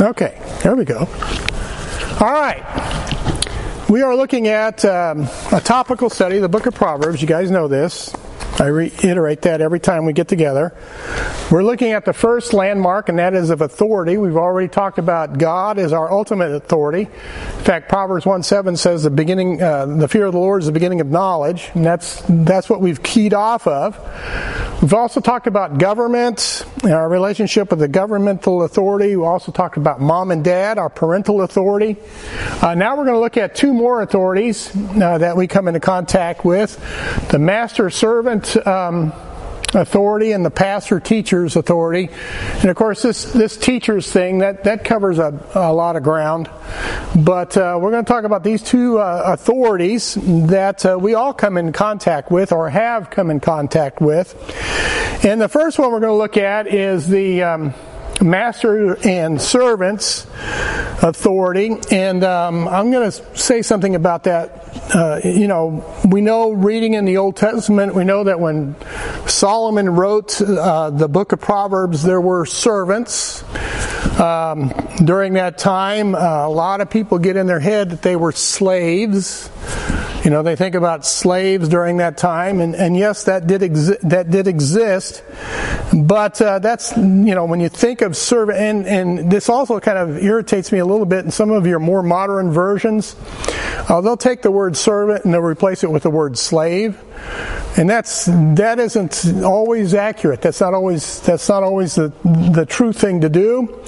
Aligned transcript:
Okay, 0.00 0.36
there 0.62 0.74
we 0.74 0.84
go. 0.84 1.08
All 2.20 2.32
right. 2.32 2.62
We 3.88 4.02
are 4.02 4.16
looking 4.16 4.48
at 4.48 4.84
um, 4.84 5.28
a 5.52 5.60
topical 5.60 6.10
study, 6.10 6.38
the 6.38 6.48
book 6.48 6.66
of 6.66 6.74
Proverbs. 6.74 7.22
You 7.22 7.28
guys 7.28 7.50
know 7.50 7.68
this. 7.68 8.12
I 8.58 8.66
reiterate 8.66 9.42
that 9.42 9.60
every 9.60 9.80
time 9.80 10.04
we 10.04 10.12
get 10.12 10.26
together. 10.26 10.74
We're 11.50 11.64
looking 11.64 11.92
at 11.92 12.04
the 12.04 12.12
first 12.12 12.52
landmark, 12.52 13.08
and 13.08 13.18
that 13.18 13.34
is 13.34 13.50
of 13.50 13.60
authority. 13.60 14.16
We've 14.16 14.36
already 14.36 14.68
talked 14.68 14.98
about 14.98 15.38
God 15.38 15.78
as 15.78 15.92
our 15.92 16.10
ultimate 16.10 16.52
authority. 16.52 17.02
In 17.02 17.64
fact, 17.64 17.88
Proverbs 17.88 18.26
1 18.26 18.42
7 18.42 18.76
says 18.76 19.02
the 19.02 19.10
beginning, 19.10 19.60
uh, 19.60 19.86
the 19.86 20.08
fear 20.08 20.26
of 20.26 20.32
the 20.32 20.38
Lord 20.38 20.62
is 20.62 20.66
the 20.66 20.72
beginning 20.72 21.00
of 21.00 21.08
knowledge, 21.08 21.70
and 21.74 21.84
that's, 21.84 22.22
that's 22.28 22.70
what 22.70 22.80
we've 22.80 23.02
keyed 23.02 23.34
off 23.34 23.66
of. 23.66 23.96
We've 24.82 24.92
also 24.92 25.20
talked 25.20 25.46
about 25.46 25.78
government, 25.78 26.66
our 26.84 27.08
relationship 27.08 27.70
with 27.70 27.78
the 27.78 27.88
governmental 27.88 28.64
authority. 28.64 29.16
We 29.16 29.24
also 29.24 29.50
talked 29.50 29.76
about 29.78 30.00
mom 30.00 30.30
and 30.30 30.44
dad, 30.44 30.76
our 30.76 30.90
parental 30.90 31.40
authority. 31.40 31.96
Uh, 32.60 32.74
now 32.74 32.96
we're 32.96 33.04
going 33.04 33.14
to 33.14 33.20
look 33.20 33.36
at 33.36 33.54
two 33.54 33.72
more 33.72 34.02
authorities 34.02 34.70
uh, 34.74 35.18
that 35.18 35.36
we 35.36 35.46
come 35.46 35.68
into 35.68 35.80
contact 35.80 36.44
with 36.44 36.78
the 37.30 37.38
master 37.38 37.88
servant 37.88 38.56
um, 38.66 39.12
authority 39.74 40.32
and 40.32 40.44
the 40.44 40.50
pastor 40.50 41.00
teacher's 41.00 41.56
authority. 41.56 42.08
And 42.60 42.70
of 42.70 42.76
course, 42.76 43.02
this, 43.02 43.32
this 43.32 43.56
teacher's 43.56 44.10
thing, 44.10 44.38
that, 44.38 44.64
that 44.64 44.84
covers 44.84 45.18
a, 45.18 45.46
a 45.54 45.72
lot 45.72 45.96
of 45.96 46.02
ground. 46.02 46.50
But 47.16 47.56
uh, 47.56 47.78
we're 47.80 47.90
going 47.90 48.04
to 48.04 48.08
talk 48.08 48.24
about 48.24 48.44
these 48.44 48.62
two 48.62 48.98
uh, 48.98 49.22
authorities 49.26 50.14
that 50.48 50.84
uh, 50.84 50.98
we 51.00 51.14
all 51.14 51.34
come 51.34 51.56
in 51.56 51.72
contact 51.72 52.30
with 52.30 52.52
or 52.52 52.70
have 52.70 53.10
come 53.10 53.30
in 53.30 53.40
contact 53.40 54.00
with. 54.00 54.34
And 55.24 55.40
the 55.40 55.48
first 55.48 55.78
one 55.78 55.90
we're 55.90 56.00
going 56.00 56.12
to 56.12 56.18
look 56.18 56.36
at 56.36 56.66
is 56.66 57.08
the. 57.08 57.42
Um, 57.42 57.74
master 58.22 58.96
and 59.06 59.40
servants 59.40 60.26
authority. 61.02 61.76
And 61.90 62.24
um, 62.24 62.68
I'm 62.68 62.90
going 62.90 63.10
to 63.10 63.36
say 63.36 63.62
something 63.62 63.94
about 63.94 64.24
that. 64.24 64.60
Uh, 64.94 65.20
you 65.24 65.48
know, 65.48 65.84
we 66.08 66.20
know 66.20 66.52
reading 66.52 66.94
in 66.94 67.04
the 67.04 67.18
Old 67.18 67.36
Testament, 67.36 67.94
we 67.94 68.04
know 68.04 68.24
that 68.24 68.40
when 68.40 68.76
Solomon 69.26 69.90
wrote 69.90 70.40
uh, 70.40 70.90
the 70.90 71.08
book 71.08 71.32
of 71.32 71.40
Proverbs, 71.40 72.02
there 72.02 72.20
were 72.20 72.46
servants. 72.46 73.42
Um, 74.20 74.72
during 75.04 75.34
that 75.34 75.58
time, 75.58 76.14
uh, 76.14 76.46
a 76.46 76.48
lot 76.48 76.80
of 76.80 76.90
people 76.90 77.18
get 77.18 77.36
in 77.36 77.46
their 77.46 77.60
head 77.60 77.90
that 77.90 78.02
they 78.02 78.16
were 78.16 78.32
slaves. 78.32 79.50
You 80.24 80.30
know, 80.30 80.42
they 80.42 80.56
think 80.56 80.74
about 80.74 81.04
slaves 81.04 81.68
during 81.68 81.98
that 81.98 82.16
time, 82.16 82.60
and, 82.60 82.74
and 82.74 82.96
yes, 82.96 83.24
that 83.24 83.46
did 83.46 83.60
exi- 83.60 84.00
that 84.08 84.30
did 84.30 84.46
exist. 84.48 85.22
But 85.92 86.40
uh, 86.40 86.60
that's 86.60 86.96
you 86.96 87.34
know, 87.34 87.44
when 87.44 87.60
you 87.60 87.68
think 87.68 88.00
of 88.00 88.16
servant, 88.16 88.58
and 88.58 88.86
and 88.86 89.30
this 89.30 89.50
also 89.50 89.78
kind 89.80 89.98
of 89.98 90.24
irritates 90.24 90.72
me 90.72 90.78
a 90.78 90.86
little 90.86 91.04
bit 91.04 91.26
in 91.26 91.30
some 91.30 91.50
of 91.50 91.66
your 91.66 91.78
more 91.78 92.02
modern 92.02 92.52
versions. 92.52 93.16
Uh, 93.86 94.00
they'll 94.00 94.16
take 94.16 94.40
the 94.40 94.50
word 94.50 94.78
servant 94.78 95.26
and 95.26 95.34
they'll 95.34 95.42
replace 95.42 95.84
it 95.84 95.90
with 95.90 96.04
the 96.04 96.10
word 96.10 96.38
slave 96.38 96.98
and 97.76 97.90
that's 97.90 98.26
that 98.26 98.78
isn't 98.78 99.42
always 99.42 99.94
accurate. 99.94 100.40
That's 100.40 100.60
not 100.60 100.74
always 100.74 101.20
that's 101.20 101.48
not 101.48 101.62
always 101.62 101.96
the 101.96 102.12
the 102.52 102.64
true 102.66 102.92
thing 102.92 103.20
to 103.22 103.28
do. 103.28 103.80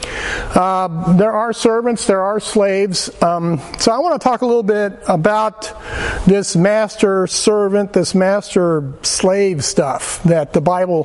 Uh, 0.54 1.12
there 1.16 1.32
are 1.32 1.52
servants, 1.52 2.06
there 2.06 2.22
are 2.22 2.40
slaves. 2.40 3.10
Um, 3.22 3.60
so 3.78 3.92
I 3.92 3.98
want 3.98 4.20
to 4.20 4.24
talk 4.24 4.42
a 4.42 4.46
little 4.46 4.62
bit 4.62 4.98
about 5.08 5.72
this 6.26 6.56
master 6.56 7.26
servant, 7.26 7.92
this 7.92 8.14
master 8.14 8.94
slave 9.02 9.64
stuff 9.64 10.22
that 10.24 10.52
the 10.52 10.60
Bible 10.60 11.04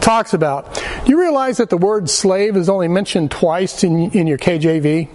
talks 0.00 0.34
about. 0.34 0.74
Do 0.74 1.10
you 1.10 1.20
realize 1.20 1.58
that 1.58 1.70
the 1.70 1.78
word 1.78 2.10
slave 2.10 2.56
is 2.56 2.68
only 2.68 2.88
mentioned 2.88 3.30
twice 3.30 3.84
in 3.84 4.10
in 4.10 4.26
your 4.26 4.38
KJV? 4.38 5.08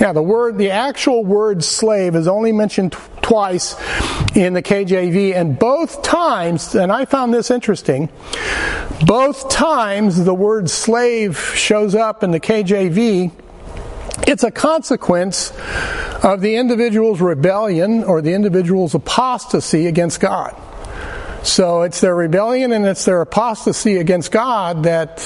Yeah, 0.00 0.12
the 0.12 0.22
word, 0.22 0.58
the 0.58 0.70
actual 0.70 1.24
word 1.24 1.62
slave 1.62 2.16
is 2.16 2.26
only 2.26 2.50
mentioned 2.50 2.92
t- 2.92 2.98
twice 3.24 3.74
in 4.36 4.52
the 4.52 4.62
KJV, 4.62 5.34
and 5.34 5.58
both 5.58 6.02
times, 6.02 6.74
and 6.74 6.92
I 6.92 7.06
found 7.06 7.32
this 7.32 7.50
interesting, 7.50 8.10
both 9.06 9.48
times 9.48 10.22
the 10.22 10.34
word 10.34 10.68
slave 10.68 11.38
shows 11.54 11.94
up 11.94 12.22
in 12.22 12.32
the 12.32 12.40
KJV, 12.40 13.32
it's 14.26 14.44
a 14.44 14.50
consequence 14.50 15.52
of 16.22 16.42
the 16.42 16.56
individual's 16.56 17.22
rebellion 17.22 18.04
or 18.04 18.20
the 18.20 18.34
individual's 18.34 18.94
apostasy 18.94 19.86
against 19.86 20.20
God. 20.20 20.54
So 21.42 21.82
it's 21.82 22.02
their 22.02 22.14
rebellion 22.14 22.72
and 22.72 22.86
it's 22.86 23.06
their 23.06 23.22
apostasy 23.22 23.96
against 23.96 24.32
God 24.32 24.82
that 24.84 25.18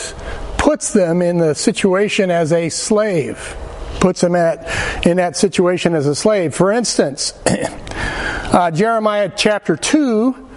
puts 0.57 0.93
them 0.93 1.21
in 1.21 1.39
the 1.39 1.55
situation 1.55 2.31
as 2.31 2.53
a 2.53 2.69
slave 2.69 3.57
puts 4.01 4.23
him 4.23 4.35
at, 4.35 5.07
in 5.07 5.19
that 5.19 5.37
situation 5.37 5.95
as 5.95 6.07
a 6.07 6.15
slave. 6.15 6.55
For 6.55 6.73
instance, 6.73 7.33
uh, 7.47 8.71
Jeremiah 8.71 9.31
chapter 9.35 9.77
2, 9.77 10.49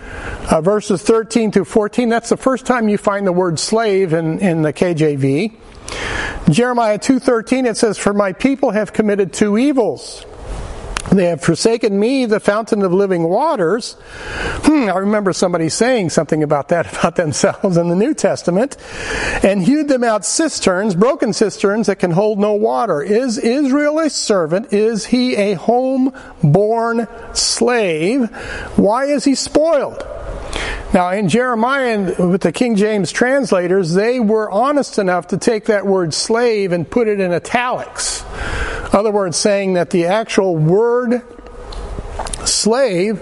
uh, 0.52 0.62
verses 0.62 1.02
13 1.02 1.52
through 1.52 1.66
14, 1.66 2.10
that's 2.10 2.30
the 2.30 2.38
first 2.38 2.66
time 2.66 2.90
you 2.90 2.98
find 2.98 3.26
the 3.26 3.32
word 3.32 3.60
slave 3.60 4.14
in, 4.14 4.40
in 4.40 4.62
the 4.62 4.74
KJV. 4.74 5.56
Jeremiah 6.50 7.00
2.13, 7.00 7.70
it 7.70 7.78
says, 7.78 7.98
For 7.98 8.14
my 8.14 8.34
people 8.34 8.72
have 8.72 8.94
committed 8.94 9.34
two 9.34 9.58
evils. 9.58 10.26
They 11.10 11.26
have 11.26 11.42
forsaken 11.42 12.00
me, 12.00 12.26
the 12.26 12.40
fountain 12.40 12.84
of 12.84 12.94
living 12.94 13.24
waters. 13.24 13.94
Hmm, 14.64 14.90
I 14.90 14.98
remember 14.98 15.34
somebody 15.34 15.68
saying 15.68 16.12
something 16.12 16.44
about 16.44 16.70
that 16.70 16.92
about 16.98 17.16
themselves 17.16 17.78
in 17.78 17.90
the 17.90 17.96
New 17.96 18.14
Testament. 18.14 18.78
And 19.44 19.64
hewed 19.64 19.88
them 19.88 20.04
out 20.04 20.24
cisterns, 20.26 20.96
broken 20.96 21.34
cisterns 21.34 21.88
that 21.88 21.98
can 21.98 22.12
hold 22.12 22.40
no 22.40 22.54
water. 22.54 23.02
Is 23.02 23.38
Israel 23.38 24.00
a 24.00 24.10
servant? 24.10 24.72
Is 24.72 25.06
he 25.06 25.36
a 25.36 25.54
home-born 25.56 27.08
slave? 27.34 28.30
Why 28.78 29.06
is 29.06 29.26
he 29.26 29.36
spoiled? 29.36 30.06
Now, 30.94 31.12
in 31.12 31.30
Jeremiah, 31.30 32.14
with 32.20 32.42
the 32.42 32.52
King 32.52 32.76
James 32.76 33.12
translators, 33.12 33.94
they 33.94 34.20
were 34.20 34.52
honest 34.52 35.00
enough 35.00 35.28
to 35.28 35.38
take 35.38 35.66
that 35.66 35.86
word 35.86 36.14
slave 36.14 36.74
and 36.74 36.90
put 36.90 37.08
it 37.08 37.20
in 37.20 37.32
italics. 37.32 38.24
In 38.92 39.00
other 39.00 39.12
words, 39.12 39.38
saying 39.38 39.74
that 39.74 39.92
the 39.92 40.08
actual 40.08 40.58
word 40.58 41.22
slave 42.46 43.22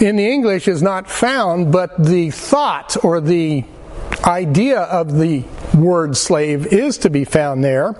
in 0.00 0.16
the 0.16 0.28
English 0.28 0.68
is 0.68 0.82
not 0.82 1.08
found, 1.08 1.72
but 1.72 1.96
the 2.02 2.30
thought 2.30 2.96
or 3.02 3.20
the 3.20 3.64
idea 4.24 4.80
of 4.80 5.16
the 5.18 5.44
word 5.76 6.16
slave 6.16 6.66
is 6.66 6.98
to 6.98 7.10
be 7.10 7.24
found 7.24 7.62
there. 7.62 7.96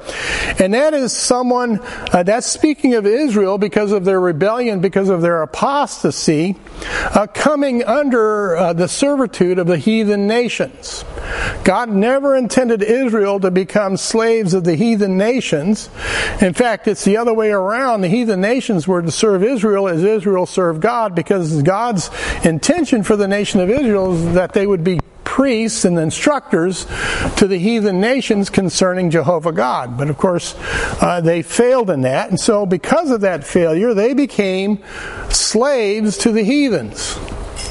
And 0.59 0.75
that 0.75 0.95
is 0.95 1.13
someone, 1.13 1.81
uh, 2.13 2.23
that's 2.23 2.47
speaking 2.47 2.95
of 2.95 3.07
Israel 3.07 3.59
because 3.59 3.93
of 3.93 4.05
their 4.05 4.21
rebellion, 4.21 4.81
because 4.81 5.09
of 5.09 5.23
their 5.23 5.43
apostasy, 5.43 6.57
uh, 7.15 7.27
coming 7.33 7.85
under 7.85 8.57
uh, 8.57 8.73
the 8.73 8.89
servitude 8.89 9.59
of 9.59 9.67
the 9.67 9.79
heathen 9.79 10.27
nations. 10.27 11.05
God 11.65 11.91
never 11.91 12.37
intended 12.37 12.83
Israel 12.83 13.41
to 13.41 13.51
become 13.51 13.97
slaves 13.97 14.55
of 14.55 14.65
the 14.65 14.77
heathen 14.77 15.19
nations. 15.19 15.91
In 16.41 16.55
fact, 16.55 16.89
it's 16.89 17.05
the 17.05 17.17
other 17.17 17.35
way 17.35 17.51
around. 17.51 18.01
The 18.01 18.09
heathen 18.09 18.41
nations 18.41 18.87
were 18.87 19.03
to 19.03 19.11
serve 19.11 19.43
Israel 19.43 19.89
as 19.89 20.03
Israel 20.03 20.47
served 20.47 20.81
God 20.81 21.15
because 21.15 21.63
God's 21.63 22.11
intention 22.45 23.03
for 23.03 23.17
the 23.17 23.29
nation 23.29 23.61
of 23.61 23.71
Israel 23.71 24.15
is 24.15 24.35
that 24.35 24.53
they 24.53 24.67
would 24.67 24.85
be 24.85 25.01
priests 25.27 25.85
and 25.85 25.99
instructors 25.99 26.87
to 27.37 27.47
the 27.47 27.59
heathen 27.59 28.01
nations 28.01 28.49
concerning 28.49 29.11
Jehovah 29.11 29.53
God. 29.53 29.99
But 29.99 30.09
of 30.09 30.17
course, 30.17 30.55
uh, 31.03 31.21
they 31.21 31.43
failed 31.43 31.91
in 31.91 32.01
that, 32.03 32.31
and 32.31 32.41
so 32.41 32.65
because 32.65 33.11
of 33.11 33.21
that 33.21 33.45
failure, 33.45 33.93
they 33.93 34.15
became 34.15 34.83
slaves 35.29 36.17
to 36.19 36.33
the 36.33 36.43
heathens. 36.43 37.19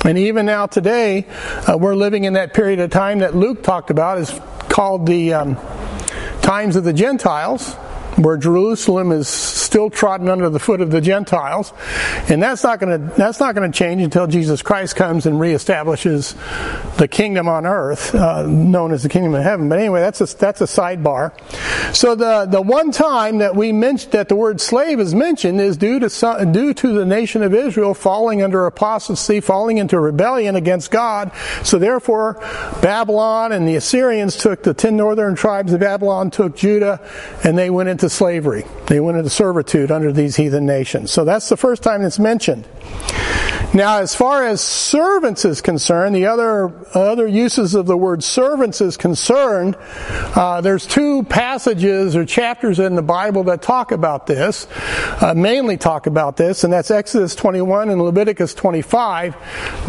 And 0.03 0.19
even 0.19 0.45
now 0.45 0.67
today, 0.67 1.25
uh, 1.67 1.77
we're 1.79 1.95
living 1.95 2.25
in 2.25 2.33
that 2.33 2.53
period 2.53 2.79
of 2.79 2.91
time 2.91 3.19
that 3.19 3.35
Luke 3.35 3.63
talked 3.63 3.89
about, 3.89 4.19
is 4.19 4.39
called 4.69 5.07
the 5.07 5.33
um, 5.33 5.55
times 6.41 6.75
of 6.75 6.83
the 6.83 6.93
Gentiles 6.93 7.75
where 8.17 8.37
Jerusalem 8.37 9.11
is 9.11 9.27
still 9.27 9.89
trodden 9.89 10.29
under 10.29 10.49
the 10.49 10.59
foot 10.59 10.81
of 10.81 10.91
the 10.91 11.01
Gentiles, 11.01 11.73
and 12.29 12.41
that's 12.41 12.63
not 12.63 12.79
going 12.79 13.09
to 13.09 13.15
that's 13.15 13.39
not 13.39 13.55
going 13.55 13.69
to 13.69 13.77
change 13.77 14.01
until 14.01 14.27
Jesus 14.27 14.61
Christ 14.61 14.95
comes 14.95 15.25
and 15.25 15.35
reestablishes 15.35 16.35
the 16.97 17.07
kingdom 17.07 17.47
on 17.47 17.65
earth, 17.65 18.15
uh, 18.15 18.43
known 18.43 18.91
as 18.91 19.03
the 19.03 19.09
kingdom 19.09 19.35
of 19.35 19.43
heaven. 19.43 19.67
But 19.69 19.79
anyway, 19.79 20.01
that's 20.01 20.21
a 20.21 20.37
that's 20.37 20.61
a 20.61 20.65
sidebar. 20.65 21.33
So 21.95 22.15
the 22.15 22.45
the 22.45 22.61
one 22.61 22.91
time 22.91 23.39
that 23.39 23.55
we 23.55 23.71
mentioned 23.71 24.13
that 24.13 24.29
the 24.29 24.35
word 24.35 24.61
slave 24.61 24.99
is 24.99 25.13
mentioned 25.13 25.59
is 25.59 25.77
due 25.77 25.99
to 25.99 26.09
some, 26.09 26.51
due 26.51 26.73
to 26.73 26.93
the 26.93 27.05
nation 27.05 27.43
of 27.43 27.53
Israel 27.53 27.93
falling 27.93 28.41
under 28.41 28.65
apostasy, 28.65 29.41
falling 29.41 29.77
into 29.77 29.99
rebellion 29.99 30.55
against 30.55 30.91
God. 30.91 31.31
So 31.63 31.77
therefore, 31.77 32.35
Babylon 32.81 33.51
and 33.51 33.67
the 33.67 33.75
Assyrians 33.75 34.37
took 34.37 34.63
the 34.63 34.73
ten 34.73 34.95
northern 34.95 35.35
tribes 35.35 35.73
of 35.73 35.79
Babylon, 35.81 36.31
took 36.31 36.55
Judah, 36.55 37.01
and 37.43 37.57
they 37.57 37.69
went 37.69 37.89
into 37.89 38.04
slavery. 38.09 38.65
They 38.87 38.99
went 38.99 39.17
into 39.17 39.29
servitude 39.29 39.91
under 39.91 40.11
these 40.11 40.35
heathen 40.35 40.65
nations. 40.65 41.11
So 41.11 41.23
that's 41.25 41.49
the 41.49 41.57
first 41.57 41.83
time 41.83 42.03
it's 42.03 42.19
mentioned. 42.19 42.67
Now, 43.75 43.99
as 43.99 44.15
far 44.15 44.45
as 44.45 44.61
servants 44.61 45.43
is 45.43 45.59
concerned, 45.59 46.15
the 46.15 46.27
other 46.27 46.71
other 46.95 47.27
uses 47.27 47.75
of 47.75 47.87
the 47.87 47.97
word 47.97 48.23
servants 48.23 48.79
is 48.79 48.95
concerned, 48.95 49.75
uh, 50.33 50.61
there's 50.61 50.85
two 50.85 51.23
passages 51.23 52.15
or 52.15 52.23
chapters 52.23 52.79
in 52.79 52.95
the 52.95 53.01
Bible 53.01 53.43
that 53.45 53.61
talk 53.61 53.91
about 53.91 54.27
this, 54.27 54.65
uh, 55.21 55.33
mainly 55.35 55.75
talk 55.75 56.07
about 56.07 56.37
this, 56.37 56.63
and 56.63 56.71
that's 56.71 56.89
Exodus 56.89 57.35
21 57.35 57.89
and 57.89 58.01
Leviticus 58.01 58.53
25. 58.53 59.35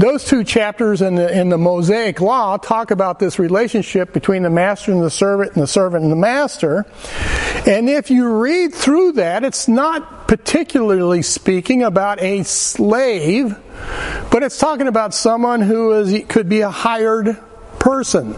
Those 0.01 0.25
two 0.25 0.43
chapters 0.43 1.01
in 1.01 1.15
the 1.15 1.33
in 1.33 1.49
the 1.49 1.59
Mosaic 1.59 2.21
Law 2.21 2.57
talk 2.57 2.91
about 2.91 3.21
this 3.21 3.39
relationship 3.39 4.13
between 4.13 4.43
the 4.43 4.51
master 4.51 4.91
and 4.91 5.01
the 5.01 5.11
servant, 5.11 5.53
and 5.53 5.63
the 5.63 5.69
servant 5.69 6.03
and 6.03 6.11
the 6.11 6.17
master. 6.17 6.87
And 7.69 7.89
if 7.89 8.11
you 8.11 8.37
read 8.37 8.75
through 8.75 9.13
that, 9.13 9.45
it's 9.45 9.69
not 9.69 10.16
particularly 10.27 11.23
speaking 11.23 11.83
about 11.83 12.21
a 12.21 12.43
slave 12.43 13.57
but 14.31 14.43
it's 14.43 14.59
talking 14.59 14.89
about 14.89 15.15
someone 15.15 15.61
who 15.61 15.93
is, 15.93 16.25
could 16.29 16.49
be 16.49 16.61
a 16.61 16.71
hired 16.71 17.39
person, 17.79 18.35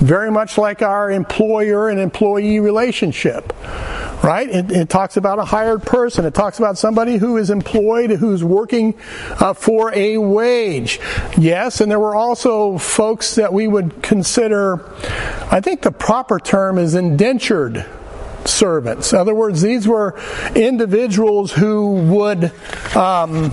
very 0.00 0.30
much 0.30 0.58
like 0.58 0.82
our 0.82 1.10
employer 1.10 1.88
and 1.88 1.98
employee 1.98 2.60
relationship. 2.60 3.52
Right? 4.22 4.48
It, 4.48 4.70
it 4.70 4.88
talks 4.88 5.16
about 5.16 5.40
a 5.40 5.44
hired 5.44 5.82
person. 5.82 6.24
It 6.26 6.32
talks 6.32 6.58
about 6.58 6.78
somebody 6.78 7.16
who 7.16 7.38
is 7.38 7.50
employed, 7.50 8.10
who's 8.10 8.44
working 8.44 8.94
uh, 9.30 9.52
for 9.52 9.92
a 9.96 10.16
wage. 10.16 11.00
Yes, 11.36 11.80
and 11.80 11.90
there 11.90 11.98
were 11.98 12.14
also 12.14 12.78
folks 12.78 13.34
that 13.34 13.52
we 13.52 13.66
would 13.66 14.00
consider, 14.00 14.88
I 15.50 15.60
think 15.60 15.82
the 15.82 15.90
proper 15.90 16.38
term 16.38 16.78
is 16.78 16.94
indentured 16.94 17.84
servants. 18.46 19.12
In 19.12 19.18
other 19.18 19.34
words, 19.34 19.62
these 19.62 19.86
were 19.86 20.18
individuals 20.54 21.52
who 21.52 21.94
would 22.14 22.52
um, 22.96 23.52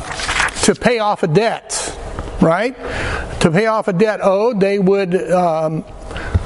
to 0.64 0.76
pay 0.76 1.00
off 1.00 1.24
a 1.24 1.28
debt, 1.28 1.98
right? 2.42 2.76
To 3.42 3.52
pay 3.52 3.68
off 3.68 3.88
a 3.88 3.94
debt 3.94 4.20
owed, 4.22 4.60
they 4.60 4.80
would 4.80 5.16
um, 5.32 5.86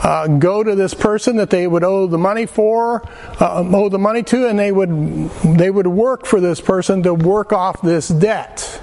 uh, 0.03 0.27
go 0.27 0.63
to 0.63 0.75
this 0.75 0.93
person 0.93 1.37
that 1.37 1.49
they 1.49 1.65
would 1.65 1.83
owe 1.83 2.07
the 2.07 2.17
money 2.17 2.45
for, 2.45 3.07
uh, 3.39 3.63
owe 3.73 3.89
the 3.89 3.99
money 3.99 4.23
to, 4.23 4.47
and 4.47 4.59
they 4.59 4.71
would 4.71 5.29
they 5.57 5.69
would 5.69 5.87
work 5.87 6.25
for 6.25 6.39
this 6.39 6.59
person 6.59 7.03
to 7.03 7.13
work 7.13 7.53
off 7.53 7.81
this 7.81 8.07
debt. 8.07 8.81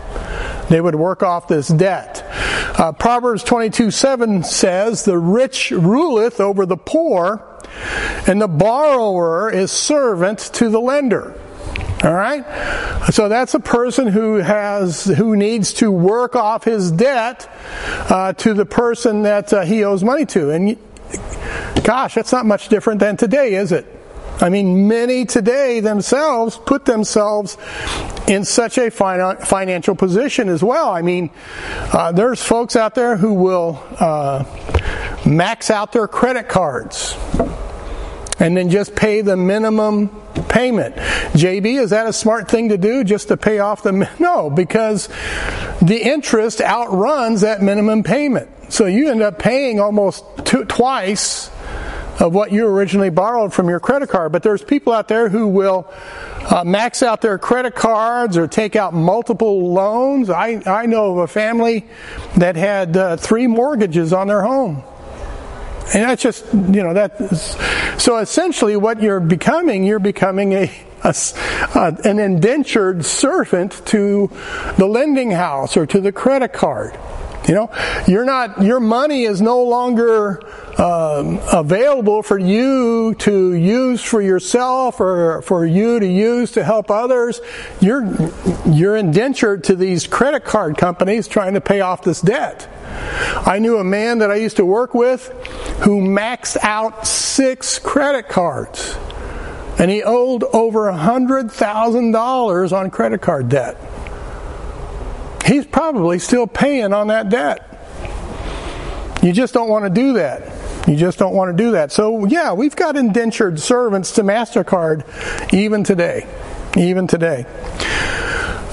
They 0.70 0.80
would 0.80 0.94
work 0.94 1.24
off 1.24 1.48
this 1.48 1.66
debt. 1.66 2.24
Uh, 2.78 2.92
Proverbs 2.92 3.42
22 3.42 3.90
7 3.90 4.44
says, 4.44 5.04
The 5.04 5.18
rich 5.18 5.72
ruleth 5.72 6.40
over 6.40 6.64
the 6.64 6.76
poor, 6.76 7.44
and 8.26 8.40
the 8.40 8.49
borrower 8.49 9.50
is 9.50 9.70
servant 9.70 10.38
to 10.55 10.69
the 10.69 10.81
lender. 10.81 11.38
All 12.02 12.14
right? 12.14 12.44
So 13.11 13.28
that's 13.28 13.55
a 13.55 13.61
person 13.61 14.06
who 14.06 14.37
has, 14.37 15.05
who 15.05 15.37
needs 15.37 15.75
to 15.75 15.90
work 15.90 16.34
off 16.34 16.64
his 16.64 16.90
debt 16.90 17.50
uh, 18.08 18.32
to 18.34 18.55
the 18.55 18.64
person 18.64 19.22
that 19.22 19.52
uh, 19.52 19.62
he 19.62 19.84
owes 19.84 20.02
money 20.02 20.25
to. 20.26 20.50
And 20.50 20.78
gosh, 21.84 22.14
that's 22.14 22.32
not 22.32 22.46
much 22.46 22.69
different 22.69 23.00
than 23.00 23.17
today, 23.17 23.55
is 23.55 23.72
it? 23.72 24.00
I 24.40 24.48
mean, 24.48 24.88
many 24.88 25.26
today 25.26 25.81
themselves 25.81 26.56
put 26.56 26.84
themselves 26.84 27.58
in 28.26 28.44
such 28.44 28.78
a 28.78 28.90
financial 28.90 29.94
position 29.94 30.48
as 30.48 30.62
well. 30.62 30.90
I 30.90 31.02
mean, 31.02 31.31
uh, 31.92 32.12
there's 32.12 32.42
folks 32.42 32.76
out 32.76 32.94
there 32.94 33.16
who 33.16 33.34
will 33.34 33.82
uh, 33.98 34.44
max 35.26 35.70
out 35.70 35.92
their 35.92 36.08
credit 36.08 36.48
cards 36.48 37.16
and 38.38 38.56
then 38.56 38.70
just 38.70 38.96
pay 38.96 39.20
the 39.20 39.37
minimum 39.37 40.08
payment. 40.48 40.96
JB, 40.96 41.81
is 41.81 41.90
that 41.90 42.06
a 42.06 42.12
smart 42.12 42.48
thing 42.48 42.70
to 42.70 42.78
do 42.78 43.04
just 43.04 43.28
to 43.28 43.36
pay 43.36 43.58
off 43.58 43.82
the 43.82 44.08
no 44.19 44.48
because 44.48 45.08
the 45.82 46.00
interest 46.02 46.60
outruns 46.60 47.43
that 47.43 47.62
minimum 47.62 48.02
payment. 48.02 48.48
So 48.72 48.86
you 48.86 49.10
end 49.10 49.22
up 49.22 49.38
paying 49.38 49.81
almost 49.81 50.25
two, 50.44 50.64
twice 50.64 51.50
of 52.20 52.34
what 52.34 52.52
you 52.52 52.67
originally 52.67 53.11
borrowed 53.11 53.52
from 53.52 53.69
your 53.69 53.81
credit 53.81 54.08
card. 54.11 54.31
But 54.31 54.43
there's 54.43 54.62
people 54.62 54.93
out 54.93 55.08
there 55.08 55.28
who 55.28 55.49
will 55.49 55.90
uh, 56.50 56.62
max 56.64 57.02
out 57.02 57.20
their 57.22 57.38
credit 57.38 57.75
cards 57.75 58.37
or 58.37 58.46
take 58.46 58.76
out 58.76 58.93
multiple 58.93 59.72
loans. 59.72 60.31
I, 60.31 60.62
I 60.67 60.87
know 60.87 61.12
of 61.12 61.19
a 61.19 61.26
family 61.26 61.87
that 62.37 62.56
had 62.56 62.96
uh, 62.96 63.17
three 63.17 63.46
mortgages 63.46 64.12
on 64.12 64.28
their 64.28 64.43
home. 64.43 64.82
And 65.93 66.05
that's 66.05 66.22
just, 66.22 66.44
you 66.52 66.82
know, 66.84 66.94
that. 66.94 67.19
So 67.99 68.19
essentially, 68.19 68.76
what 68.76 69.02
you're 69.02 69.19
becoming, 69.19 69.82
you're 69.82 69.99
becoming 69.99 70.52
a, 70.52 70.70
a, 71.02 71.14
an 72.05 72.20
indentured 72.20 73.05
servant 73.05 73.84
to 73.87 74.31
the 74.76 74.87
lending 74.87 75.32
house 75.32 75.76
or 75.76 75.87
to 75.87 76.00
the 76.00 76.12
credit 76.12 76.52
card. 76.52 76.96
You 77.50 77.56
know, 77.56 77.70
you're 78.06 78.25
not, 78.25 78.62
your 78.62 78.79
money 78.79 79.25
is 79.25 79.41
no 79.41 79.64
longer 79.64 80.41
um, 80.81 81.41
available 81.52 82.23
for 82.23 82.38
you 82.38 83.17
to 83.17 83.55
use 83.55 84.00
for 84.05 84.23
yourself 84.23 85.00
or 85.00 85.43
for 85.43 85.67
you 85.67 85.99
to 85.99 86.06
use 86.06 86.52
to 86.52 86.62
help 86.62 86.93
others. 86.93 87.41
You're, 87.81 88.06
you're 88.67 88.97
indentured 88.97 89.64
to 89.64 89.75
these 89.75 90.06
credit 90.06 90.44
card 90.44 90.76
companies 90.76 91.26
trying 91.26 91.55
to 91.55 91.61
pay 91.61 91.81
off 91.81 92.05
this 92.05 92.20
debt. 92.20 92.69
I 93.44 93.58
knew 93.58 93.79
a 93.79 93.85
man 93.85 94.19
that 94.19 94.31
I 94.31 94.37
used 94.37 94.58
to 94.58 94.64
work 94.64 94.94
with 94.94 95.26
who 95.81 96.03
maxed 96.03 96.56
out 96.62 97.05
six 97.05 97.81
credit 97.81 98.29
cards. 98.29 98.96
And 99.81 99.91
he 99.91 100.05
owed 100.05 100.44
over 100.53 100.82
$100,000 100.82 102.73
on 102.73 102.91
credit 102.93 103.20
card 103.20 103.49
debt. 103.49 103.76
He's 105.44 105.66
probably 105.66 106.19
still 106.19 106.46
paying 106.46 106.92
on 106.92 107.08
that 107.08 107.28
debt. 107.28 107.66
You 109.22 109.32
just 109.32 109.52
don't 109.52 109.69
want 109.69 109.84
to 109.84 109.90
do 109.90 110.14
that. 110.14 110.88
You 110.88 110.96
just 110.96 111.19
don't 111.19 111.34
want 111.34 111.56
to 111.56 111.62
do 111.62 111.72
that. 111.72 111.92
So, 111.92 112.25
yeah, 112.25 112.52
we've 112.52 112.75
got 112.75 112.96
indentured 112.96 113.60
servants 113.60 114.12
to 114.12 114.22
MasterCard 114.22 115.52
even 115.52 115.84
today. 115.84 116.26
Even 116.76 117.06
today. 117.06 117.44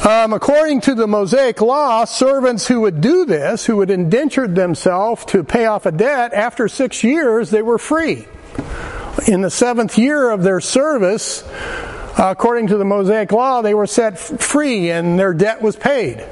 Um, 0.07 0.31
according 0.31 0.81
to 0.81 0.95
the 0.95 1.07
Mosaic 1.07 1.59
law, 1.59 2.05
servants 2.05 2.67
who 2.67 2.81
would 2.81 3.01
do 3.01 3.25
this, 3.25 3.65
who 3.65 3.77
would 3.77 3.89
indenture 3.89 4.47
themselves 4.47 5.25
to 5.25 5.43
pay 5.43 5.65
off 5.65 5.85
a 5.85 5.91
debt, 5.91 6.33
after 6.33 6.69
six 6.69 7.03
years 7.03 7.49
they 7.49 7.61
were 7.61 7.77
free. 7.77 8.25
In 9.27 9.41
the 9.41 9.49
seventh 9.49 9.97
year 9.97 10.29
of 10.29 10.43
their 10.43 10.61
service, 10.61 11.43
according 12.17 12.67
to 12.67 12.77
the 12.77 12.85
Mosaic 12.85 13.31
law, 13.31 13.61
they 13.61 13.73
were 13.73 13.87
set 13.87 14.17
free 14.17 14.91
and 14.91 15.19
their 15.19 15.33
debt 15.33 15.61
was 15.61 15.75
paid. 15.75 16.25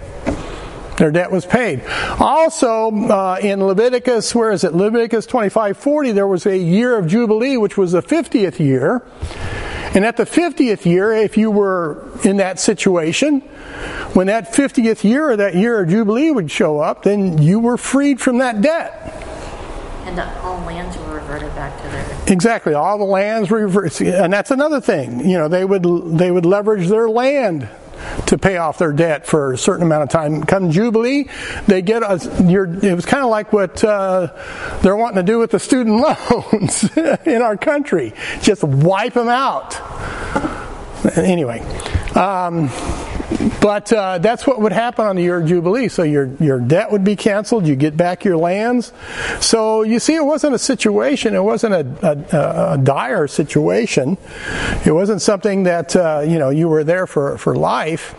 Their 0.97 1.11
debt 1.11 1.31
was 1.31 1.45
paid. 1.45 1.81
Also, 2.19 2.91
uh, 2.91 3.37
in 3.41 3.63
Leviticus, 3.63 4.33
where 4.33 4.51
is 4.51 4.63
it? 4.63 4.73
Leviticus 4.73 5.25
25:40, 5.25 6.13
there 6.13 6.27
was 6.27 6.45
a 6.45 6.57
year 6.57 6.97
of 6.97 7.07
Jubilee, 7.07 7.57
which 7.57 7.77
was 7.77 7.91
the 7.91 8.01
50th 8.01 8.59
year. 8.59 9.01
And 9.93 10.05
at 10.05 10.17
the 10.17 10.25
50th 10.25 10.85
year, 10.85 11.13
if 11.13 11.37
you 11.37 11.49
were 11.51 12.03
in 12.23 12.37
that 12.37 12.59
situation, 12.59 13.39
when 14.13 14.27
that 14.27 14.53
50th 14.53 15.03
year 15.03 15.31
or 15.31 15.37
that 15.37 15.55
year 15.55 15.81
of 15.81 15.89
Jubilee 15.89 16.31
would 16.31 16.51
show 16.51 16.79
up, 16.79 17.03
then 17.03 17.41
you 17.41 17.59
were 17.59 17.77
freed 17.77 18.19
from 18.19 18.39
that 18.39 18.61
debt. 18.61 19.23
And 20.05 20.19
all 20.43 20.59
lands 20.65 20.97
were 20.97 21.15
reverted 21.15 21.53
back 21.55 21.75
to 21.81 21.87
their 21.89 22.05
exactly 22.27 22.73
all 22.73 22.97
the 22.97 23.05
lands 23.05 23.49
were 23.49 23.59
reversed, 23.59 24.01
and 24.01 24.31
that's 24.31 24.51
another 24.51 24.79
thing. 24.79 25.27
You 25.27 25.37
know, 25.37 25.47
they 25.47 25.65
would 25.65 25.83
they 26.17 26.29
would 26.29 26.45
leverage 26.45 26.87
their 26.87 27.09
land 27.09 27.67
to 28.27 28.37
pay 28.37 28.57
off 28.57 28.77
their 28.77 28.93
debt 28.93 29.25
for 29.25 29.53
a 29.53 29.57
certain 29.57 29.83
amount 29.83 30.03
of 30.03 30.09
time. 30.09 30.43
Come 30.43 30.71
Jubilee, 30.71 31.29
they 31.67 31.81
get 31.81 32.03
a. 32.03 32.15
it 32.83 32.95
was 32.95 33.05
kind 33.05 33.23
of 33.23 33.29
like 33.29 33.53
what 33.53 33.83
uh, 33.83 34.33
they're 34.81 34.95
wanting 34.95 35.17
to 35.17 35.23
do 35.23 35.39
with 35.39 35.51
the 35.51 35.59
student 35.59 36.01
loans 36.51 36.95
in 37.25 37.41
our 37.41 37.57
country, 37.57 38.13
just 38.41 38.63
wipe 38.63 39.13
them 39.13 39.29
out. 39.29 39.75
Anyway. 41.17 41.59
Um, 42.15 42.69
but 43.61 43.91
uh, 43.91 44.17
that's 44.19 44.45
what 44.45 44.61
would 44.61 44.71
happen 44.71 45.05
on 45.05 45.15
the 45.15 45.23
year 45.23 45.39
of 45.39 45.47
Jubilee. 45.47 45.87
So 45.87 46.03
your, 46.03 46.27
your 46.39 46.59
debt 46.59 46.91
would 46.91 47.03
be 47.03 47.15
canceled, 47.15 47.67
you 47.67 47.75
get 47.75 47.97
back 47.97 48.23
your 48.23 48.37
lands. 48.37 48.93
So 49.39 49.81
you 49.83 49.99
see, 49.99 50.15
it 50.15 50.25
wasn't 50.25 50.55
a 50.55 50.59
situation, 50.59 51.35
it 51.35 51.43
wasn't 51.43 51.73
a, 51.73 52.07
a, 52.07 52.73
a 52.73 52.77
dire 52.77 53.27
situation. 53.27 54.17
It 54.85 54.91
wasn't 54.91 55.21
something 55.21 55.63
that, 55.63 55.95
uh, 55.95 56.23
you 56.25 56.37
know, 56.37 56.49
you 56.49 56.67
were 56.67 56.83
there 56.83 57.07
for, 57.07 57.37
for 57.37 57.55
life. 57.55 58.13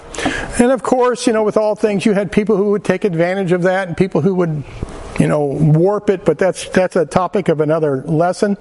And 0.60 0.72
of 0.72 0.82
course, 0.82 1.26
you 1.26 1.32
know, 1.32 1.44
with 1.44 1.56
all 1.56 1.74
things, 1.74 2.04
you 2.04 2.12
had 2.12 2.32
people 2.32 2.56
who 2.56 2.70
would 2.70 2.84
take 2.84 3.04
advantage 3.04 3.52
of 3.52 3.62
that 3.62 3.88
and 3.88 3.96
people 3.96 4.22
who 4.22 4.34
would 4.34 4.64
you 5.18 5.26
know, 5.26 5.44
warp 5.44 6.10
it, 6.10 6.24
but 6.24 6.38
that's 6.38 6.68
that's 6.68 6.96
a 6.96 7.06
topic 7.06 7.48
of 7.48 7.60
another 7.60 8.02
lesson. 8.02 8.56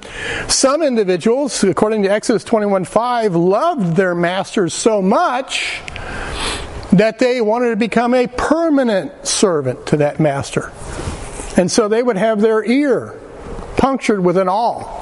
Some 0.47 0.81
individuals, 0.81 1.63
according 1.63 2.03
to 2.03 2.11
Exodus 2.11 2.43
21:5, 2.43 3.35
loved 3.35 3.95
their 3.95 4.15
masters 4.15 4.73
so 4.73 5.01
much 5.01 5.81
that 6.93 7.19
they 7.19 7.41
wanted 7.41 7.71
to 7.71 7.75
become 7.75 8.13
a 8.13 8.27
permanent 8.27 9.27
servant 9.27 9.85
to 9.87 9.97
that 9.97 10.19
master. 10.19 10.71
And 11.57 11.69
so 11.69 11.87
they 11.87 12.01
would 12.01 12.17
have 12.17 12.41
their 12.41 12.63
ear 12.63 13.19
punctured 13.77 14.23
with 14.23 14.37
an 14.37 14.47
awl. 14.47 14.93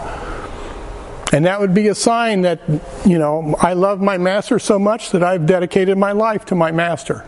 And 1.31 1.45
that 1.45 1.59
would 1.59 1.73
be 1.73 1.87
a 1.87 1.95
sign 1.95 2.41
that, 2.41 2.59
you 3.05 3.17
know, 3.17 3.55
I 3.59 3.73
love 3.73 3.99
my 3.99 4.17
master 4.19 4.59
so 4.59 4.77
much 4.77 5.11
that 5.11 5.23
I've 5.23 5.47
dedicated 5.47 5.97
my 5.97 6.11
life 6.11 6.45
to 6.45 6.55
my 6.55 6.71
master. 6.71 7.25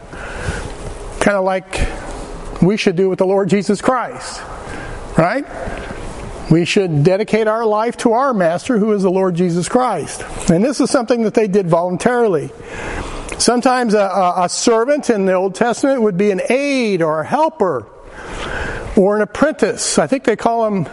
Kind 1.19 1.37
of 1.37 1.43
like 1.43 1.87
we 2.61 2.77
should 2.77 2.95
do 2.95 3.09
with 3.09 3.19
the 3.19 3.25
Lord 3.25 3.49
Jesus 3.49 3.81
Christ, 3.81 4.41
right? 5.17 5.45
We 6.49 6.65
should 6.65 7.03
dedicate 7.03 7.47
our 7.47 7.65
life 7.65 7.97
to 7.97 8.13
our 8.13 8.33
master, 8.33 8.77
who 8.77 8.91
is 8.93 9.01
the 9.01 9.09
Lord 9.09 9.35
Jesus 9.35 9.67
Christ. 9.67 10.23
And 10.49 10.63
this 10.63 10.79
is 10.79 10.91
something 10.91 11.23
that 11.23 11.33
they 11.33 11.47
did 11.47 11.67
voluntarily. 11.67 12.51
Sometimes 13.39 13.93
a, 13.93 14.33
a, 14.37 14.47
servant 14.47 15.09
in 15.09 15.25
the 15.25 15.33
Old 15.33 15.55
Testament 15.55 16.01
would 16.01 16.17
be 16.17 16.31
an 16.31 16.41
aide 16.49 17.01
or 17.01 17.21
a 17.21 17.25
helper 17.25 17.87
or 18.95 19.15
an 19.15 19.21
apprentice. 19.21 19.97
I 19.97 20.07
think 20.07 20.23
they 20.23 20.35
call 20.35 20.63
them, 20.65 20.85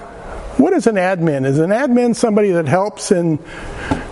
what 0.58 0.72
is 0.72 0.86
an 0.86 0.96
admin? 0.96 1.46
Is 1.46 1.58
an 1.58 1.70
admin 1.70 2.16
somebody 2.16 2.50
that 2.50 2.66
helps 2.66 3.12
in 3.12 3.38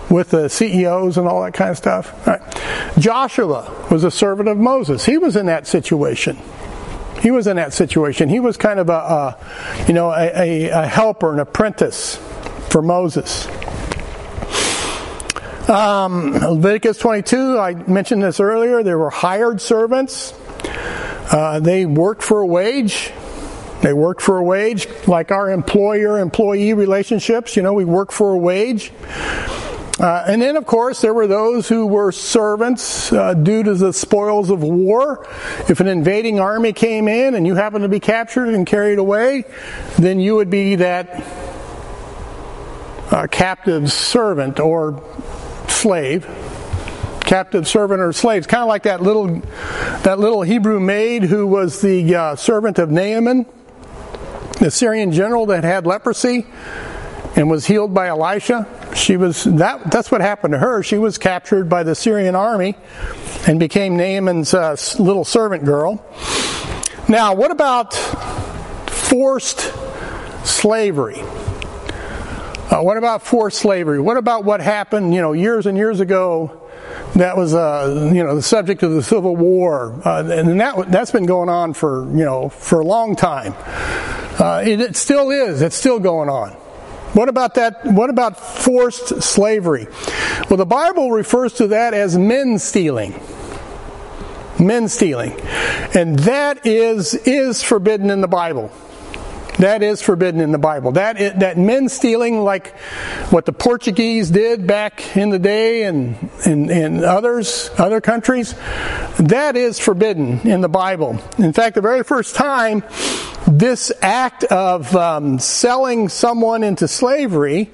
with 0.09 0.29
the 0.29 0.47
CEOs 0.47 1.17
and 1.17 1.27
all 1.27 1.43
that 1.43 1.53
kind 1.53 1.71
of 1.71 1.77
stuff? 1.77 2.13
Joshua 2.99 3.87
was 3.89 4.03
a 4.03 4.11
servant 4.11 4.47
of 4.47 4.57
Moses. 4.57 5.05
He 5.05 5.17
was 5.17 5.35
in 5.35 5.47
that 5.47 5.67
situation. 5.67 6.37
He 7.21 7.31
was 7.31 7.47
in 7.47 7.57
that 7.57 7.73
situation. 7.73 8.29
He 8.29 8.39
was 8.39 8.57
kind 8.57 8.79
of 8.79 8.89
a, 8.89 8.93
a 8.93 9.85
you 9.87 9.93
know, 9.93 10.11
a, 10.11 10.31
a, 10.35 10.69
a 10.69 10.87
helper, 10.87 11.33
an 11.33 11.39
apprentice 11.39 12.17
for 12.69 12.81
Moses. 12.81 13.47
Um, 15.69 16.33
Leviticus 16.33 16.97
22, 16.97 17.59
I 17.59 17.75
mentioned 17.75 18.23
this 18.23 18.39
earlier, 18.39 18.83
there 18.83 18.97
were 18.97 19.09
hired 19.09 19.61
servants. 19.61 20.33
Uh, 21.31 21.59
they 21.59 21.85
worked 21.85 22.23
for 22.23 22.41
a 22.41 22.45
wage. 22.45 23.11
They 23.81 23.93
worked 23.93 24.21
for 24.21 24.37
a 24.37 24.43
wage, 24.43 24.87
like 25.07 25.31
our 25.31 25.49
employer 25.49 26.19
employee 26.19 26.73
relationships. 26.73 27.55
You 27.55 27.63
know, 27.63 27.73
we 27.73 27.85
work 27.85 28.11
for 28.11 28.33
a 28.33 28.37
wage. 28.37 28.91
Uh, 30.01 30.23
and 30.27 30.41
then, 30.41 30.55
of 30.55 30.65
course, 30.65 30.99
there 30.99 31.13
were 31.13 31.27
those 31.27 31.69
who 31.69 31.85
were 31.85 32.11
servants 32.11 33.13
uh, 33.13 33.35
due 33.35 33.61
to 33.61 33.75
the 33.75 33.93
spoils 33.93 34.49
of 34.49 34.63
war. 34.63 35.27
If 35.69 35.79
an 35.79 35.87
invading 35.87 36.39
army 36.39 36.73
came 36.73 37.07
in 37.07 37.35
and 37.35 37.45
you 37.45 37.53
happened 37.53 37.83
to 37.83 37.89
be 37.89 37.99
captured 37.99 38.49
and 38.49 38.65
carried 38.65 38.97
away, 38.97 39.43
then 39.99 40.19
you 40.19 40.37
would 40.37 40.49
be 40.49 40.77
that 40.77 41.23
uh, 43.11 43.27
captive 43.29 43.91
servant 43.91 44.59
or 44.59 45.03
slave, 45.67 46.25
captive 47.19 47.67
servant 47.67 48.01
or 48.01 48.11
slave. 48.11 48.39
It's 48.39 48.47
kind 48.47 48.63
of 48.63 48.69
like 48.69 48.83
that 48.83 49.03
little 49.03 49.39
that 50.01 50.17
little 50.17 50.41
Hebrew 50.41 50.79
maid 50.79 51.25
who 51.25 51.45
was 51.45 51.79
the 51.79 52.15
uh, 52.15 52.35
servant 52.37 52.79
of 52.79 52.89
Naaman, 52.89 53.45
the 54.57 54.71
Syrian 54.71 55.11
general 55.11 55.45
that 55.45 55.63
had 55.63 55.85
leprosy 55.85 56.47
and 57.35 57.49
was 57.49 57.65
healed 57.65 57.93
by 57.93 58.07
Elisha. 58.07 58.67
She 58.95 59.17
was 59.17 59.43
that. 59.45 59.89
That's 59.91 60.11
what 60.11 60.21
happened 60.21 60.53
to 60.53 60.59
her. 60.59 60.83
She 60.83 60.97
was 60.97 61.17
captured 61.17 61.69
by 61.69 61.83
the 61.83 61.95
Syrian 61.95 62.35
army 62.35 62.75
and 63.47 63.59
became 63.59 63.95
Naaman's 63.95 64.53
uh, 64.53 64.75
little 64.99 65.25
servant 65.25 65.65
girl. 65.65 66.05
Now, 67.07 67.33
what 67.33 67.51
about 67.51 67.93
forced 68.89 69.73
slavery? 70.45 71.19
Uh, 71.19 72.81
what 72.81 72.97
about 72.97 73.21
forced 73.21 73.59
slavery? 73.59 73.99
What 73.99 74.17
about 74.17 74.45
what 74.45 74.61
happened, 74.61 75.13
you 75.13 75.21
know, 75.21 75.33
years 75.33 75.65
and 75.65 75.77
years 75.77 75.99
ago? 75.99 76.57
That 77.15 77.35
was, 77.35 77.53
uh, 77.53 78.11
you 78.13 78.23
know, 78.23 78.35
the 78.35 78.41
subject 78.41 78.83
of 78.83 78.93
the 78.93 79.03
Civil 79.03 79.35
War, 79.35 79.99
uh, 80.05 80.23
and 80.25 80.59
that 80.59 80.89
that's 80.89 81.11
been 81.11 81.25
going 81.25 81.49
on 81.49 81.73
for, 81.73 82.05
you 82.11 82.23
know, 82.23 82.47
for 82.47 82.79
a 82.79 82.85
long 82.85 83.17
time. 83.17 83.53
Uh, 84.39 84.63
it, 84.65 84.79
it 84.79 84.95
still 84.95 85.29
is. 85.29 85.61
It's 85.61 85.75
still 85.75 85.99
going 85.99 86.29
on. 86.29 86.55
What 87.13 87.29
about 87.29 87.55
that? 87.55 87.85
What 87.85 88.09
about 88.09 88.39
forced 88.39 89.21
slavery? 89.21 89.87
Well, 90.49 90.57
the 90.57 90.65
Bible 90.65 91.11
refers 91.11 91.53
to 91.53 91.67
that 91.67 91.93
as 91.93 92.17
men 92.17 92.57
stealing. 92.57 93.19
Men 94.59 94.87
stealing. 94.87 95.33
And 95.93 96.19
that 96.19 96.65
is, 96.65 97.15
is 97.15 97.63
forbidden 97.63 98.09
in 98.09 98.21
the 98.21 98.27
Bible. 98.27 98.71
That 99.59 99.83
is 99.83 100.01
forbidden 100.01 100.39
in 100.39 100.51
the 100.51 100.57
Bible. 100.57 100.93
That 100.93 101.39
that 101.39 101.57
men 101.57 101.89
stealing, 101.89 102.43
like 102.43 102.75
what 103.31 103.45
the 103.45 103.53
Portuguese 103.53 104.29
did 104.29 104.65
back 104.65 105.15
in 105.17 105.29
the 105.29 105.39
day, 105.39 105.83
and 105.83 106.17
in 106.45 107.03
others, 107.03 107.69
other 107.77 108.01
countries, 108.01 108.55
that 109.19 109.55
is 109.55 109.77
forbidden 109.77 110.39
in 110.47 110.61
the 110.61 110.69
Bible. 110.69 111.19
In 111.37 111.53
fact, 111.53 111.75
the 111.75 111.81
very 111.81 112.03
first 112.03 112.35
time 112.35 112.83
this 113.47 113.91
act 114.01 114.43
of 114.45 114.95
um, 114.95 115.37
selling 115.39 116.09
someone 116.09 116.63
into 116.63 116.87
slavery 116.87 117.69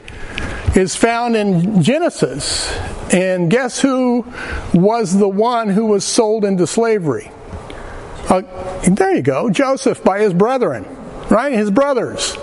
is 0.76 0.96
found 0.96 1.36
in 1.36 1.84
Genesis. 1.84 2.76
And 3.14 3.50
guess 3.50 3.80
who 3.80 4.26
was 4.74 5.18
the 5.18 5.30
one 5.30 5.70
who 5.70 5.86
was 5.86 6.04
sold 6.04 6.44
into 6.44 6.68
slavery? 6.68 7.32
Uh, 8.30 8.42
there 8.90 9.16
you 9.16 9.22
go, 9.22 9.50
Joseph 9.50 10.04
by 10.04 10.20
his 10.20 10.34
brethren 10.34 10.97
right? 11.30 11.52
His 11.52 11.72
brothers. 11.72 12.38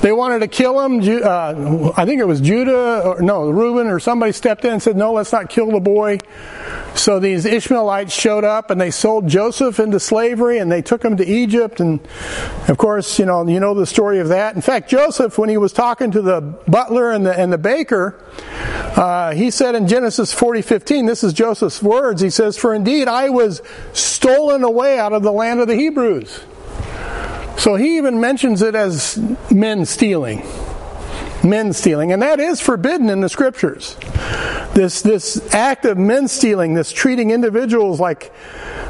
They 0.00 0.12
wanted 0.12 0.38
to 0.38 0.48
kill 0.48 0.80
him. 0.80 1.00
Uh, 1.22 1.92
I 1.94 2.06
think 2.06 2.22
it 2.22 2.26
was 2.26 2.40
Judah, 2.40 3.02
or 3.04 3.20
no, 3.20 3.50
Reuben, 3.50 3.86
or 3.86 4.00
somebody 4.00 4.32
stepped 4.32 4.64
in 4.64 4.72
and 4.72 4.82
said, 4.82 4.96
"No, 4.96 5.12
let's 5.12 5.30
not 5.30 5.50
kill 5.50 5.70
the 5.70 5.80
boy." 5.80 6.20
So 6.94 7.20
these 7.20 7.44
Ishmaelites 7.44 8.12
showed 8.12 8.42
up 8.42 8.70
and 8.70 8.80
they 8.80 8.90
sold 8.90 9.28
Joseph 9.28 9.78
into 9.78 10.00
slavery 10.00 10.58
and 10.58 10.72
they 10.72 10.80
took 10.80 11.04
him 11.04 11.18
to 11.18 11.26
Egypt. 11.26 11.80
And 11.80 12.00
of 12.68 12.78
course, 12.78 13.18
you 13.18 13.26
know, 13.26 13.46
you 13.46 13.60
know 13.60 13.74
the 13.74 13.86
story 13.86 14.20
of 14.20 14.28
that. 14.28 14.56
In 14.56 14.62
fact, 14.62 14.88
Joseph, 14.88 15.36
when 15.36 15.50
he 15.50 15.58
was 15.58 15.72
talking 15.72 16.10
to 16.12 16.22
the 16.22 16.40
butler 16.40 17.10
and 17.10 17.26
the 17.26 17.38
and 17.38 17.52
the 17.52 17.58
baker, 17.58 18.18
uh, 18.96 19.34
he 19.34 19.50
said 19.50 19.74
in 19.74 19.86
Genesis 19.86 20.32
forty 20.32 20.62
fifteen, 20.62 21.04
this 21.04 21.22
is 21.22 21.34
Joseph's 21.34 21.82
words. 21.82 22.22
He 22.22 22.30
says, 22.30 22.56
"For 22.56 22.74
indeed 22.74 23.06
I 23.06 23.28
was 23.28 23.60
stolen 23.92 24.64
away 24.64 24.98
out 24.98 25.12
of 25.12 25.22
the 25.22 25.32
land 25.32 25.60
of 25.60 25.68
the 25.68 25.76
Hebrews." 25.76 26.40
So 27.60 27.74
he 27.74 27.98
even 27.98 28.20
mentions 28.20 28.62
it 28.62 28.74
as 28.74 29.18
men 29.50 29.84
stealing. 29.84 30.42
Men 31.44 31.74
stealing. 31.74 32.10
And 32.10 32.22
that 32.22 32.40
is 32.40 32.58
forbidden 32.58 33.10
in 33.10 33.20
the 33.20 33.28
scriptures. 33.28 33.98
This, 34.72 35.02
this 35.02 35.54
act 35.54 35.84
of 35.84 35.98
men 35.98 36.26
stealing, 36.26 36.72
this 36.72 36.90
treating 36.90 37.30
individuals 37.30 38.00
like, 38.00 38.32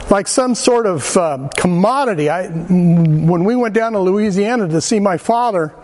like 0.08 0.28
some 0.28 0.54
sort 0.54 0.86
of 0.86 1.16
uh, 1.16 1.48
commodity. 1.56 2.30
I, 2.30 2.46
when 2.46 3.42
we 3.42 3.56
went 3.56 3.74
down 3.74 3.94
to 3.94 3.98
Louisiana 3.98 4.68
to 4.68 4.80
see 4.80 5.00
my 5.00 5.16
father, 5.16 5.74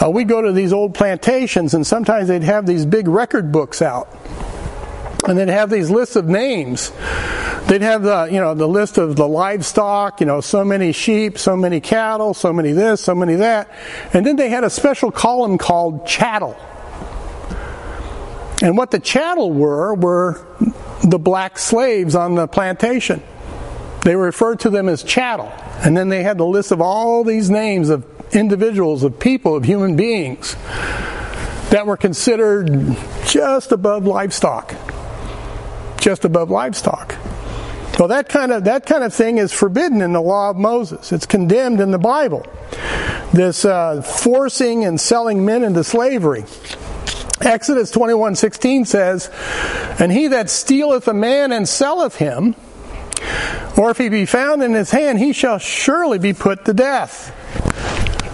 uh, 0.00 0.08
we'd 0.08 0.28
go 0.28 0.40
to 0.40 0.52
these 0.52 0.72
old 0.72 0.94
plantations 0.94 1.74
and 1.74 1.84
sometimes 1.84 2.28
they'd 2.28 2.44
have 2.44 2.64
these 2.64 2.86
big 2.86 3.08
record 3.08 3.50
books 3.50 3.82
out. 3.82 4.08
And 5.26 5.36
they'd 5.36 5.48
have 5.48 5.68
these 5.68 5.90
lists 5.90 6.14
of 6.14 6.26
names 6.26 6.92
they'd 7.66 7.82
have 7.82 8.02
the 8.02 8.28
you 8.30 8.40
know 8.40 8.54
the 8.54 8.68
list 8.68 8.98
of 8.98 9.16
the 9.16 9.28
livestock 9.28 10.20
you 10.20 10.26
know 10.26 10.40
so 10.40 10.64
many 10.64 10.92
sheep 10.92 11.38
so 11.38 11.56
many 11.56 11.80
cattle 11.80 12.34
so 12.34 12.52
many 12.52 12.72
this 12.72 13.00
so 13.00 13.14
many 13.14 13.34
that. 13.36 13.70
And 14.12 14.24
then 14.24 14.36
they 14.36 14.48
had 14.48 14.64
a 14.64 14.70
special 14.70 15.10
column 15.10 15.58
called 15.58 16.06
chattel. 16.06 16.56
And 18.62 18.76
what 18.76 18.90
the 18.90 18.98
chattel 18.98 19.52
were 19.52 19.94
were 19.94 20.46
the 21.02 21.18
black 21.18 21.58
slaves 21.58 22.14
on 22.14 22.34
the 22.34 22.46
plantation. 22.46 23.22
They 24.04 24.16
referred 24.16 24.60
to 24.60 24.70
them 24.70 24.88
as 24.88 25.02
chattel. 25.02 25.52
And 25.82 25.96
then 25.96 26.08
they 26.08 26.22
had 26.22 26.38
the 26.38 26.46
list 26.46 26.72
of 26.72 26.80
all 26.80 27.24
these 27.24 27.50
names 27.50 27.88
of 27.88 28.06
individuals 28.32 29.02
of 29.02 29.18
people 29.18 29.56
of 29.56 29.64
human 29.64 29.96
beings 29.96 30.56
that 31.70 31.86
were 31.86 31.96
considered 31.96 32.96
just 33.26 33.72
above 33.72 34.04
livestock. 34.04 34.74
Just 35.98 36.24
above 36.24 36.50
livestock 36.50 37.19
well, 38.00 38.08
that 38.08 38.30
kind 38.30 38.50
of 38.50 38.64
that 38.64 38.86
kind 38.86 39.04
of 39.04 39.12
thing 39.12 39.36
is 39.36 39.52
forbidden 39.52 40.00
in 40.00 40.14
the 40.14 40.22
law 40.22 40.48
of 40.48 40.56
Moses. 40.56 41.12
It's 41.12 41.26
condemned 41.26 41.82
in 41.82 41.90
the 41.90 41.98
Bible. 41.98 42.46
This 43.34 43.66
uh, 43.66 44.00
forcing 44.00 44.86
and 44.86 44.98
selling 44.98 45.44
men 45.44 45.62
into 45.62 45.84
slavery. 45.84 46.46
Exodus 47.42 47.92
21:16 47.92 48.86
says, 48.86 49.28
"And 49.98 50.10
he 50.10 50.28
that 50.28 50.48
stealeth 50.48 51.08
a 51.08 51.12
man 51.12 51.52
and 51.52 51.68
selleth 51.68 52.16
him, 52.16 52.54
or 53.76 53.90
if 53.90 53.98
he 53.98 54.08
be 54.08 54.24
found 54.24 54.62
in 54.62 54.72
his 54.72 54.92
hand, 54.92 55.18
he 55.18 55.34
shall 55.34 55.58
surely 55.58 56.18
be 56.18 56.32
put 56.32 56.64
to 56.64 56.72
death." 56.72 57.32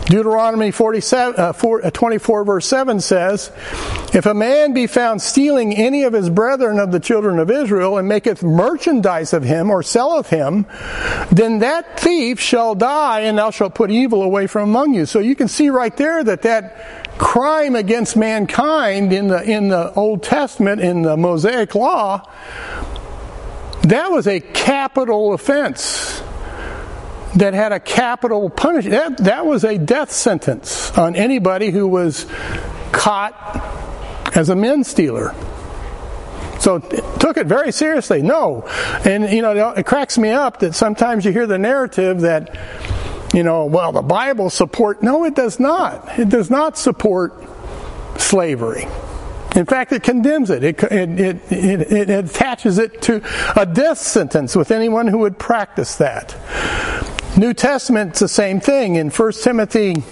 Deuteronomy 0.07 0.71
47, 0.71 1.35
uh, 1.37 1.53
4, 1.53 1.87
uh, 1.87 1.91
24 1.91 2.45
verse 2.45 2.67
7 2.67 3.01
says, 3.01 3.51
If 4.15 4.25
a 4.25 4.35
man 4.35 4.73
be 4.73 4.87
found 4.87 5.21
stealing 5.21 5.75
any 5.75 6.05
of 6.05 6.13
his 6.13 6.31
brethren 6.31 6.79
of 6.79 6.93
the 6.93 7.01
children 7.01 7.41
of 7.41 7.51
Israel, 7.51 7.99
and 7.99 8.07
maketh 8.07 8.43
merchandise 8.43 9.33
of 9.33 9.43
him, 9.43 9.69
or 9.69 9.83
selleth 9.83 10.31
him, 10.31 10.67
then 11.33 11.59
that 11.59 11.99
thief 11.99 12.39
shall 12.39 12.77
die, 12.77 13.23
and 13.23 13.39
thou 13.39 13.51
shalt 13.51 13.75
put 13.75 13.91
evil 13.91 14.23
away 14.23 14.47
from 14.47 14.71
among 14.71 14.95
you. 14.95 15.07
So 15.07 15.19
you 15.19 15.35
can 15.35 15.49
see 15.49 15.71
right 15.71 15.97
there 15.97 16.23
that 16.23 16.43
that 16.43 17.19
crime 17.19 17.75
against 17.75 18.17
mankind 18.17 19.13
in 19.13 19.27
the, 19.27 19.43
in 19.43 19.69
the 19.69 19.93
Old 19.95 20.23
Testament, 20.23 20.81
in 20.81 21.03
the 21.03 21.17
Mosaic 21.17 21.75
Law, 21.75 22.31
that 23.83 24.11
was 24.13 24.29
a 24.29 24.39
capital 24.39 25.33
offense 25.33 26.16
that 27.37 27.55
had 27.55 27.73
a 27.73 27.81
capital 27.81 28.51
punishment. 28.51 29.19
That, 29.19 29.25
that 29.25 29.47
was 29.47 29.65
a 29.65 29.79
death 29.79 30.11
sentence 30.11 30.91
on 30.97 31.15
anybody 31.17 31.71
who 31.71 31.87
was 31.87 32.27
caught 32.93 33.35
as 34.35 34.49
a 34.49 34.57
men 34.57 34.85
stealer. 34.85 35.35
So 36.59 36.79
took 36.79 37.37
it 37.37 37.47
very 37.47 37.71
seriously. 37.73 38.23
No. 38.23 38.63
And, 39.05 39.31
you 39.31 39.43
know, 39.43 39.71
it 39.71 39.87
cracks 39.87 40.19
me 40.19 40.31
up 40.31 40.61
that 40.61 40.75
sometimes 40.75 41.25
you 41.25 41.33
hear 41.33 41.47
the 41.47 41.59
narrative 41.59 42.23
that, 42.23 42.57
you 43.35 43.43
know, 43.43 43.67
well, 43.67 43.93
the 43.93 44.03
Bible 44.03 44.51
support. 44.51 45.03
No, 45.03 45.25
it 45.25 45.35
does 45.35 45.61
not. 45.61 46.19
It 46.19 46.29
does 46.29 46.51
not 46.51 46.79
support 46.79 47.35
slavery. 48.19 48.89
In 49.55 49.65
fact, 49.65 49.93
it 49.93 50.03
condemns 50.03 50.51
it. 50.51 50.65
It, 50.65 50.83
it, 50.83 51.21
it, 51.51 51.93
it, 51.93 52.11
attaches 52.11 52.79
it 52.79 53.01
to 53.03 53.23
a 53.59 53.65
death 53.65 53.99
sentence 53.99 54.55
with 54.55 54.71
anyone 54.71 55.07
who 55.07 55.19
would 55.19 55.39
practice 55.39 55.97
that. 55.97 56.37
New 57.37 57.53
Testament's 57.53 58.21
the 58.21 58.29
same 58.29 58.61
thing. 58.61 58.95
In 58.95 59.11
1 59.11 59.33
Timothy 59.33 60.03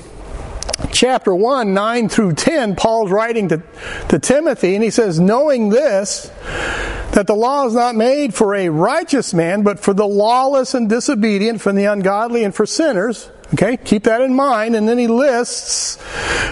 chapter 0.92 1.34
1, 1.34 1.72
9 1.72 2.08
through 2.10 2.34
10, 2.34 2.76
Paul's 2.76 3.10
writing 3.10 3.48
to, 3.48 3.62
to 4.10 4.18
Timothy, 4.18 4.74
and 4.74 4.84
he 4.84 4.90
says, 4.90 5.18
Knowing 5.18 5.70
this, 5.70 6.30
that 7.12 7.26
the 7.26 7.34
law 7.34 7.66
is 7.66 7.74
not 7.74 7.94
made 7.94 8.34
for 8.34 8.54
a 8.54 8.68
righteous 8.68 9.32
man, 9.32 9.62
but 9.62 9.80
for 9.80 9.94
the 9.94 10.06
lawless 10.06 10.74
and 10.74 10.86
disobedient, 10.86 11.62
for 11.62 11.72
the 11.72 11.86
ungodly 11.86 12.44
and 12.44 12.54
for 12.54 12.66
sinners. 12.66 13.30
Okay, 13.54 13.76
keep 13.76 14.02
that 14.02 14.20
in 14.20 14.34
mind. 14.34 14.74
And 14.74 14.88
then 14.88 14.98
he 14.98 15.06
lists 15.06 15.96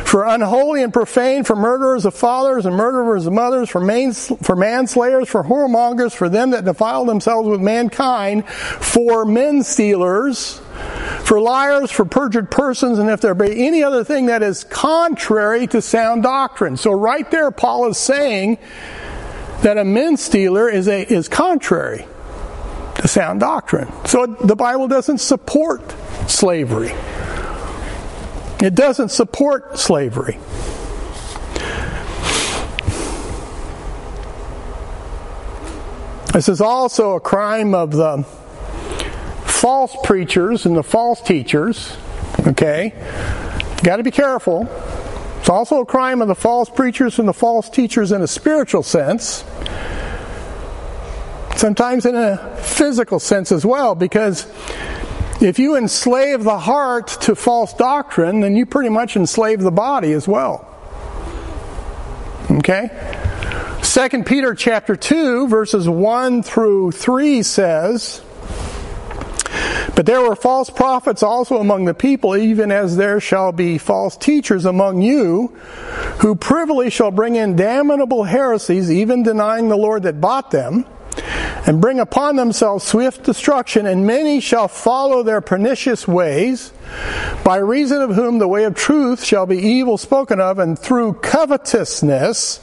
for 0.04 0.24
unholy 0.24 0.84
and 0.84 0.92
profane, 0.92 1.42
for 1.42 1.56
murderers 1.56 2.04
of 2.04 2.14
fathers 2.14 2.64
and 2.64 2.76
murderers 2.76 3.26
of 3.26 3.32
mothers, 3.32 3.68
for, 3.68 3.80
for 3.80 4.56
manslayers, 4.56 5.28
for 5.28 5.42
whoremongers, 5.42 6.14
for 6.14 6.28
them 6.28 6.50
that 6.50 6.64
defile 6.64 7.04
themselves 7.04 7.48
with 7.48 7.60
mankind, 7.60 8.48
for 8.48 9.24
men 9.24 9.64
stealers, 9.64 10.60
for 11.24 11.40
liars, 11.40 11.90
for 11.90 12.04
perjured 12.04 12.52
persons, 12.52 13.00
and 13.00 13.10
if 13.10 13.20
there 13.20 13.34
be 13.34 13.66
any 13.66 13.82
other 13.82 14.04
thing 14.04 14.26
that 14.26 14.42
is 14.42 14.62
contrary 14.62 15.66
to 15.66 15.82
sound 15.82 16.22
doctrine. 16.22 16.76
So 16.76 16.92
right 16.92 17.28
there, 17.32 17.50
Paul 17.50 17.88
is 17.88 17.98
saying 17.98 18.58
that 19.62 19.76
a 19.76 19.84
men 19.84 20.16
stealer 20.16 20.68
is 20.68 20.86
a 20.86 21.02
is 21.02 21.28
contrary 21.28 22.06
to 22.94 23.08
sound 23.08 23.40
doctrine. 23.40 23.90
So 24.06 24.26
the 24.26 24.56
Bible 24.56 24.86
doesn't 24.86 25.18
support 25.18 25.96
slavery. 26.28 26.92
It 28.60 28.74
doesn't 28.74 29.10
support 29.10 29.78
slavery. 29.78 30.38
This 36.32 36.48
is 36.48 36.60
also 36.60 37.12
a 37.16 37.20
crime 37.20 37.74
of 37.74 37.90
the 37.90 38.24
false 39.44 39.94
preachers 40.02 40.64
and 40.64 40.76
the 40.76 40.82
false 40.82 41.20
teachers. 41.20 41.96
Okay? 42.46 42.94
Got 43.82 43.96
to 43.96 44.02
be 44.02 44.10
careful. 44.10 44.68
It's 45.40 45.48
also 45.48 45.80
a 45.80 45.84
crime 45.84 46.22
of 46.22 46.28
the 46.28 46.34
false 46.34 46.70
preachers 46.70 47.18
and 47.18 47.28
the 47.28 47.32
false 47.32 47.68
teachers 47.68 48.12
in 48.12 48.22
a 48.22 48.26
spiritual 48.26 48.82
sense. 48.82 49.44
Sometimes 51.56 52.06
in 52.06 52.14
a 52.14 52.56
physical 52.62 53.20
sense 53.20 53.52
as 53.52 53.66
well, 53.66 53.94
because 53.94 54.46
if 55.42 55.58
you 55.58 55.76
enslave 55.76 56.44
the 56.44 56.58
heart 56.58 57.08
to 57.22 57.34
false 57.34 57.74
doctrine, 57.74 58.40
then 58.40 58.56
you 58.56 58.64
pretty 58.64 58.88
much 58.88 59.16
enslave 59.16 59.60
the 59.60 59.72
body 59.72 60.12
as 60.12 60.28
well. 60.28 60.68
Okay? 62.50 62.88
2 63.82 64.22
Peter 64.24 64.54
chapter 64.54 64.94
2 64.94 65.48
verses 65.48 65.88
1 65.88 66.42
through 66.42 66.92
3 66.92 67.42
says, 67.42 68.22
but 69.94 70.06
there 70.06 70.22
were 70.22 70.36
false 70.36 70.70
prophets 70.70 71.22
also 71.22 71.58
among 71.58 71.84
the 71.84 71.94
people, 71.94 72.36
even 72.36 72.72
as 72.72 72.96
there 72.96 73.20
shall 73.20 73.52
be 73.52 73.76
false 73.78 74.16
teachers 74.16 74.64
among 74.64 75.02
you, 75.02 75.48
who 76.20 76.34
privily 76.34 76.88
shall 76.88 77.10
bring 77.10 77.36
in 77.36 77.56
damnable 77.56 78.24
heresies, 78.24 78.90
even 78.90 79.22
denying 79.22 79.68
the 79.68 79.76
Lord 79.76 80.04
that 80.04 80.20
bought 80.20 80.50
them, 80.50 80.86
and 81.66 81.80
bring 81.80 82.00
upon 82.00 82.36
themselves 82.36 82.84
swift 82.84 83.24
destruction, 83.24 83.86
and 83.86 84.06
many 84.06 84.40
shall 84.40 84.68
follow 84.68 85.22
their 85.22 85.40
pernicious 85.40 86.08
ways, 86.08 86.72
by 87.44 87.56
reason 87.56 88.00
of 88.02 88.14
whom 88.14 88.38
the 88.38 88.48
way 88.48 88.64
of 88.64 88.74
truth 88.74 89.24
shall 89.24 89.46
be 89.46 89.58
evil 89.58 89.98
spoken 89.98 90.40
of, 90.40 90.58
and 90.58 90.78
through 90.78 91.14
covetousness 91.14 92.60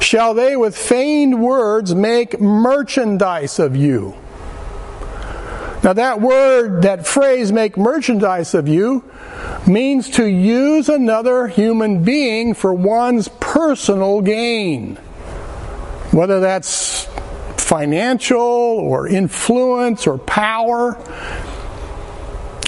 shall 0.00 0.34
they 0.34 0.56
with 0.56 0.76
feigned 0.76 1.40
words 1.42 1.94
make 1.94 2.40
merchandise 2.40 3.58
of 3.58 3.76
you. 3.76 4.14
Now, 5.82 5.92
that 5.92 6.20
word, 6.20 6.82
that 6.82 7.06
phrase, 7.06 7.52
make 7.52 7.76
merchandise 7.76 8.54
of 8.54 8.66
you, 8.66 9.04
means 9.66 10.08
to 10.10 10.24
use 10.24 10.88
another 10.88 11.46
human 11.46 12.02
being 12.02 12.54
for 12.54 12.72
one's 12.72 13.28
personal 13.28 14.22
gain. 14.22 14.96
Whether 16.10 16.40
that's 16.40 16.66
financial 17.74 18.38
or 18.38 19.08
influence 19.08 20.06
or 20.06 20.16
power. 20.16 20.96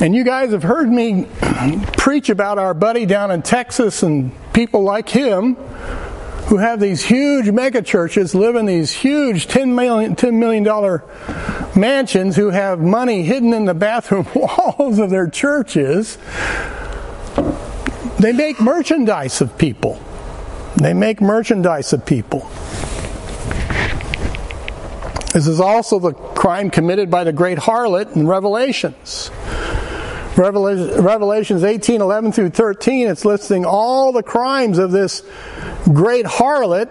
And 0.01 0.17
you 0.17 0.25
guys 0.25 0.51
have 0.51 0.65
heard 0.65 0.91
me 0.91 1.29
preach 1.97 2.29
about 2.29 2.59
our 2.59 2.75
buddy 2.75 3.07
down 3.07 3.31
in 3.31 3.43
Texas 3.43 4.03
and 4.03 4.33
people 4.53 4.83
like 4.83 5.09
him 5.09 5.55
who 6.49 6.57
have 6.57 6.81
these 6.81 7.05
huge 7.05 7.49
mega 7.53 7.83
churches, 7.83 8.35
live 8.35 8.57
in 8.57 8.67
these 8.67 8.91
huge 8.91 9.47
$10 9.47 9.75
million, 9.77 10.17
$10 10.17 10.35
million 10.35 11.01
mansions, 11.81 12.35
who 12.35 12.51
have 12.51 12.81
money 12.81 13.23
hidden 13.23 13.53
in 13.53 13.65
the 13.65 13.75
bathroom 13.75 14.27
walls 14.35 14.99
of 14.99 15.11
their 15.11 15.29
churches. 15.29 16.19
They 18.19 18.33
make 18.33 18.61
merchandise 18.61 19.41
of 19.41 19.57
people. 19.57 20.03
They 20.75 20.95
make 20.95 21.21
merchandise 21.21 21.93
of 21.93 22.05
people. 22.05 22.51
This 25.37 25.49
is 25.49 25.61
also 25.61 25.99
the 25.99 26.15
crime 26.15 26.71
committed 26.71 27.11
by 27.11 27.25
the 27.25 27.33
great 27.33 27.59
harlot 27.59 28.17
in 28.17 28.27
Revelations. 28.27 29.31
Revelations 30.35 31.63
18, 31.63 32.01
11 32.01 32.33
through 32.33 32.49
13, 32.49 33.09
it's 33.09 33.27
listing 33.27 33.67
all 33.67 34.13
the 34.13 34.23
crimes 34.23 34.79
of 34.79 34.93
this 34.93 35.23
great 35.93 36.25
harlot. 36.25 36.89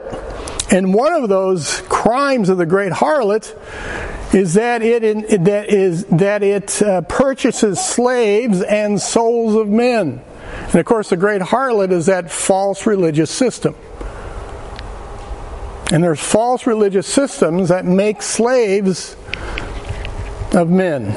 And 0.72 0.94
one 0.94 1.14
of 1.14 1.28
those 1.28 1.82
crimes 1.90 2.50
of 2.50 2.60
the 2.60 2.68
great 2.68 2.92
harlot 2.92 3.52
is 4.32 4.54
that 4.54 4.84
it, 4.84 5.44
that 5.46 5.70
is, 5.74 6.06
that 6.06 6.44
it 6.44 6.84
uh, 6.84 7.02
purchases 7.02 7.84
slaves 7.84 8.62
and 8.62 9.02
souls 9.02 9.56
of 9.56 9.70
men. 9.70 10.22
And 10.68 10.76
of 10.76 10.86
course, 10.86 11.10
the 11.10 11.18
great 11.18 11.42
harlot 11.42 11.92
is 11.92 12.06
that 12.06 12.30
false 12.30 12.86
religious 12.86 13.32
system. 13.32 13.74
And 15.92 16.04
there's 16.04 16.20
false 16.20 16.66
religious 16.66 17.08
systems 17.08 17.70
that 17.70 17.86
make 17.86 18.22
slaves 18.22 19.16
of 20.54 20.70
men. 20.70 21.16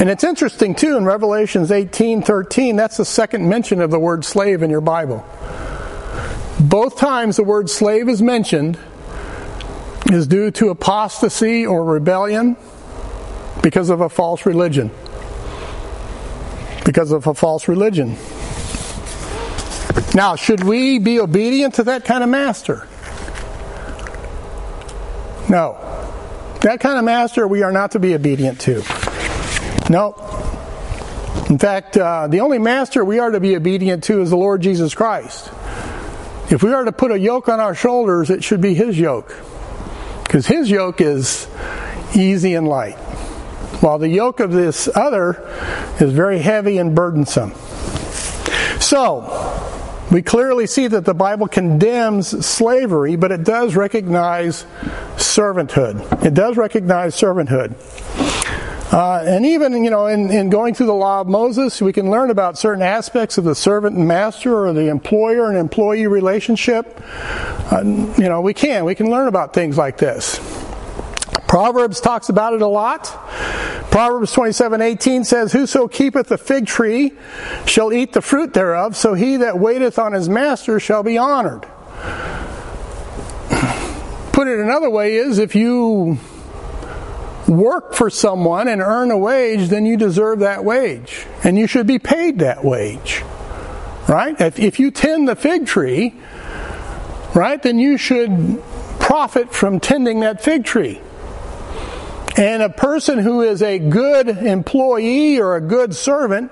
And 0.00 0.10
it's 0.10 0.24
interesting 0.24 0.74
too 0.74 0.96
in 0.96 1.04
Revelations 1.04 1.70
18:13 1.70 2.76
that's 2.76 2.96
the 2.96 3.04
second 3.04 3.48
mention 3.48 3.80
of 3.80 3.90
the 3.90 3.98
word 3.98 4.24
slave 4.24 4.62
in 4.62 4.70
your 4.70 4.80
Bible. 4.80 5.24
Both 6.58 6.96
times 6.96 7.36
the 7.36 7.44
word 7.44 7.70
slave 7.70 8.08
is 8.08 8.20
mentioned 8.20 8.78
is 10.10 10.26
due 10.26 10.50
to 10.52 10.70
apostasy 10.70 11.64
or 11.64 11.84
rebellion 11.84 12.56
because 13.62 13.88
of 13.90 14.00
a 14.00 14.08
false 14.08 14.44
religion. 14.44 14.90
Because 16.84 17.12
of 17.12 17.26
a 17.26 17.34
false 17.34 17.68
religion. 17.68 18.16
Now, 20.14 20.36
should 20.36 20.62
we 20.62 20.98
be 20.98 21.20
obedient 21.20 21.74
to 21.74 21.84
that 21.84 22.04
kind 22.04 22.22
of 22.22 22.28
master? 22.28 22.86
No. 25.48 25.78
That 26.60 26.80
kind 26.80 26.98
of 26.98 27.04
master 27.04 27.48
we 27.48 27.62
are 27.62 27.72
not 27.72 27.92
to 27.92 27.98
be 27.98 28.14
obedient 28.14 28.60
to. 28.62 28.82
No. 29.88 30.14
In 31.48 31.58
fact, 31.58 31.96
uh, 31.96 32.28
the 32.28 32.40
only 32.40 32.58
master 32.58 33.04
we 33.04 33.18
are 33.18 33.30
to 33.30 33.40
be 33.40 33.56
obedient 33.56 34.04
to 34.04 34.20
is 34.20 34.30
the 34.30 34.36
Lord 34.36 34.60
Jesus 34.60 34.94
Christ. 34.94 35.50
If 36.50 36.62
we 36.62 36.72
are 36.72 36.84
to 36.84 36.92
put 36.92 37.10
a 37.10 37.18
yoke 37.18 37.48
on 37.48 37.60
our 37.60 37.74
shoulders, 37.74 38.28
it 38.28 38.44
should 38.44 38.60
be 38.60 38.74
His 38.74 38.98
yoke. 38.98 39.34
Because 40.24 40.46
His 40.46 40.70
yoke 40.70 41.00
is 41.00 41.48
easy 42.14 42.54
and 42.54 42.68
light, 42.68 42.96
while 43.80 43.98
the 43.98 44.08
yoke 44.08 44.40
of 44.40 44.52
this 44.52 44.88
other 44.94 45.48
is 46.00 46.12
very 46.12 46.38
heavy 46.38 46.76
and 46.78 46.94
burdensome. 46.94 47.54
So, 48.78 49.61
we 50.12 50.20
clearly 50.20 50.66
see 50.66 50.86
that 50.88 51.06
the 51.06 51.14
Bible 51.14 51.48
condemns 51.48 52.46
slavery, 52.46 53.16
but 53.16 53.32
it 53.32 53.44
does 53.44 53.74
recognize 53.74 54.66
servanthood. 55.16 56.24
It 56.24 56.34
does 56.34 56.58
recognize 56.58 57.16
servanthood. 57.16 57.72
Uh, 58.92 59.24
and 59.24 59.46
even, 59.46 59.82
you 59.82 59.88
know, 59.88 60.06
in, 60.06 60.30
in, 60.30 60.50
going 60.50 60.74
through 60.74 60.84
the 60.84 60.92
law 60.92 61.22
of 61.22 61.26
Moses, 61.26 61.80
we 61.80 61.94
can 61.94 62.10
learn 62.10 62.28
about 62.28 62.58
certain 62.58 62.82
aspects 62.82 63.38
of 63.38 63.44
the 63.44 63.54
servant 63.54 63.96
and 63.96 64.06
master 64.06 64.66
or 64.66 64.74
the 64.74 64.88
employer 64.88 65.48
and 65.48 65.56
employee 65.56 66.06
relationship. 66.06 67.00
Uh, 67.72 67.80
you 67.82 68.28
know, 68.28 68.42
we 68.42 68.52
can. 68.52 68.84
We 68.84 68.94
can 68.94 69.08
learn 69.08 69.28
about 69.28 69.54
things 69.54 69.78
like 69.78 69.96
this. 69.96 70.38
Proverbs 71.48 72.02
talks 72.02 72.28
about 72.28 72.52
it 72.52 72.60
a 72.60 72.66
lot. 72.66 73.08
Proverbs 73.92 74.32
27 74.32 74.80
18 74.80 75.22
says, 75.22 75.52
Whoso 75.52 75.86
keepeth 75.86 76.28
the 76.28 76.38
fig 76.38 76.66
tree 76.66 77.12
shall 77.66 77.92
eat 77.92 78.14
the 78.14 78.22
fruit 78.22 78.54
thereof, 78.54 78.96
so 78.96 79.12
he 79.12 79.36
that 79.36 79.58
waiteth 79.58 79.98
on 79.98 80.14
his 80.14 80.30
master 80.30 80.80
shall 80.80 81.02
be 81.02 81.18
honored. 81.18 81.66
Put 84.32 84.48
it 84.48 84.58
another 84.60 84.88
way 84.88 85.16
is 85.16 85.38
if 85.38 85.54
you 85.54 86.18
work 87.46 87.92
for 87.92 88.08
someone 88.08 88.66
and 88.66 88.80
earn 88.80 89.10
a 89.10 89.18
wage, 89.18 89.68
then 89.68 89.84
you 89.84 89.98
deserve 89.98 90.38
that 90.38 90.64
wage. 90.64 91.26
And 91.44 91.58
you 91.58 91.66
should 91.66 91.86
be 91.86 91.98
paid 91.98 92.38
that 92.38 92.64
wage. 92.64 93.22
Right? 94.08 94.40
If, 94.40 94.58
if 94.58 94.80
you 94.80 94.90
tend 94.90 95.28
the 95.28 95.36
fig 95.36 95.66
tree, 95.66 96.14
right, 97.34 97.62
then 97.62 97.78
you 97.78 97.98
should 97.98 98.62
profit 98.98 99.52
from 99.52 99.80
tending 99.80 100.20
that 100.20 100.42
fig 100.42 100.64
tree. 100.64 101.02
And 102.36 102.62
a 102.62 102.70
person 102.70 103.18
who 103.18 103.42
is 103.42 103.60
a 103.60 103.78
good 103.78 104.28
employee 104.28 105.38
or 105.38 105.56
a 105.56 105.60
good 105.60 105.94
servant, 105.94 106.50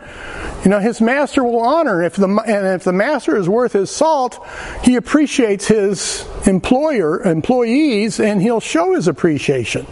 you 0.63 0.71
know, 0.71 0.79
his 0.79 1.01
master 1.01 1.43
will 1.43 1.61
honor. 1.61 2.03
If 2.03 2.17
the 2.17 2.29
and 2.29 2.67
if 2.67 2.85
the 2.85 2.93
master 2.93 3.35
is 3.37 3.49
worth 3.49 3.73
his 3.73 3.91
salt, 3.91 4.47
he 4.83 4.97
appreciates 4.97 5.69
his 5.69 6.29
employer 6.47 7.23
employees, 7.23 8.21
and 8.21 8.43
he'll 8.43 8.61
show 8.61 8.95
his 8.95 9.09
appreciation. 9.09 9.87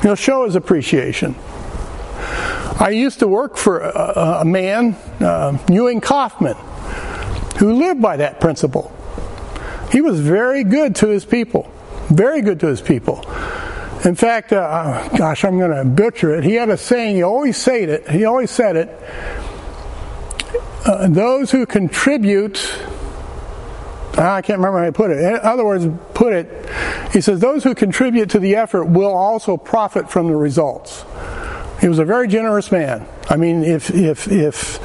He'll 0.00 0.14
show 0.14 0.46
his 0.46 0.54
appreciation. 0.54 1.34
I 2.80 2.90
used 2.90 3.18
to 3.18 3.28
work 3.28 3.56
for 3.56 3.80
a, 3.80 4.38
a 4.40 4.44
man, 4.44 4.94
uh, 5.20 5.58
Ewing 5.68 6.00
Kauffman, 6.00 6.56
who 7.58 7.74
lived 7.74 8.00
by 8.00 8.16
that 8.18 8.40
principle. 8.40 8.94
He 9.90 10.00
was 10.00 10.20
very 10.20 10.64
good 10.64 10.94
to 10.96 11.08
his 11.08 11.24
people, 11.24 11.70
very 12.08 12.40
good 12.40 12.60
to 12.60 12.68
his 12.68 12.80
people. 12.80 13.24
In 14.04 14.14
fact, 14.14 14.52
uh, 14.52 15.08
gosh, 15.16 15.44
I'm 15.44 15.58
going 15.58 15.72
to 15.72 15.84
butcher 15.84 16.34
it. 16.36 16.44
He 16.44 16.54
had 16.54 16.68
a 16.68 16.76
saying. 16.76 17.16
He 17.16 17.22
always 17.22 17.56
said 17.56 17.88
it. 17.88 18.08
He 18.08 18.24
always 18.24 18.50
said 18.50 18.76
it. 18.76 18.88
Uh, 20.84 21.08
those 21.08 21.50
who 21.50 21.66
contribute. 21.66 22.58
I 24.16 24.42
can't 24.42 24.58
remember 24.58 24.78
how 24.78 24.84
he 24.86 24.90
put 24.92 25.10
it. 25.10 25.18
In 25.18 25.40
other 25.42 25.64
words, 25.64 25.86
put 26.14 26.32
it. 26.32 26.68
He 27.12 27.20
says 27.20 27.40
those 27.40 27.64
who 27.64 27.74
contribute 27.74 28.30
to 28.30 28.38
the 28.38 28.56
effort 28.56 28.84
will 28.84 29.14
also 29.14 29.56
profit 29.56 30.10
from 30.10 30.28
the 30.28 30.36
results. 30.36 31.04
He 31.80 31.88
was 31.88 31.98
a 31.98 32.04
very 32.04 32.28
generous 32.28 32.72
man. 32.72 33.06
I 33.28 33.36
mean, 33.36 33.62
if 33.62 33.90
if 33.90 34.28
if 34.28 34.78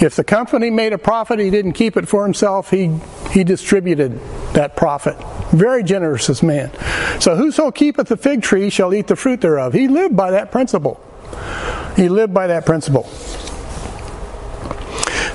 if 0.00 0.16
the 0.16 0.24
company 0.24 0.70
made 0.70 0.92
a 0.92 0.98
profit, 0.98 1.38
he 1.38 1.50
didn't 1.50 1.72
keep 1.72 1.96
it 1.96 2.08
for 2.08 2.24
himself. 2.24 2.70
He 2.70 2.98
he 3.30 3.44
distributed 3.44 4.18
that 4.54 4.76
profit. 4.76 5.16
Very 5.52 5.84
generous 5.84 6.26
this 6.26 6.42
man. 6.42 6.70
So 7.20 7.36
whoso 7.36 7.70
keepeth 7.70 8.08
the 8.08 8.16
fig 8.16 8.42
tree 8.42 8.70
shall 8.70 8.94
eat 8.94 9.06
the 9.06 9.16
fruit 9.16 9.40
thereof. 9.40 9.72
He 9.72 9.88
lived 9.88 10.16
by 10.16 10.30
that 10.32 10.50
principle. 10.50 11.00
He 11.96 12.08
lived 12.08 12.32
by 12.32 12.46
that 12.48 12.66
principle. 12.66 13.04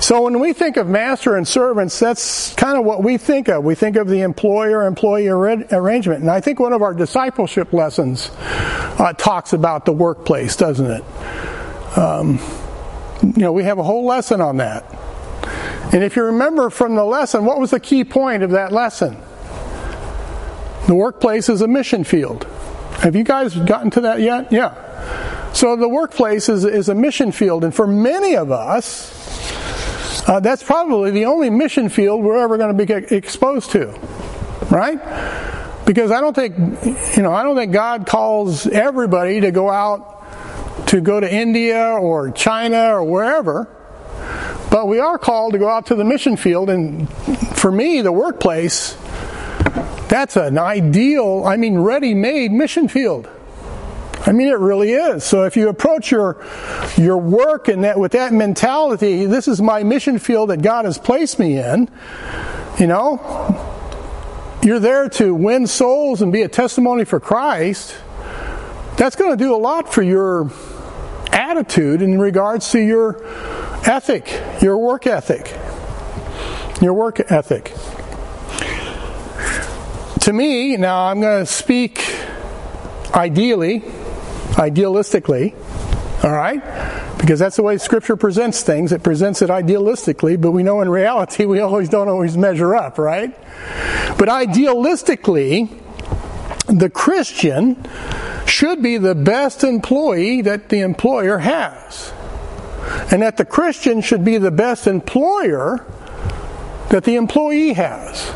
So 0.00 0.22
when 0.22 0.38
we 0.40 0.52
think 0.52 0.76
of 0.76 0.86
master 0.86 1.36
and 1.36 1.48
servants, 1.48 1.98
that's 1.98 2.54
kind 2.54 2.78
of 2.78 2.84
what 2.84 3.02
we 3.02 3.18
think 3.18 3.48
of. 3.48 3.64
We 3.64 3.74
think 3.74 3.96
of 3.96 4.08
the 4.08 4.20
employer-employee 4.20 5.28
arrangement. 5.28 6.20
And 6.20 6.30
I 6.30 6.40
think 6.40 6.60
one 6.60 6.72
of 6.72 6.82
our 6.82 6.94
discipleship 6.94 7.72
lessons 7.72 8.30
uh, 8.40 9.14
talks 9.14 9.52
about 9.52 9.84
the 9.84 9.92
workplace, 9.92 10.54
doesn't 10.54 10.86
it? 10.86 11.98
Um, 11.98 12.38
you 13.34 13.42
know, 13.42 13.52
we 13.52 13.64
have 13.64 13.78
a 13.78 13.82
whole 13.82 14.04
lesson 14.04 14.40
on 14.40 14.58
that. 14.58 14.84
And 15.92 16.02
if 16.02 16.16
you 16.16 16.24
remember 16.24 16.70
from 16.70 16.94
the 16.94 17.04
lesson, 17.04 17.44
what 17.44 17.58
was 17.58 17.70
the 17.70 17.80
key 17.80 18.04
point 18.04 18.42
of 18.42 18.50
that 18.50 18.72
lesson? 18.72 19.16
The 20.86 20.94
workplace 20.94 21.48
is 21.48 21.60
a 21.60 21.68
mission 21.68 22.04
field. 22.04 22.44
Have 23.00 23.16
you 23.16 23.24
guys 23.24 23.54
gotten 23.54 23.90
to 23.92 24.00
that 24.02 24.20
yet? 24.20 24.52
Yeah. 24.52 25.52
So 25.52 25.76
the 25.76 25.88
workplace 25.88 26.48
is, 26.48 26.64
is 26.64 26.88
a 26.88 26.94
mission 26.94 27.32
field, 27.32 27.64
and 27.64 27.74
for 27.74 27.86
many 27.86 28.36
of 28.36 28.50
us, 28.50 30.28
uh, 30.28 30.40
that's 30.40 30.62
probably 30.62 31.12
the 31.12 31.24
only 31.24 31.50
mission 31.50 31.88
field 31.88 32.22
we're 32.22 32.38
ever 32.38 32.56
going 32.58 32.76
to 32.76 32.86
be 32.86 33.14
exposed 33.14 33.70
to, 33.70 33.86
right? 34.70 34.98
Because 35.86 36.10
I 36.10 36.20
don't 36.20 36.34
think, 36.34 36.56
you 37.16 37.22
know, 37.22 37.32
I 37.32 37.42
don't 37.44 37.56
think 37.56 37.72
God 37.72 38.06
calls 38.06 38.66
everybody 38.66 39.40
to 39.40 39.50
go 39.50 39.70
out 39.70 40.15
to 40.86 41.00
go 41.00 41.20
to 41.20 41.32
India 41.32 41.84
or 41.84 42.30
China 42.30 42.94
or 42.94 43.04
wherever. 43.04 43.68
But 44.70 44.88
we 44.88 44.98
are 44.98 45.18
called 45.18 45.52
to 45.52 45.58
go 45.58 45.68
out 45.68 45.86
to 45.86 45.94
the 45.94 46.04
mission 46.04 46.36
field, 46.36 46.68
and 46.70 47.08
for 47.56 47.70
me, 47.70 48.00
the 48.02 48.12
workplace, 48.12 48.96
that's 50.08 50.36
an 50.36 50.58
ideal, 50.58 51.44
I 51.46 51.56
mean, 51.56 51.78
ready 51.78 52.14
made 52.14 52.52
mission 52.52 52.88
field. 52.88 53.28
I 54.26 54.32
mean, 54.32 54.48
it 54.48 54.58
really 54.58 54.92
is. 54.92 55.22
So 55.24 55.44
if 55.44 55.56
you 55.56 55.68
approach 55.68 56.10
your 56.10 56.44
your 56.96 57.16
work 57.16 57.68
and 57.68 57.84
that 57.84 57.98
with 57.98 58.12
that 58.12 58.32
mentality, 58.32 59.24
this 59.24 59.46
is 59.46 59.62
my 59.62 59.84
mission 59.84 60.18
field 60.18 60.50
that 60.50 60.62
God 60.62 60.84
has 60.84 60.98
placed 60.98 61.38
me 61.38 61.58
in. 61.58 61.88
You 62.78 62.88
know, 62.88 64.58
you're 64.62 64.80
there 64.80 65.08
to 65.10 65.32
win 65.32 65.68
souls 65.68 66.22
and 66.22 66.32
be 66.32 66.42
a 66.42 66.48
testimony 66.48 67.04
for 67.04 67.20
Christ. 67.20 67.96
That's 68.96 69.14
going 69.14 69.30
to 69.30 69.36
do 69.36 69.54
a 69.54 69.58
lot 69.58 69.92
for 69.92 70.02
your 70.02 70.50
attitude 71.36 72.02
in 72.02 72.18
regards 72.18 72.70
to 72.70 72.80
your 72.80 73.24
ethic, 73.86 74.42
your 74.62 74.78
work 74.78 75.06
ethic. 75.06 75.54
Your 76.80 76.94
work 76.94 77.30
ethic. 77.30 77.72
To 80.20 80.32
me, 80.32 80.76
now 80.76 81.06
I'm 81.06 81.20
going 81.20 81.44
to 81.44 81.50
speak 81.50 81.98
ideally 83.14 83.80
idealistically, 84.56 85.54
all 86.24 86.32
right? 86.32 86.62
Because 87.18 87.38
that's 87.38 87.56
the 87.56 87.62
way 87.62 87.78
Scripture 87.78 88.16
presents 88.16 88.62
things. 88.62 88.92
It 88.92 89.02
presents 89.02 89.42
it 89.42 89.50
idealistically, 89.50 90.40
but 90.40 90.52
we 90.52 90.62
know 90.62 90.80
in 90.80 90.88
reality 90.88 91.44
we 91.44 91.60
always 91.60 91.88
don't 91.88 92.08
always 92.08 92.36
measure 92.36 92.74
up, 92.74 92.98
right? 92.98 93.30
But 94.18 94.28
idealistically, 94.28 95.68
the 96.66 96.90
Christian 96.90 97.86
should 98.48 98.82
be 98.82 98.96
the 98.98 99.14
best 99.14 99.64
employee 99.64 100.42
that 100.42 100.68
the 100.68 100.80
employer 100.80 101.38
has. 101.38 102.12
And 103.10 103.22
that 103.22 103.36
the 103.36 103.44
Christian 103.44 104.00
should 104.00 104.24
be 104.24 104.38
the 104.38 104.50
best 104.50 104.86
employer 104.86 105.84
that 106.90 107.04
the 107.04 107.16
employee 107.16 107.72
has. 107.72 108.32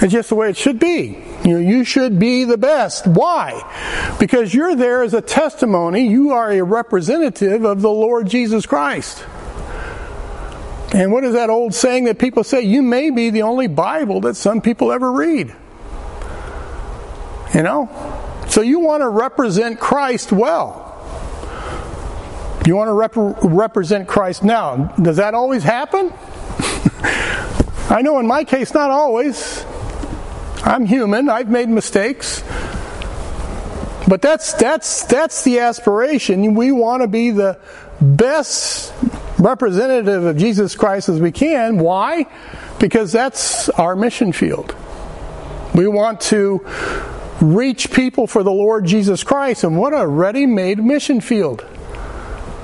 It's 0.00 0.12
just 0.12 0.28
the 0.28 0.34
way 0.34 0.50
it 0.50 0.56
should 0.56 0.78
be. 0.78 1.24
You, 1.44 1.54
know, 1.54 1.58
you 1.58 1.84
should 1.84 2.18
be 2.18 2.44
the 2.44 2.58
best. 2.58 3.06
Why? 3.06 4.16
Because 4.18 4.54
you're 4.54 4.76
there 4.76 5.02
as 5.02 5.14
a 5.14 5.20
testimony. 5.20 6.08
You 6.08 6.30
are 6.32 6.50
a 6.50 6.62
representative 6.62 7.64
of 7.64 7.82
the 7.82 7.90
Lord 7.90 8.28
Jesus 8.28 8.64
Christ. 8.66 9.24
And 10.92 11.12
what 11.12 11.24
is 11.24 11.34
that 11.34 11.50
old 11.50 11.74
saying 11.74 12.04
that 12.04 12.18
people 12.18 12.44
say? 12.44 12.62
You 12.62 12.82
may 12.82 13.10
be 13.10 13.30
the 13.30 13.42
only 13.42 13.66
Bible 13.66 14.22
that 14.22 14.36
some 14.36 14.60
people 14.60 14.90
ever 14.90 15.12
read. 15.12 15.54
You 17.54 17.62
know? 17.62 17.88
So 18.48 18.62
you 18.62 18.80
want 18.80 19.02
to 19.02 19.08
represent 19.08 19.78
Christ 19.80 20.32
well. 20.32 20.86
You 22.66 22.76
want 22.76 22.88
to 22.88 22.92
rep- 22.92 23.42
represent 23.42 24.08
Christ 24.08 24.42
now. 24.42 24.94
Does 25.00 25.16
that 25.16 25.34
always 25.34 25.62
happen? 25.62 26.12
I 27.90 28.02
know 28.02 28.18
in 28.18 28.26
my 28.26 28.44
case, 28.44 28.74
not 28.74 28.90
always. 28.90 29.64
I'm 30.64 30.84
human. 30.84 31.30
I've 31.30 31.48
made 31.48 31.68
mistakes. 31.68 32.42
But 34.06 34.22
that's 34.22 34.54
that's 34.54 35.04
that's 35.04 35.44
the 35.44 35.60
aspiration. 35.60 36.54
We 36.54 36.72
want 36.72 37.02
to 37.02 37.08
be 37.08 37.30
the 37.30 37.58
best 38.00 38.92
representative 39.38 40.24
of 40.24 40.36
Jesus 40.36 40.74
Christ 40.74 41.08
as 41.08 41.20
we 41.20 41.32
can. 41.32 41.78
Why? 41.78 42.26
Because 42.78 43.12
that's 43.12 43.68
our 43.70 43.94
mission 43.96 44.32
field. 44.32 44.74
We 45.74 45.86
want 45.86 46.20
to 46.22 46.64
reach 47.40 47.90
people 47.92 48.26
for 48.26 48.42
the 48.42 48.50
Lord 48.50 48.84
Jesus 48.84 49.22
Christ, 49.22 49.64
and 49.64 49.78
what 49.78 49.92
a 49.92 50.06
ready-made 50.06 50.82
mission 50.82 51.20
field. 51.20 51.64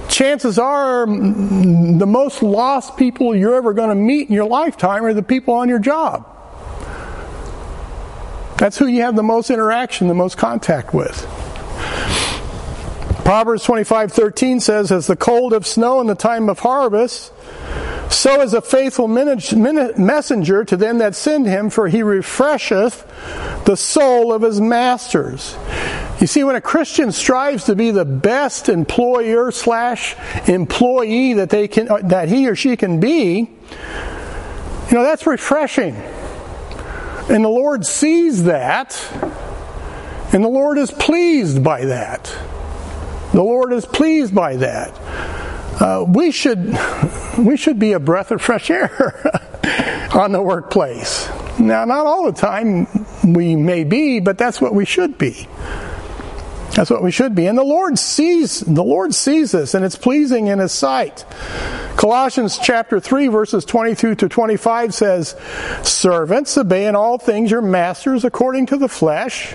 Chances 0.09 0.59
are 0.59 1.07
the 1.07 2.07
most 2.07 2.43
lost 2.43 2.97
people 2.97 3.35
you're 3.35 3.55
ever 3.55 3.73
going 3.73 3.89
to 3.89 3.95
meet 3.95 4.29
in 4.29 4.35
your 4.35 4.47
lifetime 4.47 5.05
are 5.05 5.15
the 5.15 5.23
people 5.23 5.55
on 5.55 5.69
your 5.69 5.79
job. 5.79 6.27
That's 8.59 8.79
who 8.79 8.87
you 8.87 9.03
have 9.03 9.17
the 9.17 9.23
most 9.23 9.51
interaction, 9.51 10.07
the 10.07 10.15
most 10.15 10.37
contact 10.37 10.95
with. 10.95 11.27
Proverbs 13.25 13.65
25:13 13.65 14.61
says, 14.61 14.93
"As 14.93 15.07
the 15.07 15.17
cold 15.17 15.53
of 15.53 15.67
snow 15.67 16.01
in 16.01 16.07
the 16.07 16.15
time 16.15 16.49
of 16.49 16.61
harvest, 16.61 17.33
so 18.15 18.41
is 18.41 18.55
a 18.55 18.61
faithful 18.61 19.09
messenger 19.09 20.65
to 20.65 20.77
them 20.77 20.99
that 20.99 21.15
send 21.15 21.47
him, 21.47 21.71
for 21.71 21.89
he 21.89 22.03
refresheth 22.03 23.05
the 23.65 23.77
soul 23.77 24.33
of 24.33 24.43
his 24.43 24.61
masters." 24.61 25.57
You 26.21 26.27
see, 26.27 26.45
when 26.45 26.57
a 26.57 26.61
Christian 26.61 27.13
strives 27.13 27.65
to 27.65 27.75
be 27.75 27.91
the 27.91 28.05
best 28.05 28.69
employer 28.69 29.51
slash 29.51 30.17
employee 30.47 31.35
that 31.35 31.51
they 31.51 31.69
can, 31.69 31.89
that 32.09 32.29
he 32.29 32.49
or 32.49 32.55
she 32.55 32.77
can 32.77 33.01
be, 33.01 33.51
you 34.89 34.97
know 34.97 35.03
that's 35.03 35.27
refreshing. 35.27 35.97
And 37.29 37.45
the 37.45 37.49
Lord 37.49 37.85
sees 37.85 38.45
that, 38.45 38.97
And 40.33 40.43
the 40.43 40.49
Lord 40.49 40.79
is 40.79 40.91
pleased 40.91 41.63
by 41.63 41.85
that. 41.85 42.25
The 43.33 43.43
Lord 43.43 43.73
is 43.73 43.87
pleased 43.87 44.35
by 44.35 44.57
that. 44.57 44.93
Uh, 45.81 46.05
we 46.07 46.31
should 46.31 46.79
we 47.39 47.57
should 47.57 47.79
be 47.79 47.93
a 47.93 48.01
breath 48.01 48.31
of 48.31 48.41
fresh 48.41 48.71
air 48.71 48.91
on 50.15 50.33
the 50.33 50.43
workplace. 50.43 51.29
Now, 51.59 51.85
not 51.85 52.07
all 52.07 52.31
the 52.31 52.39
time 52.39 52.87
we 53.25 53.57
may 53.57 53.85
be, 53.85 54.21
but 54.21 54.39
that's 54.39 54.61
what 54.61 54.75
we 54.75 54.85
should 54.85 55.19
be. 55.19 55.49
That's 56.75 56.91
what 56.91 57.03
we 57.03 57.13
should 57.13 57.35
be. 57.35 57.47
And 57.47 57.57
the 57.57 57.63
Lord 57.63 57.99
sees, 57.99 58.61
the 58.61 58.83
Lord 58.83 59.15
sees 59.15 59.53
this 59.53 59.75
and 59.75 59.85
it's 59.85 59.97
pleasing 59.97 60.49
in 60.49 60.59
His 60.59 60.73
sight. 60.73 61.25
Colossians 61.97 62.59
chapter 62.59 62.99
3 62.99 63.29
verses 63.29 63.65
22 63.65 64.17
to 64.17 64.29
25 64.29 64.93
says, 64.93 65.37
Servants, 65.83 66.59
obey 66.59 66.87
in 66.87 66.97
all 66.97 67.19
things 67.19 67.51
your 67.51 67.63
masters 67.63 68.25
according 68.25 68.67
to 68.67 68.77
the 68.77 68.89
flesh, 68.89 69.55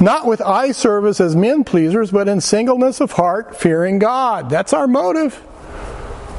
not 0.00 0.26
with 0.26 0.40
eye 0.40 0.70
service 0.70 1.20
as 1.20 1.34
men 1.34 1.64
pleasers, 1.64 2.12
but 2.12 2.28
in 2.28 2.40
singleness 2.40 3.00
of 3.00 3.12
heart, 3.12 3.56
fearing 3.56 3.98
God. 3.98 4.48
That's 4.48 4.72
our 4.72 4.86
motive. 4.86 5.42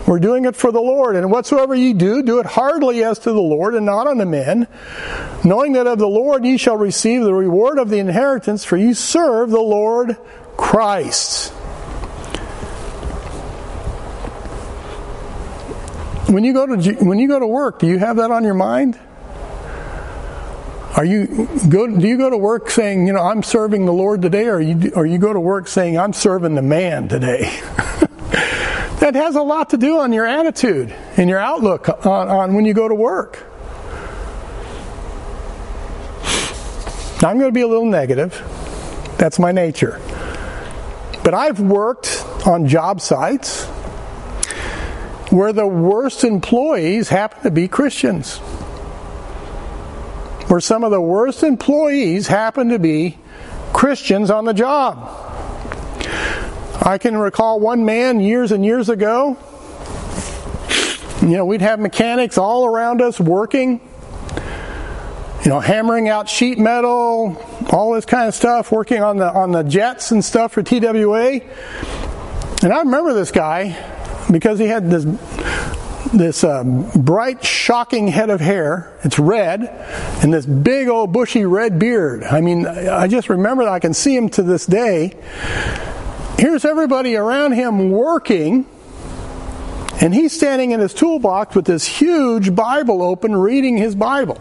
We're 0.07 0.19
doing 0.19 0.45
it 0.45 0.55
for 0.55 0.71
the 0.71 0.81
Lord. 0.81 1.15
And 1.15 1.31
whatsoever 1.31 1.73
ye 1.73 1.93
do, 1.93 2.21
do 2.21 2.39
it 2.39 2.45
heartily 2.45 3.03
as 3.03 3.19
to 3.19 3.31
the 3.31 3.41
Lord 3.41 3.73
and 3.73 3.85
not 3.85 4.05
unto 4.05 4.25
men, 4.25 4.67
knowing 5.43 5.73
that 5.73 5.87
of 5.87 5.97
the 5.97 6.07
Lord 6.07 6.45
ye 6.45 6.57
shall 6.57 6.77
receive 6.77 7.23
the 7.23 7.33
reward 7.33 7.79
of 7.79 7.89
the 7.89 7.97
inheritance, 7.97 8.63
for 8.63 8.77
ye 8.77 8.93
serve 8.93 9.49
the 9.49 9.59
Lord 9.59 10.17
Christ. 10.57 11.51
When 16.29 16.43
you 16.43 16.53
go 16.53 16.65
to 16.65 16.93
when 17.05 17.19
you 17.19 17.27
go 17.27 17.39
to 17.39 17.47
work, 17.47 17.79
do 17.79 17.87
you 17.87 17.99
have 17.99 18.17
that 18.17 18.31
on 18.31 18.43
your 18.43 18.55
mind? 18.55 18.99
Are 20.97 21.05
you 21.05 21.47
go? 21.69 21.87
Do 21.87 22.07
you 22.07 22.17
go 22.17 22.29
to 22.29 22.37
work 22.37 22.69
saying, 22.69 23.05
you 23.05 23.13
know, 23.13 23.21
I'm 23.21 23.43
serving 23.43 23.85
the 23.85 23.93
Lord 23.93 24.21
today, 24.21 24.47
or 24.47 24.61
you 24.61 24.91
or 24.95 25.05
you 25.05 25.17
go 25.17 25.33
to 25.33 25.39
work 25.39 25.67
saying, 25.67 25.99
I'm 25.99 26.13
serving 26.13 26.55
the 26.55 26.61
man 26.61 27.07
today? 27.07 27.51
that 28.99 29.15
has 29.15 29.35
a 29.35 29.41
lot 29.41 29.69
to 29.71 29.77
do 29.77 29.99
on 29.99 30.13
your 30.13 30.25
attitude 30.25 30.93
and 31.17 31.29
your 31.29 31.39
outlook 31.39 32.05
on, 32.05 32.27
on 32.27 32.53
when 32.53 32.65
you 32.65 32.73
go 32.73 32.87
to 32.87 32.95
work. 32.95 33.45
Now, 37.21 37.29
I'm 37.29 37.39
going 37.39 37.49
to 37.49 37.53
be 37.53 37.61
a 37.61 37.67
little 37.67 37.85
negative. 37.85 38.33
That's 39.17 39.39
my 39.39 39.51
nature. 39.51 40.01
But 41.23 41.33
I've 41.33 41.59
worked 41.59 42.25
on 42.45 42.67
job 42.67 43.01
sites 43.01 43.65
where 45.31 45.53
the 45.53 45.65
worst 45.65 46.23
employees 46.23 47.09
happen 47.09 47.43
to 47.43 47.51
be 47.51 47.67
Christians. 47.67 48.37
Where 50.47 50.59
some 50.59 50.83
of 50.83 50.91
the 50.91 51.01
worst 51.01 51.41
employees 51.41 52.27
happen 52.27 52.69
to 52.69 52.79
be 52.79 53.17
Christians 53.73 54.29
on 54.29 54.45
the 54.45 54.53
job. 54.53 55.24
I 56.87 56.99
can 56.99 57.17
recall 57.17 57.59
one 57.59 57.83
man 57.83 58.19
years 58.19 58.51
and 58.51 58.63
years 58.63 58.89
ago. 58.89 59.37
You 61.19 61.29
know, 61.29 61.45
we'd 61.45 61.61
have 61.61 61.79
mechanics 61.79 62.37
all 62.37 62.63
around 62.67 63.01
us 63.01 63.19
working, 63.19 63.81
you 65.43 65.49
know, 65.49 65.59
hammering 65.59 66.09
out 66.09 66.29
sheet 66.29 66.59
metal, 66.59 67.43
all 67.71 67.93
this 67.93 68.05
kind 68.05 68.27
of 68.27 68.35
stuff, 68.35 68.71
working 68.71 69.01
on 69.01 69.17
the 69.17 69.25
on 69.33 69.51
the 69.51 69.63
jets 69.63 70.11
and 70.11 70.23
stuff 70.23 70.51
for 70.51 70.61
TWA. 70.61 71.41
And 72.61 72.71
I 72.71 72.77
remember 72.77 73.15
this 73.15 73.31
guy 73.31 73.75
because 74.31 74.59
he 74.59 74.67
had 74.67 74.91
this 74.91 75.05
this 76.13 76.43
uh, 76.43 76.63
bright, 76.95 77.43
shocking 77.43 78.09
head 78.09 78.29
of 78.29 78.39
hair. 78.39 78.95
It's 79.03 79.17
red, 79.17 79.61
and 80.21 80.31
this 80.31 80.45
big 80.45 80.87
old 80.87 81.11
bushy 81.11 81.45
red 81.45 81.79
beard. 81.79 82.23
I 82.23 82.41
mean, 82.41 82.67
I 82.67 83.07
just 83.07 83.27
remember 83.27 83.63
that 83.63 83.73
I 83.73 83.79
can 83.79 83.95
see 83.95 84.15
him 84.15 84.29
to 84.29 84.43
this 84.43 84.67
day 84.67 85.15
here's 86.37 86.65
everybody 86.65 87.15
around 87.15 87.53
him 87.53 87.91
working, 87.91 88.65
and 90.01 90.13
he's 90.13 90.33
standing 90.33 90.71
in 90.71 90.79
his 90.79 90.93
toolbox 90.93 91.55
with 91.55 91.65
this 91.65 91.85
huge 91.85 92.53
Bible 92.55 93.01
open, 93.01 93.35
reading 93.35 93.77
his 93.77 93.95
Bible. 93.95 94.39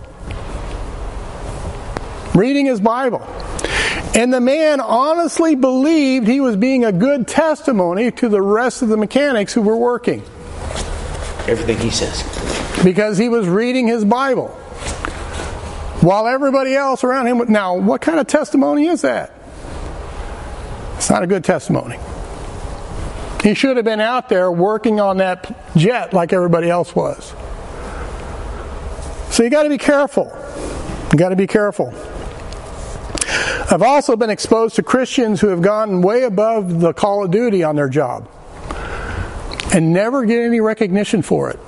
Reading 2.35 2.67
his 2.67 2.81
Bible. 2.81 3.23
And 4.15 4.33
the 4.33 4.41
man 4.41 4.81
honestly 4.81 5.57
believed 5.57 6.29
he 6.29 6.41
was 6.41 6.57
being 6.57 6.85
a 6.85 6.93
good 6.93 7.27
testimony 7.27 8.13
to 8.13 8.29
the 8.29 8.41
rest 8.41 8.83
of 8.83 8.89
the 8.89 8.97
mechanics 8.97 9.53
who 9.53 9.63
were 9.63 9.77
working. 9.77 10.23
Everything 11.47 11.79
he 11.79 11.91
says. 11.91 12.23
Because 12.85 13.19
he 13.19 13.29
was 13.29 13.49
reading 13.49 13.89
his 13.89 14.05
Bible. 14.05 14.49
While 16.01 16.29
everybody 16.29 16.75
else 16.75 17.03
around 17.03 17.27
him, 17.27 17.43
now, 17.51 17.77
what 17.77 18.01
kind 18.01 18.21
of 18.21 18.27
testimony 18.27 18.87
is 18.87 19.03
that? 19.03 19.34
It's 20.97 21.11
not 21.11 21.23
a 21.23 21.27
good 21.27 21.45
testimony. 21.45 21.99
He 23.43 23.55
should 23.55 23.77
have 23.77 23.85
been 23.85 24.01
out 24.01 24.29
there 24.29 24.51
working 24.51 25.01
on 25.01 25.19
that 25.19 25.75
jet 25.77 26.15
like 26.15 26.33
everybody 26.33 26.71
else 26.71 26.95
was. 26.95 27.35
So 29.31 29.43
you 29.43 29.51
got 29.51 29.65
to 29.65 29.69
be 29.69 29.79
careful. 29.79 30.33
You 31.13 31.19
got 31.19 31.29
to 31.31 31.37
be 31.37 31.47
careful. 31.47 31.93
I've 33.71 33.83
also 33.83 34.17
been 34.17 34.31
exposed 34.31 34.77
to 34.77 34.83
Christians 34.83 35.41
who 35.41 35.49
have 35.49 35.61
gone 35.61 36.03
way 36.03 36.23
above 36.23 36.81
the 36.81 36.93
call 36.93 37.25
of 37.25 37.31
duty 37.31 37.63
on 37.63 37.77
their 37.77 37.89
job 37.89 38.29
and 39.75 39.93
never 39.93 40.25
get 40.25 40.41
any 40.41 40.61
recognition 40.61 41.23
for 41.23 41.51
it. 41.51 41.59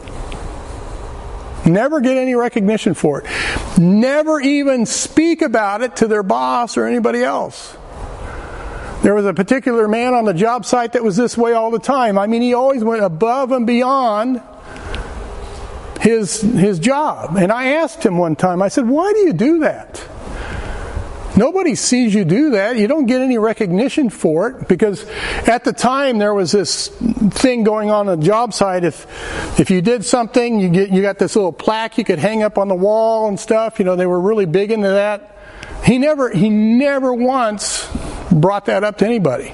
Never 1.67 2.01
get 2.01 2.17
any 2.17 2.37
recognition 2.37 2.95
for 2.95 3.23
it. 3.23 3.79
Never 3.79 4.41
even 4.41 4.87
speak 4.87 5.43
about 5.43 5.83
it 5.83 5.97
to 5.97 6.07
their 6.07 6.23
boss 6.23 6.77
or 6.77 6.87
anybody 6.87 7.25
else. 7.25 7.77
There 9.07 9.15
was 9.15 9.25
a 9.25 9.33
particular 9.33 9.87
man 9.87 10.15
on 10.15 10.25
the 10.25 10.35
job 10.35 10.65
site 10.65 10.95
that 10.95 11.05
was 11.05 11.17
this 11.17 11.39
way 11.39 11.53
all 11.53 11.71
the 11.71 11.79
time. 11.79 12.19
I 12.19 12.27
mean, 12.27 12.43
he 12.43 12.55
always 12.55 12.83
went 12.83 13.05
above 13.05 13.53
and 13.53 13.65
beyond 13.65 14.43
his, 16.01 16.41
his 16.41 16.81
job. 16.81 17.37
And 17.37 17.53
I 17.53 17.75
asked 17.75 18.05
him 18.05 18.19
one 18.19 18.35
time, 18.35 18.61
I 18.61 18.67
said, 18.67 18.89
Why 18.89 19.13
do 19.13 19.21
you 19.21 19.33
do 19.33 19.61
that? 19.61 20.05
Nobody 21.37 21.77
sees 21.77 22.15
you 22.15 22.25
do 22.25 22.51
that. 22.51 22.79
You 22.79 22.89
don't 22.89 23.07
get 23.07 23.21
any 23.21 23.39
recognition 23.39 24.11
for 24.11 24.49
it 24.49 24.67
because 24.67 25.05
at 25.47 25.63
the 25.63 25.73
time 25.73 26.19
there 26.19 26.35
was 26.35 26.51
this 26.51 26.89
thing 26.89 27.63
going 27.63 27.93
on 27.93 28.09
on 28.09 28.19
the 28.19 28.27
job 28.27 28.53
site. 28.53 28.83
If 28.83 29.07
if 29.61 29.71
you 29.71 29.83
did 29.83 30.05
something, 30.05 30.59
you 30.59 30.69
get 30.69 30.91
you 30.91 31.01
got 31.01 31.21
this 31.21 31.37
little 31.37 31.53
plaque 31.53 31.97
you 31.97 32.03
could 32.03 32.19
hang 32.19 32.43
up 32.43 32.59
on 32.59 32.67
the 32.67 32.75
wall 32.75 33.29
and 33.29 33.39
stuff. 33.39 33.79
You 33.79 33.85
know, 33.85 33.95
they 33.95 34.07
were 34.07 34.21
really 34.21 34.47
big 34.47 34.73
into 34.73 34.89
that. 34.89 35.37
He 35.85 35.99
never 35.99 36.29
he 36.31 36.51
never 36.51 37.15
once 37.15 37.89
brought 38.31 38.67
that 38.67 38.85
up 38.85 38.99
to 38.99 39.07
anybody. 39.07 39.53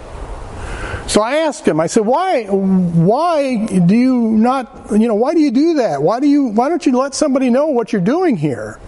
So 1.06 1.20
I 1.20 1.36
asked 1.36 1.66
him, 1.66 1.80
I 1.80 1.88
said, 1.88 2.06
why, 2.06 2.44
why 2.44 3.66
do 3.66 3.94
you 3.94 4.16
not, 4.16 4.86
you 4.92 5.08
know, 5.08 5.14
why 5.14 5.34
do 5.34 5.40
you 5.40 5.50
do 5.50 5.74
that? 5.74 6.02
Why 6.02 6.20
do 6.20 6.26
you, 6.26 6.44
why 6.44 6.68
don't 6.68 6.84
you 6.86 6.96
let 6.96 7.14
somebody 7.14 7.50
know 7.50 7.66
what 7.66 7.92
you're 7.92 8.00
doing 8.00 8.36
here? 8.36 8.80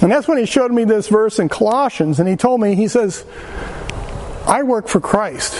And 0.00 0.10
that's 0.10 0.26
when 0.26 0.38
he 0.38 0.46
showed 0.46 0.72
me 0.72 0.84
this 0.84 1.08
verse 1.08 1.38
in 1.38 1.48
Colossians 1.48 2.20
and 2.20 2.28
he 2.28 2.36
told 2.36 2.60
me, 2.60 2.74
he 2.74 2.88
says, 2.88 3.24
I 4.46 4.62
work 4.62 4.88
for 4.88 5.00
Christ. 5.00 5.54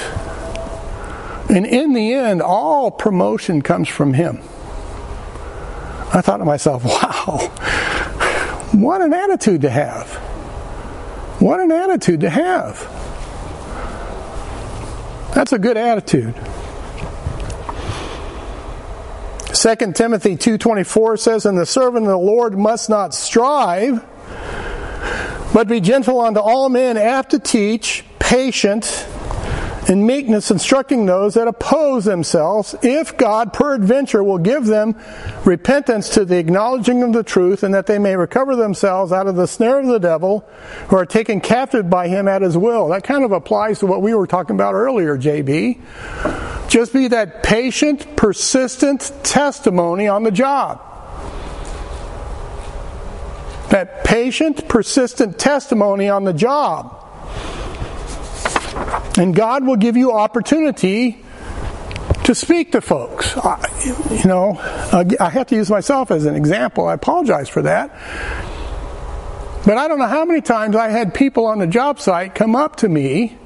And 1.48 1.66
in 1.66 1.92
the 1.92 2.14
end, 2.14 2.40
all 2.40 2.90
promotion 2.90 3.60
comes 3.62 3.88
from 3.88 4.14
him. 4.14 4.38
I 6.14 6.20
thought 6.22 6.38
to 6.38 6.44
myself, 6.44 6.84
wow, 6.86 7.50
what 8.72 9.02
an 9.02 9.12
attitude 9.12 9.62
to 9.62 9.70
have. 9.70 10.31
What 11.42 11.58
an 11.58 11.72
attitude 11.72 12.20
to 12.20 12.30
have. 12.30 12.78
That's 15.34 15.52
a 15.52 15.58
good 15.58 15.76
attitude. 15.76 16.34
2 19.52 19.92
Timothy 19.92 20.36
2:24 20.36 21.18
says 21.18 21.44
and 21.44 21.58
the 21.58 21.66
servant 21.66 22.06
of 22.06 22.10
the 22.12 22.16
Lord 22.16 22.56
must 22.56 22.88
not 22.88 23.12
strive 23.12 24.04
but 25.52 25.66
be 25.66 25.80
gentle 25.80 26.20
unto 26.20 26.38
all 26.38 26.68
men 26.68 26.96
apt 26.96 27.32
to 27.32 27.40
teach 27.40 28.04
patient 28.20 29.06
in 29.88 30.06
meekness 30.06 30.50
instructing 30.50 31.06
those 31.06 31.34
that 31.34 31.48
oppose 31.48 32.04
themselves, 32.04 32.74
if 32.82 33.16
God 33.16 33.52
peradventure 33.52 34.22
will 34.22 34.38
give 34.38 34.66
them 34.66 34.96
repentance 35.44 36.08
to 36.10 36.24
the 36.24 36.38
acknowledging 36.38 37.02
of 37.02 37.12
the 37.12 37.22
truth, 37.22 37.62
and 37.62 37.74
that 37.74 37.86
they 37.86 37.98
may 37.98 38.16
recover 38.16 38.54
themselves 38.54 39.12
out 39.12 39.26
of 39.26 39.34
the 39.34 39.46
snare 39.46 39.80
of 39.80 39.86
the 39.86 39.98
devil, 39.98 40.48
who 40.88 40.96
are 40.96 41.06
taken 41.06 41.40
captive 41.40 41.90
by 41.90 42.08
him 42.08 42.28
at 42.28 42.42
his 42.42 42.56
will. 42.56 42.88
That 42.88 43.02
kind 43.02 43.24
of 43.24 43.32
applies 43.32 43.80
to 43.80 43.86
what 43.86 44.02
we 44.02 44.14
were 44.14 44.26
talking 44.26 44.54
about 44.54 44.74
earlier, 44.74 45.18
JB. 45.18 45.80
Just 46.68 46.92
be 46.92 47.08
that 47.08 47.42
patient, 47.42 48.16
persistent 48.16 49.12
testimony 49.24 50.06
on 50.06 50.22
the 50.22 50.30
job. 50.30 50.80
That 53.70 54.04
patient, 54.04 54.68
persistent 54.68 55.38
testimony 55.38 56.08
on 56.08 56.24
the 56.24 56.32
job. 56.32 56.98
And 59.18 59.34
God 59.34 59.64
will 59.66 59.76
give 59.76 59.96
you 59.96 60.12
opportunity 60.12 61.22
to 62.24 62.34
speak 62.34 62.72
to 62.72 62.80
folks. 62.80 63.36
I, 63.36 63.68
you 64.10 64.24
know, 64.24 64.56
I 65.20 65.28
have 65.28 65.48
to 65.48 65.56
use 65.56 65.70
myself 65.70 66.10
as 66.10 66.24
an 66.24 66.34
example. 66.34 66.86
I 66.86 66.94
apologize 66.94 67.48
for 67.48 67.62
that. 67.62 67.90
But 69.64 69.78
I 69.78 69.86
don't 69.86 69.98
know 69.98 70.06
how 70.06 70.24
many 70.24 70.40
times 70.40 70.74
I 70.74 70.88
had 70.88 71.14
people 71.14 71.46
on 71.46 71.58
the 71.58 71.66
job 71.66 72.00
site 72.00 72.34
come 72.34 72.56
up 72.56 72.76
to 72.76 72.88
me 72.88 73.36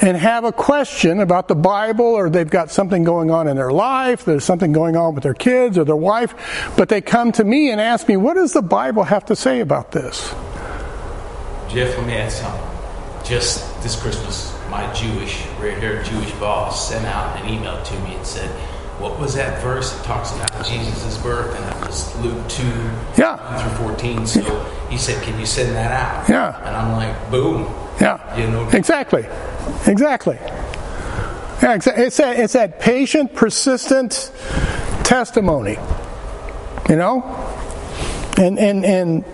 and 0.00 0.16
have 0.16 0.44
a 0.44 0.52
question 0.52 1.20
about 1.20 1.48
the 1.48 1.54
Bible 1.54 2.04
or 2.04 2.30
they've 2.30 2.48
got 2.48 2.70
something 2.70 3.02
going 3.04 3.30
on 3.30 3.48
in 3.48 3.56
their 3.56 3.72
life, 3.72 4.24
there's 4.24 4.44
something 4.44 4.72
going 4.72 4.96
on 4.96 5.14
with 5.14 5.24
their 5.24 5.34
kids 5.34 5.78
or 5.78 5.84
their 5.84 5.96
wife, 5.96 6.72
but 6.76 6.88
they 6.88 7.00
come 7.00 7.32
to 7.32 7.44
me 7.44 7.70
and 7.70 7.80
ask 7.80 8.08
me, 8.08 8.16
what 8.16 8.34
does 8.34 8.52
the 8.52 8.62
Bible 8.62 9.04
have 9.04 9.24
to 9.26 9.36
say 9.36 9.60
about 9.60 9.92
this? 9.92 10.28
Jeff, 11.68 11.96
let 11.96 12.06
me 12.06 12.14
add 12.14 12.30
something. 12.30 12.62
Just 13.24 13.82
this 13.82 14.00
Christmas, 14.00 14.55
my 14.76 14.92
Jewish, 14.92 15.46
red 15.58 15.78
haired 15.78 16.04
Jewish 16.04 16.30
boss 16.32 16.90
sent 16.90 17.06
out 17.06 17.40
an 17.40 17.48
email 17.48 17.82
to 17.82 17.94
me 18.00 18.14
and 18.14 18.26
said, 18.26 18.50
What 19.00 19.18
was 19.18 19.34
that 19.34 19.62
verse 19.62 19.92
that 19.92 20.04
talks 20.04 20.32
about 20.32 20.50
Jesus' 20.66 21.16
birth? 21.22 21.54
And 21.56 21.64
that 21.64 21.86
was 21.86 22.14
Luke 22.20 22.46
2 22.48 22.62
Yeah. 23.16 23.36
through 23.76 23.88
14. 23.88 24.26
So 24.26 24.40
he 24.90 24.98
said, 24.98 25.22
Can 25.22 25.38
you 25.40 25.46
send 25.46 25.74
that 25.74 25.92
out? 25.92 26.28
Yeah. 26.28 26.58
And 26.58 26.76
I'm 26.76 26.92
like, 26.92 27.30
Boom. 27.30 27.62
Yeah. 28.00 28.38
You 28.38 28.48
know, 28.50 28.68
Exactly. 28.70 29.24
Exactly. 29.86 30.36
Yeah, 31.62 31.76
it's 31.76 32.18
that, 32.18 32.38
it's 32.38 32.52
that 32.52 32.80
patient, 32.80 33.34
persistent 33.34 34.30
testimony. 35.04 35.78
You 36.90 36.96
know? 36.96 37.22
And, 38.36 38.58
and, 38.58 38.84
and 38.84 39.24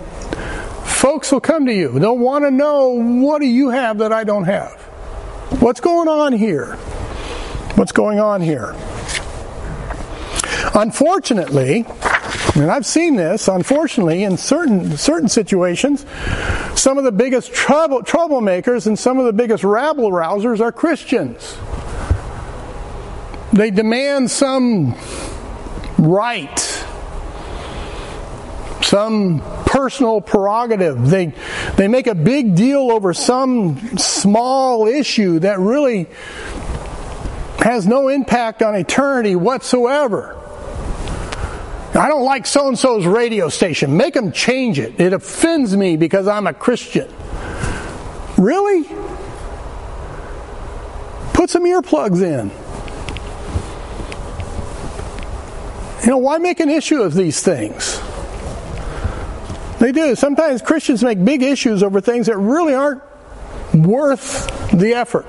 folks 0.87 1.33
will 1.33 1.41
come 1.41 1.67
to 1.67 1.75
you. 1.75 1.99
They'll 1.99 2.17
want 2.17 2.45
to 2.45 2.51
know 2.53 2.91
what 2.91 3.41
do 3.41 3.49
you 3.49 3.71
have 3.71 3.99
that 3.99 4.13
I 4.13 4.23
don't 4.23 4.45
have? 4.45 4.79
What's 5.61 5.81
going 5.81 6.09
on 6.09 6.33
here? 6.33 6.75
What's 7.77 7.93
going 7.93 8.19
on 8.19 8.41
here? 8.41 8.75
Unfortunately, 10.75 11.85
and 12.55 12.71
I've 12.71 12.85
seen 12.85 13.17
this, 13.17 13.49
unfortunately, 13.49 14.25
in 14.25 14.37
certain 14.37 14.97
certain 14.97 15.29
situations, 15.29 16.05
some 16.75 16.99
of 16.99 17.05
the 17.05 17.13
biggest 17.13 17.53
trouble 17.53 18.03
troublemakers 18.03 18.87
and 18.87 18.99
some 18.99 19.19
of 19.19 19.25
the 19.25 19.33
biggest 19.33 19.65
rabble 19.65 20.11
rousers 20.11 20.61
are 20.61 20.73
Christians. 20.73 21.57
They 23.53 23.71
demand 23.71 24.31
some 24.31 24.95
right, 25.99 26.87
some 28.83 29.41
personal 29.67 30.21
prerogative. 30.21 31.09
They 31.09 31.33
they 31.77 31.89
make 31.89 32.07
a 32.07 32.15
big 32.15 32.55
deal 32.55 32.91
over 32.91 33.15
some 33.15 33.97
small 33.99 34.87
issue 34.87 35.39
that 35.41 35.59
really 35.59 36.07
has 37.59 37.87
no 37.87 38.09
impact 38.09 38.63
on 38.63 38.75
eternity 38.75 39.37
whatsoever. 39.37 40.37
I 41.95 42.09
don't 42.09 42.25
like 42.25 42.47
so 42.47 42.69
and 42.69 42.79
so's 42.79 43.07
radio 43.07 43.49
station. 43.51 43.97
Make 43.97 44.15
them 44.15 44.33
change 44.33 44.79
it. 44.79 44.99
It 44.99 45.13
offends 45.13 45.77
me 45.77 45.97
because 45.97 46.27
I'm 46.27 46.47
a 46.47 46.55
Christian. 46.55 47.09
Really? 48.39 48.85
Put 51.35 51.51
some 51.51 51.65
earplugs 51.65 52.23
in. 52.23 52.51
You 56.03 56.11
know, 56.11 56.19
why 56.19 56.39
make 56.39 56.61
an 56.61 56.71
issue 56.71 57.03
of 57.03 57.15
these 57.15 57.43
things? 57.43 58.01
They 59.83 59.91
do. 59.91 60.15
Sometimes 60.15 60.63
Christians 60.63 61.03
make 61.03 61.25
big 61.25 61.43
issues 61.43 61.83
over 61.83 62.01
things 62.01 62.27
that 62.27 62.37
really 62.37 62.73
aren't 62.73 63.03
worth 63.75 64.47
the 64.71 64.95
effort. 64.95 65.27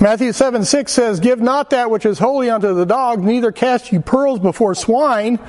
Matthew 0.00 0.32
7 0.32 0.64
6 0.64 0.92
says, 0.92 1.18
Give 1.18 1.40
not 1.40 1.70
that 1.70 1.90
which 1.90 2.06
is 2.06 2.20
holy 2.20 2.48
unto 2.48 2.72
the 2.72 2.86
dog, 2.86 3.18
neither 3.18 3.50
cast 3.50 3.90
ye 3.90 3.98
pearls 3.98 4.38
before 4.38 4.76
swine, 4.76 5.40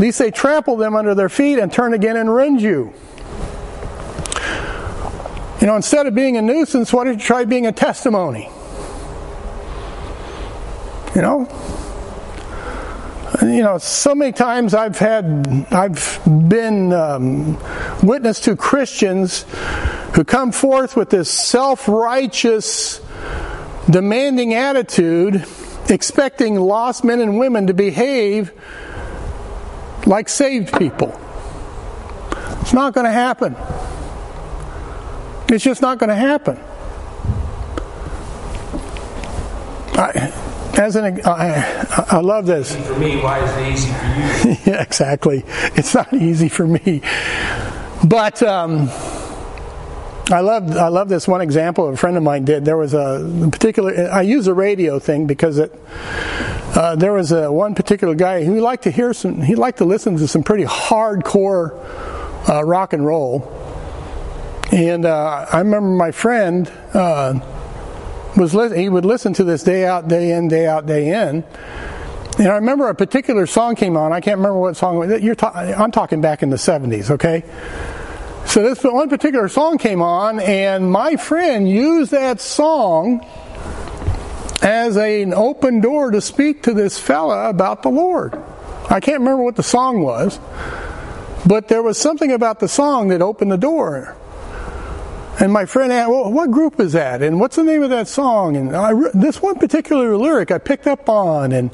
lest 0.00 0.18
they 0.18 0.32
trample 0.32 0.74
them 0.74 0.96
under 0.96 1.14
their 1.14 1.28
feet 1.28 1.60
and 1.60 1.72
turn 1.72 1.94
again 1.94 2.16
and 2.16 2.34
rend 2.34 2.60
you. 2.60 2.92
You 5.60 5.68
know, 5.68 5.76
instead 5.76 6.08
of 6.08 6.16
being 6.16 6.36
a 6.36 6.42
nuisance, 6.42 6.92
why 6.92 7.04
don't 7.04 7.12
you 7.14 7.20
try 7.20 7.44
being 7.44 7.68
a 7.68 7.72
testimony? 7.72 8.50
You 11.14 11.22
know? 11.22 11.91
You 13.42 13.62
know, 13.62 13.78
so 13.78 14.14
many 14.14 14.30
times 14.30 14.72
I've 14.72 14.98
had, 14.98 15.66
I've 15.72 16.20
been 16.24 16.92
um, 16.92 17.58
witness 18.00 18.38
to 18.42 18.54
Christians 18.54 19.44
who 20.14 20.22
come 20.22 20.52
forth 20.52 20.94
with 20.94 21.10
this 21.10 21.28
self 21.28 21.88
righteous, 21.88 23.00
demanding 23.90 24.54
attitude, 24.54 25.44
expecting 25.88 26.54
lost 26.54 27.02
men 27.02 27.20
and 27.20 27.36
women 27.36 27.66
to 27.66 27.74
behave 27.74 28.52
like 30.06 30.28
saved 30.28 30.78
people. 30.78 31.18
It's 32.60 32.72
not 32.72 32.94
going 32.94 33.06
to 33.06 33.12
happen. 33.12 33.56
It's 35.48 35.64
just 35.64 35.82
not 35.82 35.98
going 35.98 36.10
to 36.10 36.14
happen. 36.14 36.60
I, 39.98 40.32
as 40.82 40.96
an, 40.96 41.20
I, 41.24 42.06
I 42.10 42.20
love 42.20 42.46
this. 42.46 42.74
for 42.74 42.98
me, 42.98 43.20
why 43.20 43.38
is 43.38 43.50
it 43.56 43.72
easy 43.72 43.92
for 43.92 44.48
you? 44.48 44.56
yeah, 44.72 44.82
exactly. 44.82 45.44
It's 45.76 45.94
not 45.94 46.12
easy 46.28 46.48
for 46.48 46.66
me, 46.66 47.00
but 48.04 48.42
um, 48.42 48.88
I 50.30 50.40
love 50.40 50.76
I 50.76 50.88
love 50.88 51.08
this 51.08 51.28
one 51.28 51.40
example 51.40 51.88
a 51.88 51.96
friend 51.96 52.16
of 52.16 52.22
mine 52.22 52.44
did. 52.44 52.64
There 52.64 52.76
was 52.76 52.94
a 52.94 53.48
particular 53.50 54.10
I 54.10 54.22
use 54.22 54.46
a 54.46 54.54
radio 54.54 54.98
thing 54.98 55.26
because 55.26 55.58
it. 55.58 55.72
Uh, 56.74 56.96
there 56.96 57.12
was 57.12 57.32
a 57.32 57.52
one 57.52 57.74
particular 57.74 58.14
guy 58.14 58.44
who 58.44 58.58
liked 58.60 58.84
to 58.84 58.90
hear 58.90 59.12
some. 59.12 59.42
He 59.42 59.54
liked 59.54 59.78
to 59.78 59.84
listen 59.84 60.16
to 60.16 60.26
some 60.26 60.42
pretty 60.42 60.64
hardcore 60.64 61.78
uh, 62.48 62.64
rock 62.64 62.92
and 62.92 63.04
roll, 63.04 63.40
and 64.72 65.04
uh, 65.04 65.46
I 65.52 65.58
remember 65.58 65.90
my 65.90 66.12
friend 66.12 66.72
uh, 66.94 67.40
was 68.36 68.52
he 68.74 68.88
would 68.88 69.04
listen 69.04 69.32
to 69.34 69.44
this 69.44 69.62
day 69.62 69.86
out, 69.86 70.08
day 70.08 70.32
in, 70.32 70.48
day 70.48 70.66
out, 70.66 70.86
day 70.86 71.08
in. 71.08 71.44
And 72.38 72.48
I 72.48 72.54
remember 72.54 72.88
a 72.88 72.94
particular 72.94 73.46
song 73.46 73.74
came 73.74 73.96
on. 73.96 74.12
I 74.12 74.20
can't 74.20 74.38
remember 74.38 74.58
what 74.58 74.76
song. 74.76 75.22
You're 75.22 75.34
ta- 75.34 75.52
I'm 75.52 75.90
talking 75.90 76.20
back 76.20 76.42
in 76.42 76.50
the 76.50 76.56
70s, 76.56 77.10
okay? 77.10 77.44
So 78.46 78.62
this 78.62 78.82
one 78.82 79.08
particular 79.08 79.48
song 79.48 79.78
came 79.78 80.02
on, 80.02 80.40
and 80.40 80.90
my 80.90 81.16
friend 81.16 81.68
used 81.68 82.10
that 82.10 82.40
song 82.40 83.24
as 84.62 84.96
a, 84.96 85.22
an 85.22 85.34
open 85.34 85.80
door 85.80 86.10
to 86.10 86.20
speak 86.20 86.62
to 86.64 86.74
this 86.74 86.98
fella 86.98 87.48
about 87.48 87.82
the 87.82 87.88
Lord. 87.88 88.34
I 88.88 89.00
can't 89.00 89.20
remember 89.20 89.42
what 89.42 89.56
the 89.56 89.62
song 89.62 90.02
was, 90.02 90.38
but 91.46 91.68
there 91.68 91.82
was 91.82 91.98
something 91.98 92.32
about 92.32 92.60
the 92.60 92.68
song 92.68 93.08
that 93.08 93.20
opened 93.22 93.52
the 93.52 93.58
door. 93.58 94.16
And 95.42 95.52
my 95.52 95.66
friend 95.66 95.92
asked, 95.92 96.08
well, 96.08 96.30
what 96.30 96.52
group 96.52 96.78
is 96.78 96.92
that? 96.92 97.20
And 97.20 97.40
what's 97.40 97.56
the 97.56 97.64
name 97.64 97.82
of 97.82 97.90
that 97.90 98.06
song? 98.06 98.56
And 98.56 98.76
I, 98.76 98.92
this 99.12 99.42
one 99.42 99.56
particular 99.56 100.16
lyric 100.16 100.52
I 100.52 100.58
picked 100.58 100.86
up 100.86 101.08
on, 101.08 101.50
and 101.50 101.72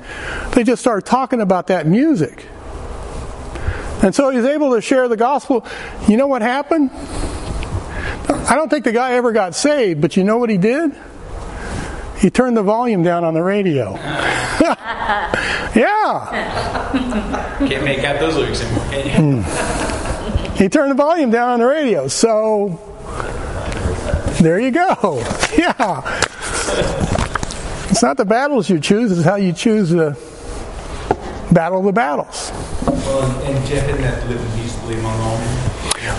they 0.52 0.64
just 0.64 0.80
started 0.80 1.04
talking 1.04 1.42
about 1.42 1.66
that 1.66 1.86
music. 1.86 2.46
And 4.02 4.14
so 4.14 4.30
he 4.30 4.38
was 4.38 4.46
able 4.46 4.74
to 4.74 4.80
share 4.80 5.06
the 5.06 5.18
gospel. 5.18 5.66
You 6.08 6.16
know 6.16 6.28
what 6.28 6.40
happened? 6.40 6.90
I 8.30 8.54
don't 8.54 8.70
think 8.70 8.86
the 8.86 8.92
guy 8.92 9.12
ever 9.12 9.32
got 9.32 9.54
saved, 9.54 10.00
but 10.00 10.16
you 10.16 10.24
know 10.24 10.38
what 10.38 10.48
he 10.48 10.56
did? 10.56 10.92
He 12.16 12.30
turned 12.30 12.56
the 12.56 12.62
volume 12.62 13.02
down 13.02 13.22
on 13.22 13.34
the 13.34 13.42
radio. 13.42 13.92
yeah. 15.76 16.24
Can't 17.68 17.84
make 17.84 17.98
out 17.98 18.18
those 18.18 18.34
lyrics 18.34 18.62
anymore, 18.62 18.86
can 18.86 19.36
you? 19.36 19.42
Hmm. 19.42 20.54
He 20.56 20.70
turned 20.70 20.90
the 20.90 20.94
volume 20.94 21.30
down 21.30 21.50
on 21.50 21.58
the 21.60 21.66
radio. 21.66 22.08
So 22.08 22.88
there 24.42 24.60
you 24.60 24.70
go. 24.70 25.18
Yeah. 25.56 26.02
It's 27.90 28.02
not 28.02 28.16
the 28.16 28.24
battles 28.24 28.70
you 28.70 28.78
choose, 28.78 29.10
it's 29.10 29.22
how 29.22 29.36
you 29.36 29.52
choose 29.52 29.90
to 29.90 30.16
battle 31.52 31.82
the 31.82 31.92
battles. 31.92 32.52
Well, 32.86 33.22
and, 33.42 33.66
Jeff, 33.66 33.88
isn't 33.88 34.00
that 34.02 34.28
living 34.28 34.62
peaceably 34.62 34.98
among 34.98 35.20
all 35.20 35.38
men? 35.38 35.68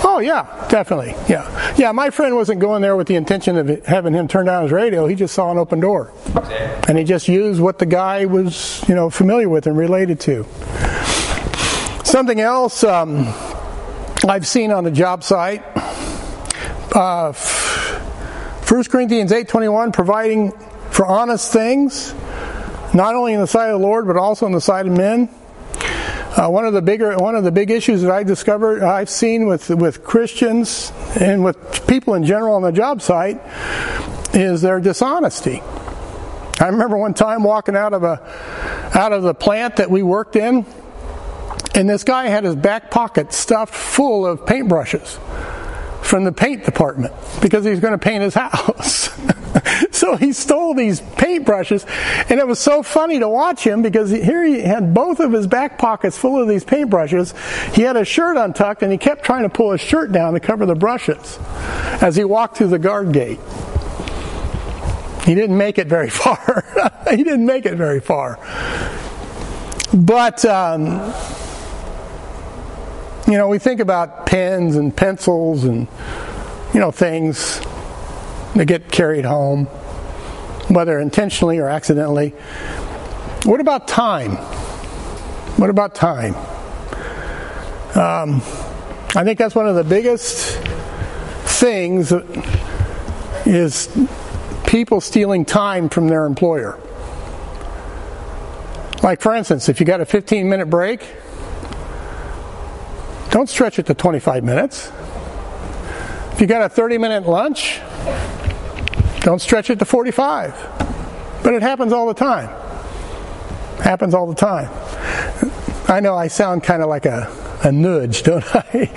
Oh 0.04 0.20
yeah, 0.20 0.68
definitely. 0.70 1.16
Yeah, 1.30 1.76
yeah. 1.78 1.92
My 1.92 2.10
friend 2.10 2.36
wasn't 2.36 2.60
going 2.60 2.82
there 2.82 2.96
with 2.96 3.08
the 3.08 3.16
intention 3.16 3.58
of 3.58 3.86
having 3.86 4.14
him 4.14 4.28
turn 4.28 4.46
down 4.46 4.64
his 4.64 4.72
radio. 4.72 5.08
He 5.08 5.16
just 5.16 5.34
saw 5.34 5.52
an 5.52 5.58
open 5.58 5.80
door, 5.80 6.12
and 6.88 6.98
he 6.98 7.04
just 7.04 7.28
used 7.28 7.62
what 7.62 7.80
the 7.80 7.86
guy 7.86 8.26
was, 8.26 8.84
you 8.88 8.96
know, 8.96 9.10
familiar 9.10 9.48
with 9.48 9.68
and 9.68 9.78
related 9.78 10.20
to. 10.22 10.46
Something 12.04 12.42
else 12.42 12.84
um, 12.84 13.34
I've 14.28 14.46
seen 14.46 14.72
on 14.72 14.84
the 14.84 14.92
job 14.92 15.24
site. 15.24 15.64
Uh, 16.94 17.32
1 18.70 18.84
Corinthians 18.84 19.32
8:21 19.32 19.92
providing 19.92 20.52
for 20.92 21.04
honest 21.04 21.52
things, 21.52 22.13
not 22.94 23.15
only 23.15 23.34
in 23.34 23.42
the 23.42 23.48
sight 23.48 23.72
of 23.72 23.82
the 23.82 23.88
Lord 23.88 24.06
but 24.06 24.15
also 24.15 24.46
in 24.46 24.52
the 24.52 24.62
sight 24.62 24.86
of 24.86 24.96
men. 24.96 25.28
Uh, 26.38 26.48
one 26.50 26.67
of 26.67 26.74
the 26.74 26.82
bigger, 26.84 27.17
one 27.17 27.34
of 27.34 27.44
the 27.44 27.52
big 27.52 27.72
issues 27.72 28.04
that 28.04 28.12
I 28.12 28.22
discovered, 28.22 28.84
I've 28.84 29.10
seen 29.10 29.48
with 29.48 29.72
with 29.72 30.04
Christians 30.04 30.94
and 31.20 31.44
with 31.44 31.88
people 31.88 32.13
in 32.13 32.24
general 32.26 32.54
on 32.54 32.62
the 32.62 32.72
job 32.72 33.02
site, 33.02 33.42
is 34.36 34.62
their 34.62 34.80
dishonesty. 34.80 35.63
I 36.60 36.67
remember 36.67 36.96
one 36.96 37.15
time 37.15 37.42
walking 37.42 37.76
out 37.76 37.94
of 37.94 38.04
a 38.04 38.22
out 38.94 39.13
of 39.13 39.24
the 39.24 39.34
plant 39.34 39.78
that 39.78 39.90
we 39.90 40.04
worked 40.04 40.36
in, 40.36 40.67
And 41.74 41.90
this 41.90 42.04
guy 42.04 42.28
had 42.28 42.44
his 42.44 42.56
back 42.56 42.92
pocket 42.92 43.34
stuffed 43.34 43.74
full 43.74 44.28
of 44.28 44.42
paintbrushes 44.42 45.17
from 46.10 46.24
the 46.24 46.32
paint 46.32 46.66
department 46.66 47.14
because 47.40 47.64
he's 47.64 47.80
going 47.80 47.94
to 47.94 48.00
paint 48.00 48.24
his 48.24 48.34
house. 48.46 49.10
so 49.92 50.16
he 50.16 50.34
stole 50.34 50.74
these 50.74 51.02
paint 51.18 51.46
brushes, 51.46 51.86
and 52.30 52.40
it 52.40 52.48
was 52.48 52.58
so 52.58 52.82
funny 52.82 53.20
to 53.20 53.30
watch 53.30 53.66
him 53.66 53.84
because 53.84 54.10
here 54.10 54.44
he 54.44 54.62
had 54.62 54.94
both 54.94 55.20
of 55.20 55.32
his 55.32 55.46
back 55.46 55.78
pockets 55.78 56.18
full 56.18 56.42
of 56.42 56.48
these 56.48 56.64
paint 56.64 56.90
brushes. 56.90 57.36
He 57.74 57.84
had 57.84 57.96
his 57.96 58.08
shirt 58.08 58.38
untucked, 58.38 58.82
and 58.82 58.92
he 58.92 58.98
kept 58.98 59.24
trying 59.24 59.44
to 59.44 59.50
pull 59.50 59.72
his 59.72 59.82
shirt 59.82 60.12
down 60.12 60.34
to 60.34 60.40
cover 60.40 60.66
the 60.66 60.74
brushes 60.74 61.38
as 62.02 62.16
he 62.16 62.24
walked 62.24 62.58
through 62.58 62.68
the 62.70 62.80
guard 62.80 63.12
gate. 63.12 63.40
He 65.26 65.36
didn't 65.36 65.58
make 65.58 65.78
it 65.78 65.86
very 65.86 66.10
far. 66.22 66.66
he 67.12 67.24
didn't 67.24 67.46
make 67.46 67.68
it 67.68 67.76
very 67.76 68.00
far. 68.00 68.40
But, 69.94 70.44
um, 70.46 71.14
you 73.30 73.38
know, 73.38 73.48
we 73.48 73.60
think 73.60 73.80
about 73.80 74.25
pens 74.25 74.75
and 74.75 74.96
pencils 74.96 75.63
and, 75.63 75.88
you 76.73 76.80
know, 76.80 76.90
things 76.90 77.62
that 78.56 78.65
get 78.65 78.92
carried 78.92 79.23
home, 79.23 79.65
whether 80.67 81.00
intentionally 81.00 81.60
or 81.60 81.69
accidentally. 81.69 82.30
What 83.44 83.60
about 83.60 83.88
time? 83.88 84.32
What 85.58 85.69
about 85.69 85.94
time? 85.94 86.34
Um, 87.96 88.42
I 89.15 89.23
think 89.23 89.38
that's 89.38 89.54
one 89.54 89.67
of 89.67 89.75
the 89.75 89.84
biggest 89.84 90.58
things 91.46 92.12
is 93.46 93.96
people 94.65 95.02
stealing 95.02 95.46
time 95.46 95.88
from 95.88 96.08
their 96.08 96.25
employer. 96.25 96.80
Like, 99.04 99.21
for 99.21 99.36
instance, 99.36 99.69
if 99.69 99.80
you 99.80 99.86
got 99.86 100.02
a 100.02 100.06
15 100.06 100.50
minute 100.50 100.65
break, 100.65 101.02
don't 103.32 103.48
stretch 103.48 103.80
it 103.80 103.86
to 103.88 103.94
25 103.94 104.44
minutes. 104.44 104.92
If 106.34 106.42
you 106.42 106.48
got 106.48 106.63
a 106.63 106.69
30 106.69 106.98
minute 106.98 107.27
lunch, 107.27 107.80
don't 109.21 109.40
stretch 109.40 109.69
it 109.69 109.80
to 109.80 109.86
45. 109.86 110.54
But 111.44 111.54
it 111.54 111.62
happens 111.62 111.94
all 111.94 112.08
the 112.08 112.13
time. 112.13 112.48
Happens 113.82 114.13
all 114.13 114.27
the 114.27 114.36
time. 114.36 114.69
I 115.88 116.00
know 116.00 116.15
I 116.15 116.27
sound 116.27 116.63
kind 116.63 116.82
of 116.82 116.90
like 116.90 117.06
a, 117.06 117.30
a 117.63 117.71
nudge, 117.71 118.23
don't 118.23 118.46
I? 118.56 118.92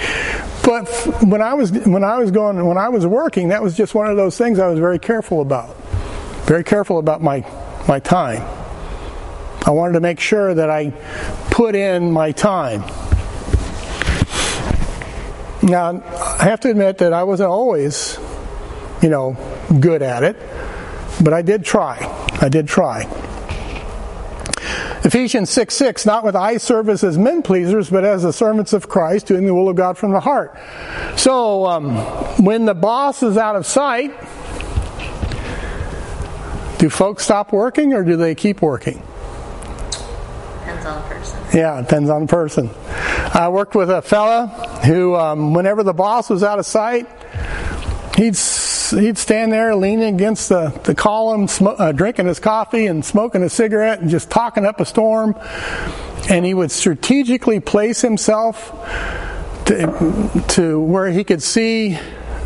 But 0.65 0.89
when 1.25 1.43
I 1.43 1.55
was 1.55 1.73
when 1.73 2.05
I 2.05 2.19
was 2.19 2.31
going 2.31 2.65
when 2.65 2.79
I 2.79 2.89
was 2.89 3.07
working, 3.07 3.49
that 3.49 3.63
was 3.63 3.77
just 3.77 3.95
one 3.95 4.07
of 4.07 4.17
those 4.17 4.39
things 4.39 4.59
I 4.59 4.69
was 4.69 4.79
very 4.79 4.99
careful 4.99 5.41
about. 5.41 5.77
Very 6.47 6.63
careful 6.63 6.99
about 6.99 7.21
my 7.23 7.45
my 7.89 7.99
time. 7.99 8.43
I 9.65 9.71
wanted 9.71 9.95
to 9.95 10.01
make 10.01 10.21
sure 10.21 10.55
that 10.55 10.71
I 10.71 10.91
put 11.51 11.75
in 11.75 12.13
my 12.13 12.33
time. 12.33 12.85
Now, 15.63 16.03
I 16.41 16.45
have 16.45 16.61
to 16.61 16.71
admit 16.71 16.99
that 16.99 17.13
I 17.13 17.23
wasn't 17.23 17.51
always, 17.51 18.19
you 19.01 19.09
know, 19.09 19.37
good 19.81 20.03
at 20.03 20.25
it, 20.25 20.37
but 21.23 21.33
I 21.33 21.43
did 21.43 21.65
try. 21.65 21.99
I 22.41 22.49
did 22.49 22.67
try. 22.67 23.03
Ephesians 25.05 25.51
6 25.51 25.75
6, 25.75 26.07
not 26.07 26.25
with 26.25 26.37
eye 26.37 26.57
service 26.57 27.03
as 27.03 27.19
men 27.19 27.43
pleasers, 27.43 27.91
but 27.91 28.05
as 28.05 28.23
the 28.23 28.33
servants 28.33 28.73
of 28.73 28.89
Christ, 28.89 29.27
doing 29.27 29.47
the 29.47 29.55
will 29.55 29.69
of 29.69 29.77
God 29.77 29.99
from 29.99 30.13
the 30.13 30.21
heart. 30.21 30.57
So, 31.17 31.67
um, 31.67 31.97
when 32.45 32.67
the 32.67 32.75
boss 32.75 33.23
is 33.23 33.37
out 33.37 33.57
of 33.57 33.67
sight, 33.67 34.11
do 36.79 36.89
folks 36.89 37.25
stop 37.25 37.53
working 37.53 37.95
or 37.95 38.05
do 38.05 38.17
they 38.17 38.35
keep 38.35 38.63
working? 38.63 39.03
Depends 40.61 40.87
on 40.87 41.03
the 41.03 41.09
person. 41.09 41.41
Yeah, 41.53 41.79
it 41.79 41.83
depends 41.83 42.11
on 42.11 42.23
the 42.23 42.29
person. 42.29 42.71
I 43.35 43.49
worked 43.49 43.75
with 43.75 43.89
a 43.89 44.03
fella 44.03 44.47
who, 44.85 45.17
um, 45.17 45.55
whenever 45.55 45.83
the 45.83 45.95
boss 45.95 46.29
was 46.29 46.43
out 46.43 46.59
of 46.59 46.67
sight, 46.67 47.07
he'd 48.15 48.37
he'd 49.01 49.17
stand 49.17 49.51
there 49.51 49.75
leaning 49.75 50.15
against 50.15 50.51
the, 50.51 50.69
the 50.85 50.95
column, 50.95 51.49
sm- 51.49 51.69
uh, 51.69 51.93
drinking 51.93 52.27
his 52.27 52.39
coffee 52.39 52.85
and 52.85 53.03
smoking 53.03 53.43
a 53.43 53.49
cigarette 53.49 54.01
and 54.01 54.11
just 54.11 54.29
talking 54.29 54.67
up 54.67 54.81
a 54.81 54.85
storm. 54.85 55.35
And 56.29 56.45
he 56.45 56.53
would 56.53 56.71
strategically 56.71 57.59
place 57.59 58.03
himself 58.03 58.71
to, 59.65 60.45
to 60.49 60.79
where 60.79 61.11
he 61.11 61.25
could 61.25 61.43
see 61.43 61.99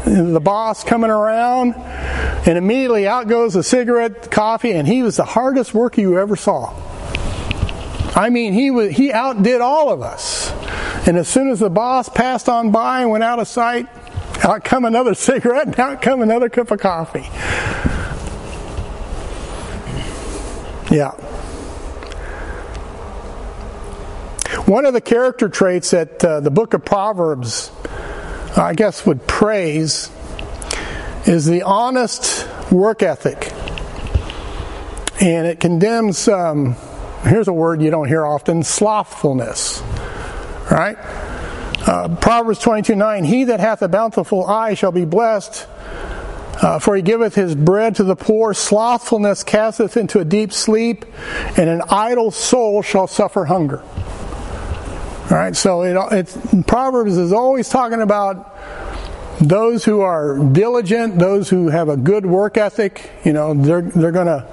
the 0.05 0.41
boss 0.41 0.85
coming 0.85 1.11
around, 1.11 1.75
and 1.75 2.57
immediately 2.57 3.09
out 3.09 3.27
goes 3.27 3.55
the 3.55 3.65
cigarette, 3.65 4.23
the 4.23 4.29
coffee, 4.29 4.71
and 4.71 4.87
he 4.87 5.03
was 5.03 5.17
the 5.17 5.25
hardest 5.25 5.75
worker 5.75 6.01
you 6.01 6.17
ever 6.17 6.37
saw. 6.37 6.73
I 8.15 8.31
mean, 8.31 8.53
he 8.53 8.71
was, 8.71 8.93
he 8.93 9.13
outdid 9.13 9.61
all 9.61 9.93
of 9.93 10.01
us. 10.01 10.36
And 11.07 11.17
as 11.17 11.29
soon 11.29 11.51
as 11.51 11.61
the 11.61 11.71
boss 11.71 12.09
passed 12.09 12.49
on 12.49 12.73
by 12.73 13.03
and 13.03 13.11
went 13.11 13.23
out 13.23 13.39
of 13.39 13.47
sight, 13.47 13.87
out 14.43 14.65
come 14.65 14.85
another 14.85 15.15
cigarette, 15.15 15.69
and 15.69 15.79
out 15.79 16.03
come 16.03 16.21
another 16.21 16.49
cup 16.49 16.71
of 16.71 16.81
coffee. 16.81 17.29
Yeah. 20.95 21.13
One 24.67 24.85
of 24.85 24.95
the 24.95 25.01
character 25.01 25.49
traits 25.49 25.91
that 25.91 26.25
uh, 26.25 26.41
the 26.41 26.51
book 26.51 26.75
of 26.75 26.85
Proverbs, 26.85 27.71
I 28.57 28.75
guess, 28.75 29.07
would 29.07 29.27
praise 29.29 30.11
is 31.25 31.47
the 31.47 31.63
honest 31.63 32.49
work 32.73 33.03
ethic. 33.03 33.53
And 35.21 35.47
it 35.47 35.61
condemns, 35.61 36.27
um, 36.29 36.77
here's 37.23 37.49
a 37.49 37.53
word 37.53 37.81
you 37.81 37.91
don't 37.91 38.09
hear 38.09 38.27
often 38.27 38.65
slothfulness. 38.65 39.83
Right? 40.71 40.97
Uh, 41.87 42.17
Proverbs 42.17 42.59
22 42.59 42.97
9 42.97 43.25
He 43.25 43.45
that 43.45 43.61
hath 43.61 43.83
a 43.83 43.89
bountiful 43.89 44.45
eye 44.47 44.75
shall 44.75 44.93
be 44.93 45.05
blessed, 45.05 45.67
uh, 46.63 46.79
for 46.79 46.97
he 46.97 47.03
giveth 47.03 47.35
his 47.35 47.55
bread 47.55 47.97
to 47.97 48.05
the 48.05 48.17
poor. 48.17 48.55
Slothfulness 48.55 49.45
casteth 49.45 49.97
into 49.97 50.19
a 50.19 50.25
deep 50.25 50.53
sleep, 50.53 51.05
and 51.57 51.69
an 51.69 51.83
idle 51.89 52.31
soul 52.31 52.83
shall 52.83 53.07
suffer 53.07 53.45
hunger. 53.45 53.83
All 55.31 55.37
right, 55.37 55.57
so 55.57 55.83
it, 55.83 56.67
Proverbs 56.67 57.17
is 57.17 57.33
always 57.33 57.69
talking 57.69 58.01
about 58.01 58.57
those 59.41 59.85
who 59.85 60.01
are 60.01 60.39
diligent, 60.39 61.19
those 61.19 61.51
who 61.51 61.69
have 61.69 61.89
a 61.89 61.97
good 61.97 62.25
work 62.25 62.57
ethic. 62.57 63.11
You 63.25 63.33
know, 63.33 63.55
they're 63.55 63.83
they're 63.83 64.13
gonna 64.13 64.47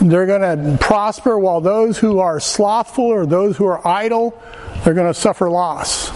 they're 0.00 0.26
gonna 0.26 0.78
prosper, 0.80 1.38
while 1.38 1.60
those 1.60 1.98
who 1.98 2.18
are 2.18 2.40
slothful 2.40 3.04
or 3.04 3.26
those 3.26 3.56
who 3.56 3.66
are 3.66 3.86
idle, 3.86 4.40
they're 4.84 4.94
going 4.94 5.12
to 5.12 5.18
suffer 5.18 5.50
loss. 5.50 6.10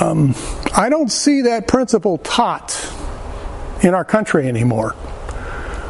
Um, 0.00 0.34
I 0.74 0.88
don't 0.90 1.10
see 1.10 1.42
that 1.42 1.68
principle 1.68 2.18
taught 2.18 2.92
in 3.82 3.94
our 3.94 4.04
country 4.04 4.48
anymore. 4.48 4.94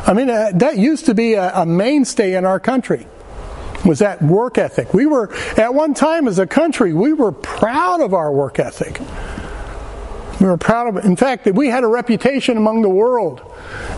I 0.07 0.13
mean, 0.13 0.31
uh, 0.31 0.51
that 0.55 0.79
used 0.79 1.07
to 1.07 1.15
be 1.15 1.35
a, 1.35 1.53
a, 1.53 1.67
mainstay 1.67 2.35
in 2.35 2.45
our 2.45 2.61
country. 2.61 3.07
Was 3.85 4.01
that 4.01 4.23
work 4.23 4.59
ethic? 4.59 4.95
We 4.95 5.07
were 5.07 5.33
at 5.57 5.75
one 5.75 5.95
time 5.95 6.29
as 6.29 6.39
a 6.39 6.47
country, 6.47 6.93
we 6.93 7.13
were 7.13 7.33
proud 7.33 8.01
of 8.01 8.15
our 8.15 8.33
work 8.33 8.59
ethic. 8.59 9.01
We 10.41 10.47
were 10.47 10.57
proud 10.59 10.89
of 10.89 10.97
it. 10.99 11.05
In 11.05 11.17
fact, 11.17 11.47
we 11.47 11.69
had 11.69 11.83
a 11.83 11.87
reputation 11.87 12.57
among 12.57 12.83
the 12.83 12.89
world 12.89 13.41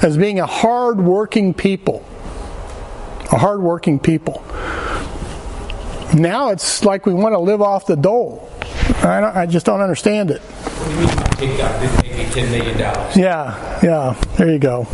as 0.03 0.17
being 0.17 0.39
a 0.39 0.47
hard-working 0.47 1.55
people. 1.55 2.05
A 3.33 3.39
hard-working 3.39 3.99
people. 3.99 4.43
Now 6.15 6.51
it's 6.51 6.85
like 6.85 7.07
we 7.07 7.13
want 7.13 7.35
to 7.35 7.39
live 7.39 7.61
off 7.61 7.87
the 7.87 7.97
dole. 7.97 8.49
I, 9.03 9.43
I 9.43 9.47
just 9.47 9.67
don't 9.67 9.81
understand 9.81 10.31
it. 10.31 10.41
Take 11.37 11.61
out, 11.61 11.81
didn't 11.81 12.03
make 12.03 12.17
me 12.17 12.25
ten 12.33 12.51
million 12.51 12.79
dollars. 12.79 13.17
Yeah, 13.17 13.81
yeah. 13.83 14.21
There 14.37 14.51
you 14.51 14.59
go. 14.59 14.87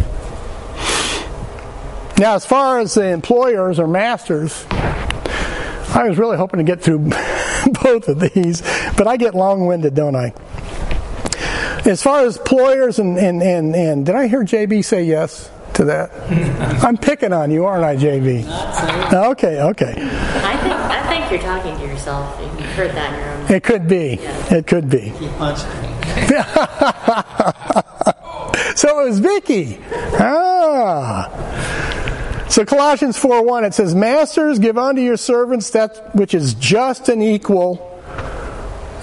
Now, 2.19 2.35
as 2.35 2.47
far 2.47 2.79
as 2.81 2.95
the 2.95 3.09
employers 3.09 3.79
or 3.79 3.89
masters, 3.89 4.67
I 4.71 6.07
was 6.09 6.19
really 6.19 6.37
hoping 6.37 6.59
to 6.59 6.65
get 6.65 6.81
through 6.83 6.99
both 7.83 8.09
of 8.09 8.21
these, 8.21 8.63
but 8.97 9.07
I 9.07 9.17
get 9.17 9.35
long-winded, 9.35 9.95
don't 9.95 10.17
I? 10.17 10.33
As 11.85 12.03
far 12.03 12.25
as 12.25 12.37
employers 12.39 12.99
and 12.99 13.19
and 13.19 13.43
and, 13.43 13.75
and 13.75 14.07
did 14.07 14.15
I 14.15 14.27
hear 14.27 14.43
JB 14.45 14.85
say 14.85 15.05
yes? 15.05 15.51
to 15.75 15.85
that? 15.85 16.11
I'm 16.85 16.97
picking 16.97 17.33
on 17.33 17.51
you, 17.51 17.65
aren't 17.65 17.85
I, 17.85 17.97
JB? 17.97 18.45
Okay, 19.33 19.61
okay. 19.61 19.95
I 19.97 20.57
think 20.59 20.75
I 20.75 21.09
think 21.09 21.24
you're 21.35 21.43
talking 21.43 21.77
to 21.77 21.83
yourself. 21.85 22.41
You 22.41 22.47
heard 22.69 22.93
that 22.93 23.13
in 23.13 23.19
your 23.21 23.29
own. 23.31 23.53
It 23.53 23.65
could 23.65 23.89
be. 23.89 24.19
Yeah. 24.21 24.55
It 24.55 24.67
could 24.69 24.89
be. 24.89 25.01
He 25.01 25.29
punched 25.31 25.67
me. 25.67 25.89
so 28.77 29.01
it 29.01 29.09
was 29.09 29.19
Vicky. 29.19 29.81
Ah. 30.21 31.29
So 32.49 32.65
Colossians 32.65 33.19
4 33.19 33.43
1, 33.43 33.65
it 33.65 33.75
says, 33.75 33.97
Masters, 33.97 34.61
give 34.61 34.79
unto 34.79 35.03
your 35.03 35.17
servants 35.17 35.71
that 35.71 36.15
which 36.15 36.35
is 36.35 36.55
just 36.55 37.09
and 37.09 37.21
equal, 37.21 38.01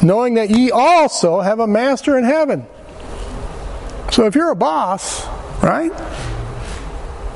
knowing 0.02 0.36
that 0.36 0.50
ye 0.50 0.72
also 0.72 1.42
have 1.42 1.60
a 1.60 1.68
master 1.68 2.18
in 2.18 2.24
heaven. 2.24 2.66
So 4.10 4.26
if 4.26 4.36
you're 4.36 4.52
a 4.52 4.56
boss, 4.56 5.28
right? 5.62 5.92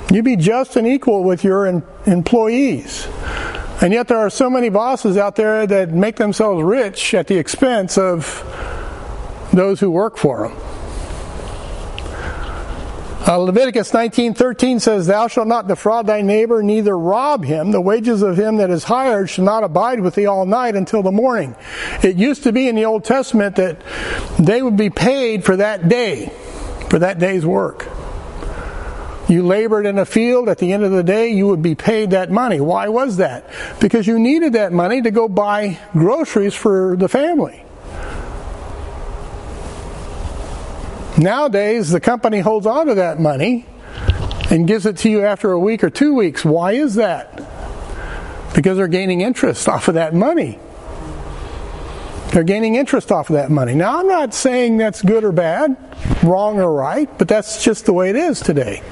You 0.10 0.24
be 0.24 0.38
just 0.38 0.78
and 0.78 0.88
equal 0.88 1.26
with 1.26 1.43
your 1.43 1.66
employees. 2.06 3.10
And 3.82 3.94
yet 3.94 4.08
there 4.08 4.20
are 4.20 4.30
so 4.30 4.50
many 4.50 4.70
bosses 4.70 5.18
out 5.18 5.36
there 5.36 5.68
that 5.68 5.92
make 5.92 6.16
themselves 6.16 6.64
rich 6.64 7.14
at 7.14 7.28
the 7.28 7.38
expense 7.38 7.98
of 7.98 8.44
those 9.52 9.80
who 9.80 9.92
work 9.92 10.18
for 10.18 10.48
them. 10.48 10.58
Uh, 13.28 13.38
Leviticus 13.38 13.92
19:13 13.92 14.80
says, 14.80 15.08
"Thou 15.08 15.28
shalt 15.28 15.48
not 15.48 15.68
defraud 15.68 16.06
thy 16.06 16.22
neighbor, 16.22 16.62
neither 16.62 16.96
rob 16.96 17.44
him. 17.44 17.72
The 17.72 17.82
wages 17.82 18.22
of 18.22 18.38
him 18.38 18.58
that 18.58 18.70
is 18.70 18.84
hired 18.84 19.32
shall 19.32 19.46
not 19.46 19.64
abide 19.64 20.00
with 20.00 20.14
thee 20.14 20.28
all 20.28 20.46
night 20.46 20.76
until 20.76 21.02
the 21.02 21.12
morning." 21.12 21.56
It 22.04 22.18
used 22.18 22.44
to 22.44 22.52
be 22.52 22.68
in 22.68 22.76
the 22.76 22.86
Old 22.86 23.04
Testament 23.04 23.56
that 23.56 23.78
they 24.38 24.62
would 24.62 24.78
be 24.78 24.92
paid 24.92 25.44
for 25.44 25.56
that 25.56 25.90
day, 25.90 26.32
for 26.90 27.00
that 27.00 27.18
day's 27.18 27.48
work. 27.48 27.88
You 29.28 29.44
labored 29.44 29.88
in 29.88 29.98
a 29.98 30.06
field, 30.06 30.50
at 30.50 30.60
the 30.60 30.72
end 30.72 30.84
of 30.84 30.92
the 30.92 31.04
day, 31.04 31.30
you 31.30 31.48
would 31.48 31.64
be 31.64 31.74
paid 31.74 32.12
that 32.12 32.30
money. 32.30 32.60
Why 32.60 32.90
was 32.90 33.18
that? 33.18 33.50
Because 33.80 34.06
you 34.06 34.20
needed 34.20 34.54
that 34.54 34.72
money 34.72 35.02
to 35.02 35.10
go 35.10 35.28
buy 35.28 35.80
groceries 35.94 36.54
for 36.54 36.96
the 36.96 37.10
family. 37.10 37.64
Nowadays, 41.18 41.90
the 41.90 42.00
company 42.00 42.40
holds 42.40 42.68
on 42.68 42.88
to 42.88 42.96
that 42.96 43.20
money 43.20 43.66
and 44.52 44.68
gives 44.68 44.86
it 44.86 44.98
to 44.98 45.10
you 45.10 45.24
after 45.24 45.52
a 45.52 45.60
week 45.60 45.84
or 45.84 45.90
two 45.90 46.14
weeks. 46.14 46.46
Why 46.46 46.74
is 46.74 46.96
that? 46.96 47.42
Because 48.54 48.78
they're 48.78 48.88
gaining 48.88 49.22
interest 49.22 49.68
off 49.68 49.88
of 49.88 49.96
that 49.96 50.14
money. 50.14 50.60
They're 52.32 52.44
gaining 52.44 52.76
interest 52.76 53.12
off 53.12 53.30
of 53.30 53.36
that 53.36 53.50
money. 53.50 53.74
Now, 53.74 54.00
I'm 54.00 54.08
not 54.08 54.34
saying 54.34 54.78
that's 54.78 55.02
good 55.02 55.24
or 55.24 55.32
bad, 55.32 55.78
wrong 56.22 56.60
or 56.60 56.72
right, 56.72 57.10
but 57.18 57.28
that's 57.28 57.64
just 57.64 57.86
the 57.86 57.94
way 57.94 58.10
it 58.10 58.16
is 58.18 58.40
today. 58.42 58.84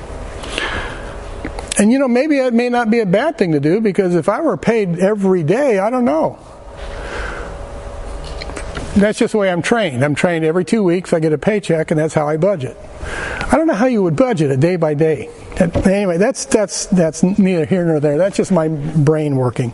And 1.79 1.91
you 1.91 1.99
know, 1.99 2.07
maybe 2.07 2.37
it 2.37 2.53
may 2.53 2.69
not 2.69 2.91
be 2.91 2.99
a 2.99 3.05
bad 3.05 3.37
thing 3.37 3.51
to 3.53 3.59
do 3.59 3.81
because 3.81 4.15
if 4.15 4.29
I 4.29 4.41
were 4.41 4.57
paid 4.57 4.99
every 4.99 5.43
day, 5.43 5.79
I 5.79 5.89
don't 5.89 6.05
know. 6.05 6.39
That's 8.95 9.17
just 9.17 9.31
the 9.31 9.39
way 9.39 9.49
I'm 9.49 9.63
trained. 9.63 10.05
I'm 10.05 10.13
trained 10.13 10.45
every 10.45 10.65
two 10.65 10.83
weeks. 10.83 11.13
I 11.13 11.19
get 11.19 11.33
a 11.33 11.37
paycheck, 11.37 11.89
and 11.89 11.99
that's 11.99 12.13
how 12.13 12.27
I 12.27 12.37
budget. 12.37 12.77
I 13.01 13.57
don't 13.57 13.65
know 13.65 13.73
how 13.73 13.87
you 13.87 14.03
would 14.03 14.15
budget 14.15 14.51
it 14.51 14.59
day 14.59 14.75
by 14.75 14.93
day. 14.93 15.29
Anyway, 15.59 16.17
that's 16.17 16.45
that's 16.45 16.85
that's 16.87 17.23
neither 17.23 17.65
here 17.65 17.85
nor 17.85 17.99
there. 17.99 18.19
That's 18.19 18.37
just 18.37 18.51
my 18.51 18.67
brain 18.67 19.35
working. 19.35 19.73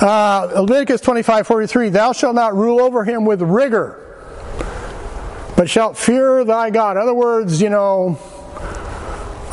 Uh, 0.00 0.50
Leviticus 0.60 1.00
25:43. 1.00 1.92
Thou 1.92 2.12
shalt 2.12 2.34
not 2.34 2.56
rule 2.56 2.80
over 2.80 3.04
him 3.04 3.24
with 3.24 3.40
rigor, 3.40 4.00
but 5.56 5.70
shalt 5.70 5.96
fear 5.96 6.44
thy 6.44 6.70
God. 6.70 6.96
In 6.96 7.02
other 7.02 7.14
words, 7.14 7.62
you 7.62 7.70
know, 7.70 8.18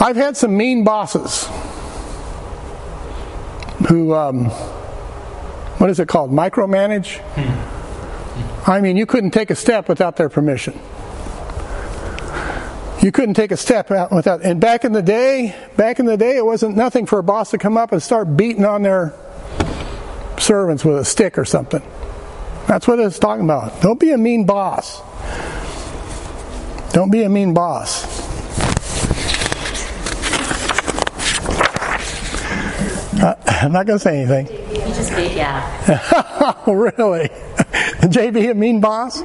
I've 0.02 0.16
had 0.16 0.36
some 0.36 0.58
mean 0.58 0.84
bosses 0.84 1.48
who, 3.88 4.16
um, 4.16 4.46
what 5.78 5.92
is 5.92 6.00
it 6.00 6.08
called, 6.08 6.32
micromanage. 6.32 7.22
I 8.68 8.82
mean, 8.82 8.98
you 8.98 9.06
couldn't 9.06 9.30
take 9.30 9.52
a 9.52 9.56
step 9.56 9.88
without 9.88 10.16
their 10.16 10.28
permission. 10.28 10.74
You 13.04 13.12
couldn't 13.12 13.36
take 13.36 13.52
a 13.52 13.58
step 13.58 13.92
out 13.92 14.12
without. 14.12 14.42
And 14.42 14.60
back 14.60 14.86
in 14.86 14.92
the 14.92 15.04
day, 15.04 15.56
back 15.78 16.00
in 16.00 16.08
the 16.08 16.18
day, 16.18 16.36
it 16.36 16.46
wasn't 16.46 16.76
nothing 16.76 17.06
for 17.06 17.20
a 17.20 17.24
boss 17.24 17.52
to 17.52 17.60
come 17.60 17.78
up 17.78 17.92
and 17.92 18.02
start 18.02 18.36
beating 18.36 18.66
on 18.66 18.82
their 18.82 19.14
servants 20.40 20.84
with 20.84 20.98
a 20.98 21.06
stick 21.06 21.38
or 21.38 21.46
something. 21.46 21.84
That's 22.68 22.88
what 22.88 23.00
it's 23.00 23.20
talking 23.20 23.46
about. 23.46 23.82
Don't 23.82 24.00
be 24.00 24.12
a 24.12 24.18
mean 24.18 24.46
boss. 24.46 25.02
Don't 26.92 27.12
be 27.12 27.22
a 27.22 27.30
mean 27.30 27.54
boss. 27.54 28.22
Uh, 33.22 33.36
I'm 33.62 33.72
not 33.72 33.86
going 33.86 34.00
to 34.00 34.04
say 34.04 34.22
anything. 34.22 34.48
You 34.48 34.82
just 34.96 35.16
be, 35.16 35.36
yeah. 35.36 36.64
oh, 36.66 36.74
really? 36.74 37.28
JB 37.30 38.52
a 38.52 38.54
mean 38.56 38.82
boss? 38.82 39.22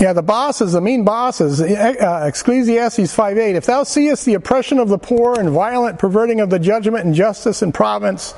Yeah, 0.00 0.12
the 0.12 0.22
bosses, 0.22 0.72
the 0.72 0.80
mean 0.80 1.04
bosses. 1.04 1.60
Uh, 1.60 2.24
Ecclesiastes 2.28 3.14
5.8, 3.14 3.54
If 3.54 3.66
thou 3.66 3.82
seest 3.82 4.24
the 4.24 4.34
oppression 4.34 4.78
of 4.78 4.88
the 4.88 4.98
poor 4.98 5.38
and 5.38 5.50
violent 5.50 5.98
perverting 5.98 6.40
of 6.40 6.48
the 6.48 6.60
judgment 6.60 7.04
and 7.04 7.14
justice 7.14 7.60
and 7.60 7.74
province, 7.74 8.34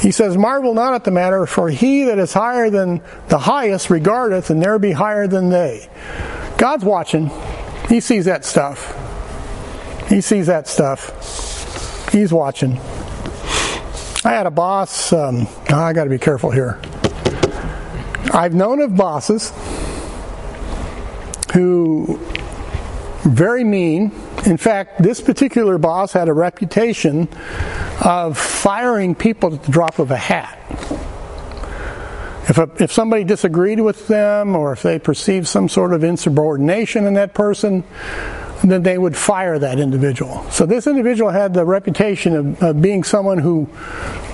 he 0.00 0.10
says, 0.10 0.36
marvel 0.36 0.74
not 0.74 0.92
at 0.92 1.04
the 1.04 1.10
matter, 1.10 1.46
for 1.46 1.70
he 1.70 2.04
that 2.04 2.18
is 2.18 2.34
higher 2.34 2.68
than 2.68 3.02
the 3.28 3.38
highest 3.38 3.88
regardeth, 3.88 4.50
and 4.50 4.62
there 4.62 4.78
be 4.78 4.92
higher 4.92 5.26
than 5.26 5.48
they. 5.48 5.88
God's 6.58 6.84
watching. 6.84 7.30
He 7.88 8.00
sees 8.00 8.26
that 8.26 8.44
stuff. 8.44 9.03
He 10.14 10.20
sees 10.20 10.46
that 10.46 10.68
stuff. 10.68 12.12
He's 12.12 12.32
watching. 12.32 12.78
I 14.24 14.30
had 14.30 14.46
a 14.46 14.50
boss. 14.52 15.12
Um, 15.12 15.48
I 15.68 15.92
got 15.92 16.04
to 16.04 16.10
be 16.10 16.20
careful 16.20 16.52
here. 16.52 16.80
I've 18.32 18.54
known 18.54 18.80
of 18.80 18.94
bosses 18.94 19.52
who 21.52 22.20
very 23.24 23.64
mean. 23.64 24.12
In 24.46 24.56
fact, 24.56 25.02
this 25.02 25.20
particular 25.20 25.78
boss 25.78 26.12
had 26.12 26.28
a 26.28 26.32
reputation 26.32 27.28
of 28.00 28.38
firing 28.38 29.16
people 29.16 29.52
at 29.52 29.64
the 29.64 29.72
drop 29.72 29.98
of 29.98 30.12
a 30.12 30.16
hat. 30.16 30.56
If, 32.48 32.58
a, 32.58 32.70
if 32.78 32.92
somebody 32.92 33.24
disagreed 33.24 33.80
with 33.80 34.06
them 34.06 34.54
or 34.54 34.72
if 34.72 34.82
they 34.82 35.00
perceived 35.00 35.48
some 35.48 35.68
sort 35.68 35.92
of 35.92 36.04
insubordination 36.04 37.04
in 37.04 37.14
that 37.14 37.34
person, 37.34 37.82
then 38.70 38.82
they 38.82 38.98
would 38.98 39.16
fire 39.16 39.58
that 39.58 39.78
individual. 39.78 40.48
So 40.50 40.66
this 40.66 40.86
individual 40.86 41.30
had 41.30 41.54
the 41.54 41.64
reputation 41.64 42.34
of, 42.34 42.62
of, 42.62 42.82
being 42.82 43.04
someone 43.04 43.38
who 43.38 43.68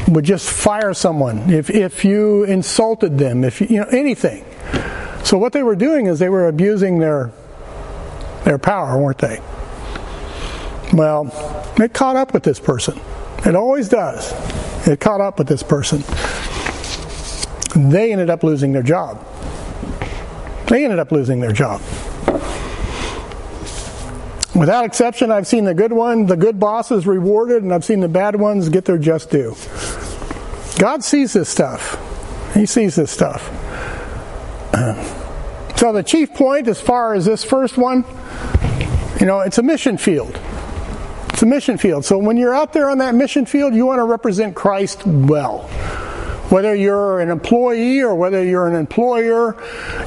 would 0.08 0.24
just 0.24 0.48
fire 0.48 0.94
someone 0.94 1.50
if, 1.50 1.70
if 1.70 2.04
you 2.04 2.44
insulted 2.44 3.18
them, 3.18 3.44
if 3.44 3.60
you, 3.60 3.66
you 3.68 3.80
know 3.80 3.88
anything. 3.90 4.44
So 5.24 5.36
what 5.38 5.52
they 5.52 5.62
were 5.62 5.76
doing 5.76 6.06
is 6.06 6.18
they 6.18 6.28
were 6.28 6.48
abusing 6.48 6.98
their 6.98 7.32
their 8.44 8.58
power, 8.58 9.00
weren't 9.00 9.18
they? 9.18 9.38
Well, 10.92 11.30
it 11.76 11.92
caught 11.92 12.16
up 12.16 12.32
with 12.32 12.42
this 12.42 12.58
person. 12.58 12.98
It 13.44 13.54
always 13.54 13.88
does. 13.88 14.32
It 14.88 14.98
caught 14.98 15.20
up 15.20 15.38
with 15.38 15.46
this 15.46 15.62
person. 15.62 16.02
They 17.90 18.12
ended 18.12 18.30
up 18.30 18.42
losing 18.42 18.72
their 18.72 18.82
job. 18.82 19.24
They 20.68 20.84
ended 20.84 20.98
up 20.98 21.12
losing 21.12 21.40
their 21.40 21.52
job. 21.52 21.80
Without 24.60 24.84
exception, 24.84 25.30
I've 25.30 25.46
seen 25.46 25.64
the 25.64 25.72
good 25.72 25.90
one, 25.90 26.26
the 26.26 26.36
good 26.36 26.60
bosses 26.60 27.06
rewarded, 27.06 27.62
and 27.62 27.72
I've 27.72 27.82
seen 27.82 28.00
the 28.00 28.08
bad 28.08 28.36
ones 28.36 28.68
get 28.68 28.84
their 28.84 28.98
just 28.98 29.30
due. 29.30 29.56
God 30.78 31.02
sees 31.02 31.32
this 31.32 31.48
stuff. 31.48 31.98
He 32.52 32.66
sees 32.66 32.94
this 32.94 33.10
stuff. 33.10 33.48
So 35.76 35.94
the 35.94 36.02
chief 36.02 36.34
point 36.34 36.68
as 36.68 36.78
far 36.78 37.14
as 37.14 37.24
this 37.24 37.42
first 37.42 37.78
one, 37.78 38.04
you 39.18 39.24
know, 39.24 39.40
it's 39.40 39.56
a 39.56 39.62
mission 39.62 39.96
field. 39.96 40.38
It's 41.30 41.40
a 41.40 41.46
mission 41.46 41.78
field. 41.78 42.04
So 42.04 42.18
when 42.18 42.36
you're 42.36 42.54
out 42.54 42.74
there 42.74 42.90
on 42.90 42.98
that 42.98 43.14
mission 43.14 43.46
field, 43.46 43.74
you 43.74 43.86
want 43.86 43.98
to 43.98 44.04
represent 44.04 44.54
Christ 44.54 45.06
well. 45.06 45.70
Whether 46.50 46.74
you're 46.74 47.20
an 47.20 47.30
employee 47.30 48.00
or 48.00 48.16
whether 48.16 48.44
you're 48.44 48.66
an 48.66 48.74
employer, 48.74 49.56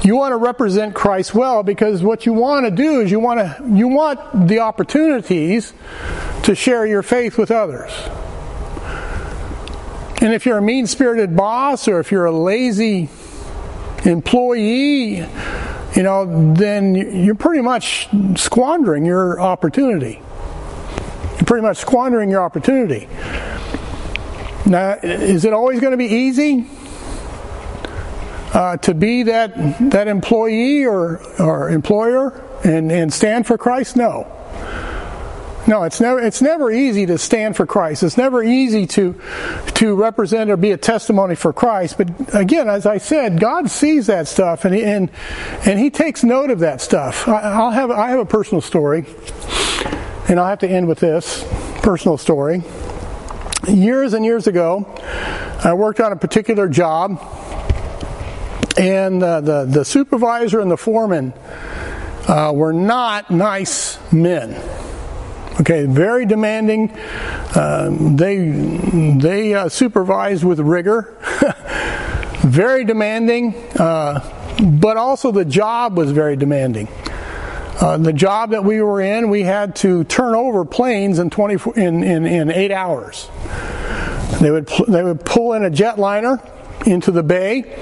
you 0.03 0.17
want 0.17 0.33
to 0.33 0.37
represent 0.37 0.93
Christ 0.93 1.33
well 1.33 1.63
because 1.63 2.03
what 2.03 2.25
you 2.25 2.33
want 2.33 2.65
to 2.65 2.71
do 2.71 2.99
is 2.99 3.09
you 3.09 3.21
want 3.21 3.39
to 3.39 3.63
you 3.73 3.87
want 3.87 4.49
the 4.49 4.59
opportunities 4.59 5.73
to 6.43 6.53
share 6.53 6.85
your 6.85 7.01
faith 7.01 7.37
with 7.37 7.49
others. 7.49 7.91
And 10.21 10.33
if 10.33 10.45
you're 10.45 10.57
a 10.57 10.61
mean-spirited 10.61 11.35
boss 11.35 11.87
or 11.87 11.99
if 11.99 12.11
you're 12.11 12.25
a 12.25 12.31
lazy 12.31 13.09
employee, 14.03 15.25
you 15.95 16.03
know, 16.03 16.53
then 16.53 16.95
you're 16.95 17.35
pretty 17.35 17.61
much 17.61 18.09
squandering 18.35 19.05
your 19.05 19.39
opportunity. 19.39 20.21
You're 21.35 21.45
pretty 21.45 21.61
much 21.61 21.77
squandering 21.77 22.29
your 22.29 22.43
opportunity. 22.43 23.07
Now, 24.65 24.97
is 25.03 25.45
it 25.45 25.53
always 25.53 25.79
going 25.79 25.91
to 25.91 25.97
be 25.97 26.05
easy 26.05 26.67
uh, 28.53 28.77
to 28.77 28.93
be 28.93 29.23
that 29.23 29.53
that 29.91 30.07
employee 30.07 30.85
or 30.85 31.21
or 31.39 31.69
employer 31.69 32.41
and 32.63 32.91
and 32.91 33.13
stand 33.13 33.45
for 33.45 33.57
Christ? 33.57 33.95
No. 33.95 34.27
No, 35.65 35.83
it's 35.83 36.01
never 36.01 36.19
it's 36.19 36.41
never 36.41 36.71
easy 36.71 37.05
to 37.05 37.17
stand 37.17 37.55
for 37.55 37.65
Christ. 37.65 38.03
It's 38.03 38.17
never 38.17 38.43
easy 38.43 38.85
to 38.87 39.19
to 39.75 39.95
represent 39.95 40.49
or 40.49 40.57
be 40.57 40.71
a 40.71 40.77
testimony 40.77 41.35
for 41.35 41.53
Christ. 41.53 41.97
But 41.97 42.35
again, 42.35 42.69
as 42.69 42.85
I 42.85 42.97
said, 42.97 43.39
God 43.39 43.69
sees 43.69 44.07
that 44.07 44.27
stuff 44.27 44.65
and 44.65 44.75
he, 44.75 44.83
and 44.83 45.09
and 45.65 45.79
He 45.79 45.89
takes 45.89 46.23
note 46.23 46.51
of 46.51 46.59
that 46.59 46.81
stuff. 46.81 47.27
I, 47.27 47.41
I'll 47.41 47.71
have 47.71 47.91
I 47.91 48.09
have 48.09 48.19
a 48.19 48.25
personal 48.25 48.61
story, 48.61 49.05
and 50.27 50.39
I'll 50.39 50.47
have 50.47 50.59
to 50.59 50.69
end 50.69 50.87
with 50.87 50.99
this 50.99 51.45
personal 51.81 52.17
story. 52.17 52.63
Years 53.67 54.13
and 54.13 54.25
years 54.25 54.47
ago, 54.47 54.85
I 55.63 55.73
worked 55.73 55.99
on 55.99 56.11
a 56.11 56.15
particular 56.15 56.67
job, 56.67 57.19
and 58.77 59.23
uh, 59.23 59.41
the 59.41 59.65
the 59.65 59.85
supervisor 59.85 60.59
and 60.59 60.69
the 60.69 60.77
foreman 60.77 61.33
uh, 62.27 62.51
were 62.53 62.73
not 62.73 63.31
nice 63.31 63.99
men 64.11 64.61
Okay, 65.59 65.85
very 65.85 66.25
demanding. 66.25 66.91
Um, 67.55 68.17
they 68.17 68.37
they 69.19 69.53
uh, 69.53 69.69
supervised 69.69 70.43
with 70.43 70.59
rigor. 70.59 71.15
very 72.39 72.83
demanding, 72.83 73.53
uh, 73.79 74.19
but 74.79 74.97
also 74.97 75.31
the 75.31 75.45
job 75.45 75.95
was 75.95 76.11
very 76.11 76.35
demanding. 76.35 76.87
Uh, 77.83 77.97
the 77.97 78.13
job 78.13 78.51
that 78.51 78.63
we 78.63 78.81
were 78.81 79.01
in, 79.01 79.29
we 79.29 79.43
had 79.43 79.75
to 79.75 80.05
turn 80.05 80.35
over 80.35 80.63
planes 80.63 81.19
in 81.19 81.29
24 81.29 81.77
in, 81.77 82.01
in, 82.01 82.25
in 82.25 82.49
eight 82.49 82.71
hours. 82.71 83.29
They 84.39 84.51
would 84.51 84.67
they 84.87 85.03
would 85.03 85.25
pull 85.25 85.51
in 85.51 85.65
a 85.65 85.69
jetliner 85.69 86.39
into 86.87 87.11
the 87.11 87.23
bay, 87.23 87.75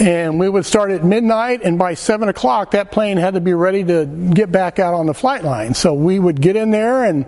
and 0.00 0.40
we 0.40 0.48
would 0.48 0.64
start 0.64 0.90
at 0.90 1.04
midnight, 1.04 1.60
and 1.64 1.78
by 1.78 1.92
seven 1.92 2.30
o'clock, 2.30 2.70
that 2.70 2.92
plane 2.92 3.18
had 3.18 3.34
to 3.34 3.42
be 3.42 3.52
ready 3.52 3.84
to 3.84 4.06
get 4.06 4.50
back 4.50 4.78
out 4.78 4.94
on 4.94 5.04
the 5.04 5.12
flight 5.12 5.44
line. 5.44 5.74
So 5.74 5.92
we 5.92 6.18
would 6.18 6.40
get 6.40 6.56
in 6.56 6.70
there 6.70 7.04
and 7.04 7.26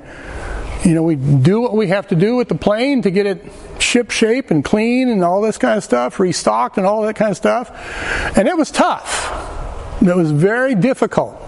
you 0.82 0.94
know, 0.94 1.02
we 1.02 1.16
do 1.16 1.60
what 1.60 1.74
we 1.74 1.88
have 1.88 2.08
to 2.08 2.14
do 2.14 2.36
with 2.36 2.48
the 2.48 2.54
plane 2.54 3.02
to 3.02 3.10
get 3.10 3.26
it 3.26 3.52
ship 3.80 4.10
shape 4.10 4.50
and 4.50 4.64
clean 4.64 5.10
and 5.10 5.22
all 5.22 5.42
this 5.42 5.58
kind 5.58 5.76
of 5.76 5.84
stuff, 5.84 6.20
restocked 6.20 6.78
and 6.78 6.86
all 6.86 7.02
that 7.02 7.16
kind 7.16 7.32
of 7.32 7.36
stuff. 7.36 7.70
And 8.34 8.48
it 8.48 8.56
was 8.56 8.70
tough. 8.70 10.00
It 10.00 10.16
was 10.16 10.30
very 10.30 10.74
difficult. 10.74 11.42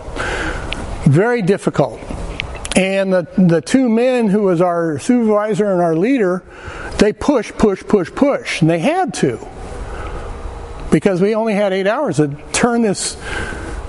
Very 1.06 1.42
difficult. 1.42 2.00
And 2.76 3.12
the, 3.12 3.26
the 3.36 3.60
two 3.60 3.88
men 3.88 4.28
who 4.28 4.42
was 4.42 4.60
our 4.60 4.98
supervisor 4.98 5.72
and 5.72 5.80
our 5.80 5.96
leader, 5.96 6.44
they 6.98 7.12
push, 7.12 7.52
push, 7.52 7.82
push, 7.82 8.10
push. 8.14 8.60
And 8.60 8.70
they 8.70 8.78
had 8.78 9.14
to. 9.14 9.38
Because 10.92 11.20
we 11.20 11.34
only 11.34 11.54
had 11.54 11.72
eight 11.72 11.86
hours 11.86 12.16
to 12.16 12.36
turn 12.52 12.82
this 12.82 13.16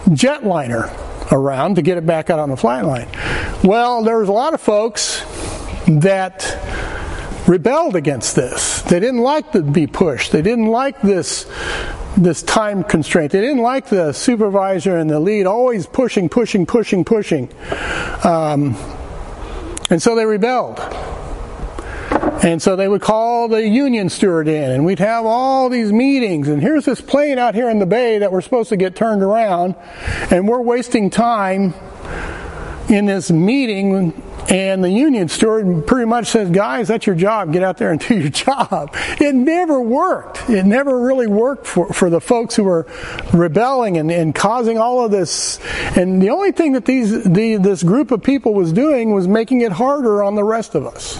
jetliner 0.07 0.91
around 1.31 1.75
to 1.75 1.81
get 1.81 1.97
it 1.97 2.05
back 2.05 2.29
out 2.29 2.39
on 2.39 2.49
the 2.49 2.57
flight 2.57 2.83
line. 2.83 3.07
Well, 3.63 4.03
there 4.03 4.17
was 4.17 4.29
a 4.29 4.33
lot 4.33 4.53
of 4.53 4.61
folks 4.61 5.23
that 5.87 6.41
rebelled 7.49 7.95
against 7.95 8.35
this. 8.35 8.83
They 8.83 8.99
didn't 8.99 9.21
like 9.21 9.51
to 9.53 9.63
be 9.63 9.87
pushed. 9.87 10.31
They 10.31 10.43
didn't 10.43 10.67
like 10.67 11.01
this 11.01 11.51
this 12.15 12.43
time 12.43 12.83
constraint. 12.83 13.31
They 13.31 13.41
didn't 13.41 13.61
like 13.61 13.87
the 13.87 14.13
supervisor 14.13 14.97
and 14.97 15.09
the 15.09 15.19
lead 15.19 15.45
always 15.45 15.87
pushing, 15.87 16.29
pushing, 16.29 16.65
pushing, 16.65 17.05
pushing. 17.05 17.49
Um, 18.23 18.75
and 19.89 20.01
so 20.01 20.15
they 20.15 20.25
rebelled. 20.25 20.79
And 22.43 22.61
so 22.61 22.75
they 22.75 22.87
would 22.87 23.01
call 23.01 23.47
the 23.47 23.67
union 23.67 24.09
steward 24.09 24.47
in, 24.47 24.71
and 24.71 24.85
we'd 24.85 24.99
have 24.99 25.25
all 25.25 25.69
these 25.69 25.91
meetings. 25.91 26.47
And 26.47 26.61
here's 26.61 26.85
this 26.85 27.01
plane 27.01 27.37
out 27.37 27.53
here 27.53 27.69
in 27.69 27.79
the 27.79 27.85
bay 27.85 28.19
that 28.19 28.31
we're 28.31 28.41
supposed 28.41 28.69
to 28.69 28.77
get 28.77 28.95
turned 28.95 29.23
around, 29.23 29.75
and 30.31 30.47
we're 30.47 30.61
wasting 30.61 31.09
time 31.09 31.73
in 32.89 33.05
this 33.05 33.29
meeting 33.31 34.13
and 34.49 34.83
the 34.83 34.89
union 34.89 35.27
steward 35.29 35.85
pretty 35.85 36.07
much 36.07 36.27
says, 36.27 36.49
guys, 36.49 36.87
that's 36.87 37.05
your 37.05 37.15
job. 37.15 37.53
Get 37.53 37.61
out 37.61 37.77
there 37.77 37.91
and 37.91 37.99
do 38.07 38.15
your 38.15 38.29
job. 38.29 38.89
It 39.19 39.35
never 39.35 39.79
worked. 39.79 40.49
It 40.49 40.65
never 40.65 40.99
really 40.99 41.27
worked 41.27 41.67
for, 41.67 41.87
for 41.93 42.09
the 42.09 42.19
folks 42.19 42.55
who 42.55 42.63
were 42.63 42.87
rebelling 43.33 43.97
and, 43.97 44.11
and 44.11 44.33
causing 44.33 44.77
all 44.77 45.05
of 45.05 45.11
this. 45.11 45.59
And 45.95 46.21
the 46.21 46.31
only 46.31 46.51
thing 46.51 46.73
that 46.73 46.85
these, 46.85 47.23
the, 47.23 47.57
this 47.57 47.83
group 47.83 48.11
of 48.11 48.23
people 48.23 48.53
was 48.53 48.73
doing 48.73 49.13
was 49.13 49.27
making 49.27 49.61
it 49.61 49.71
harder 49.71 50.23
on 50.23 50.35
the 50.35 50.43
rest 50.43 50.73
of 50.73 50.87
us. 50.87 51.19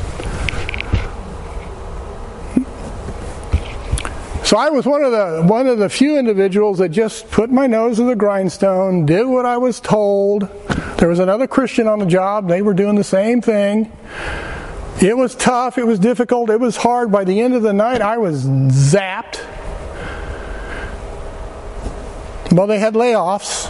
So 4.50 4.58
I 4.58 4.72
was 4.72 4.88
one 4.88 5.04
of 5.04 5.12
the 5.12 5.44
one 5.46 5.68
of 5.68 5.78
the 5.78 5.90
few 5.90 6.18
individuals 6.18 6.80
that 6.80 6.90
just 6.90 7.30
put 7.30 7.52
my 7.52 7.68
nose 7.68 7.98
to 7.98 8.04
the 8.06 8.16
grindstone, 8.16 9.06
did 9.06 9.26
what 9.26 9.46
I 9.46 9.58
was 9.58 9.80
told. 9.80 10.50
There 11.00 11.08
was 11.08 11.20
another 11.20 11.48
Christian 11.48 11.88
on 11.88 12.00
the 12.00 12.06
job; 12.06 12.50
they 12.50 12.62
were 12.62 12.74
doing 12.74 12.96
the 12.96 13.06
same 13.06 13.42
thing. 13.42 13.90
It 15.02 15.16
was 15.16 15.34
tough. 15.34 15.78
It 15.78 15.88
was 15.88 15.98
difficult. 15.98 16.50
It 16.50 16.60
was 16.60 16.76
hard. 16.76 17.10
By 17.10 17.24
the 17.24 17.40
end 17.40 17.54
of 17.54 17.62
the 17.62 17.72
night, 17.72 18.02
I 18.02 18.18
was 18.18 18.46
zapped. 18.46 19.40
Well, 22.52 22.68
they 22.68 22.80
had 22.80 22.96
layoffs, 22.96 23.70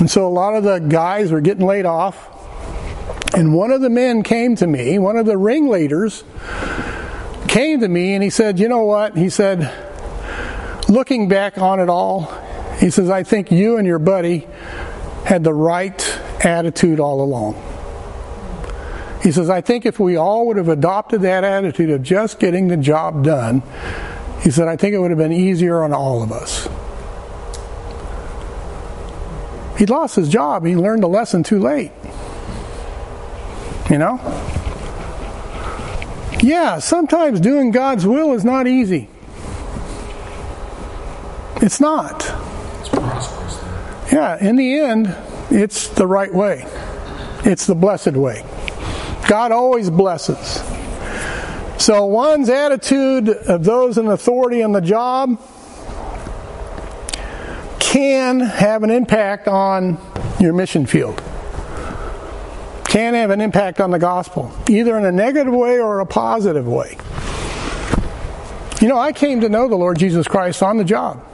and 0.00 0.10
so 0.10 0.26
a 0.26 0.28
lot 0.28 0.56
of 0.56 0.64
the 0.64 0.80
guys 0.80 1.30
were 1.30 1.40
getting 1.40 1.64
laid 1.64 1.86
off. 1.86 2.26
And 3.32 3.54
one 3.54 3.70
of 3.70 3.80
the 3.80 3.90
men 3.90 4.24
came 4.24 4.56
to 4.56 4.66
me, 4.66 4.98
one 4.98 5.16
of 5.16 5.26
the 5.26 5.36
ringleaders 5.36 6.24
came 7.46 7.80
to 7.80 7.88
me 7.88 8.14
and 8.14 8.22
he 8.24 8.30
said, 8.30 8.58
You 8.58 8.68
know 8.68 8.82
what? 8.82 9.16
He 9.16 9.30
said, 9.30 9.72
Looking 10.88 11.28
back 11.28 11.56
on 11.58 11.78
it 11.78 11.88
all, 11.88 12.22
he 12.80 12.90
says, 12.90 13.08
I 13.08 13.22
think 13.22 13.52
you 13.52 13.76
and 13.76 13.86
your 13.86 14.00
buddy 14.00 14.48
had 15.24 15.44
the 15.44 15.54
right 15.54 16.20
attitude 16.44 17.00
all 17.00 17.22
along. 17.22 17.54
He 19.22 19.32
says, 19.32 19.50
I 19.50 19.60
think 19.60 19.84
if 19.84 20.00
we 20.00 20.16
all 20.16 20.46
would 20.46 20.56
have 20.56 20.68
adopted 20.68 21.22
that 21.22 21.44
attitude 21.44 21.90
of 21.90 22.02
just 22.02 22.38
getting 22.38 22.68
the 22.68 22.76
job 22.76 23.22
done, 23.22 23.62
he 24.42 24.50
said, 24.50 24.66
I 24.66 24.76
think 24.76 24.94
it 24.94 24.98
would 24.98 25.10
have 25.10 25.18
been 25.18 25.32
easier 25.32 25.82
on 25.82 25.92
all 25.92 26.22
of 26.22 26.32
us. 26.32 26.68
He 29.78 29.86
lost 29.86 30.16
his 30.16 30.28
job. 30.28 30.64
He 30.64 30.76
learned 30.76 31.04
a 31.04 31.06
lesson 31.06 31.42
too 31.42 31.58
late. 31.58 31.92
You 33.90 33.98
know? 33.98 34.18
Yeah, 36.42 36.78
sometimes 36.78 37.40
doing 37.40 37.70
God's 37.70 38.06
will 38.06 38.32
is 38.32 38.44
not 38.44 38.66
easy. 38.66 39.08
It's 41.56 41.80
not. 41.80 42.22
Yeah, 44.10 44.38
in 44.40 44.56
the 44.56 44.78
end, 44.80 45.14
it's 45.50 45.88
the 45.88 46.06
right 46.06 46.32
way. 46.32 46.64
It's 47.44 47.66
the 47.66 47.74
blessed 47.74 48.12
way. 48.12 48.44
God 49.28 49.52
always 49.52 49.90
blesses. 49.90 50.62
So 51.82 52.04
one's 52.06 52.48
attitude 52.48 53.28
of 53.28 53.64
those 53.64 53.98
in 53.98 54.08
authority 54.08 54.62
on 54.62 54.72
the 54.72 54.80
job 54.80 55.40
can 57.78 58.40
have 58.40 58.82
an 58.82 58.90
impact 58.90 59.48
on 59.48 59.98
your 60.38 60.52
mission 60.52 60.86
field 60.86 61.22
can 62.90 63.14
have 63.14 63.30
an 63.30 63.40
impact 63.40 63.80
on 63.80 63.92
the 63.92 64.00
gospel, 64.00 64.52
either 64.68 64.98
in 64.98 65.04
a 65.04 65.12
negative 65.12 65.54
way 65.54 65.78
or 65.78 66.00
a 66.00 66.06
positive 66.06 66.66
way. 66.66 66.98
You 68.80 68.88
know, 68.88 68.98
I 68.98 69.12
came 69.12 69.42
to 69.42 69.48
know 69.48 69.68
the 69.68 69.76
Lord 69.76 69.96
Jesus 69.96 70.26
Christ 70.26 70.60
on 70.60 70.76
the 70.76 70.82
job. 70.82 71.24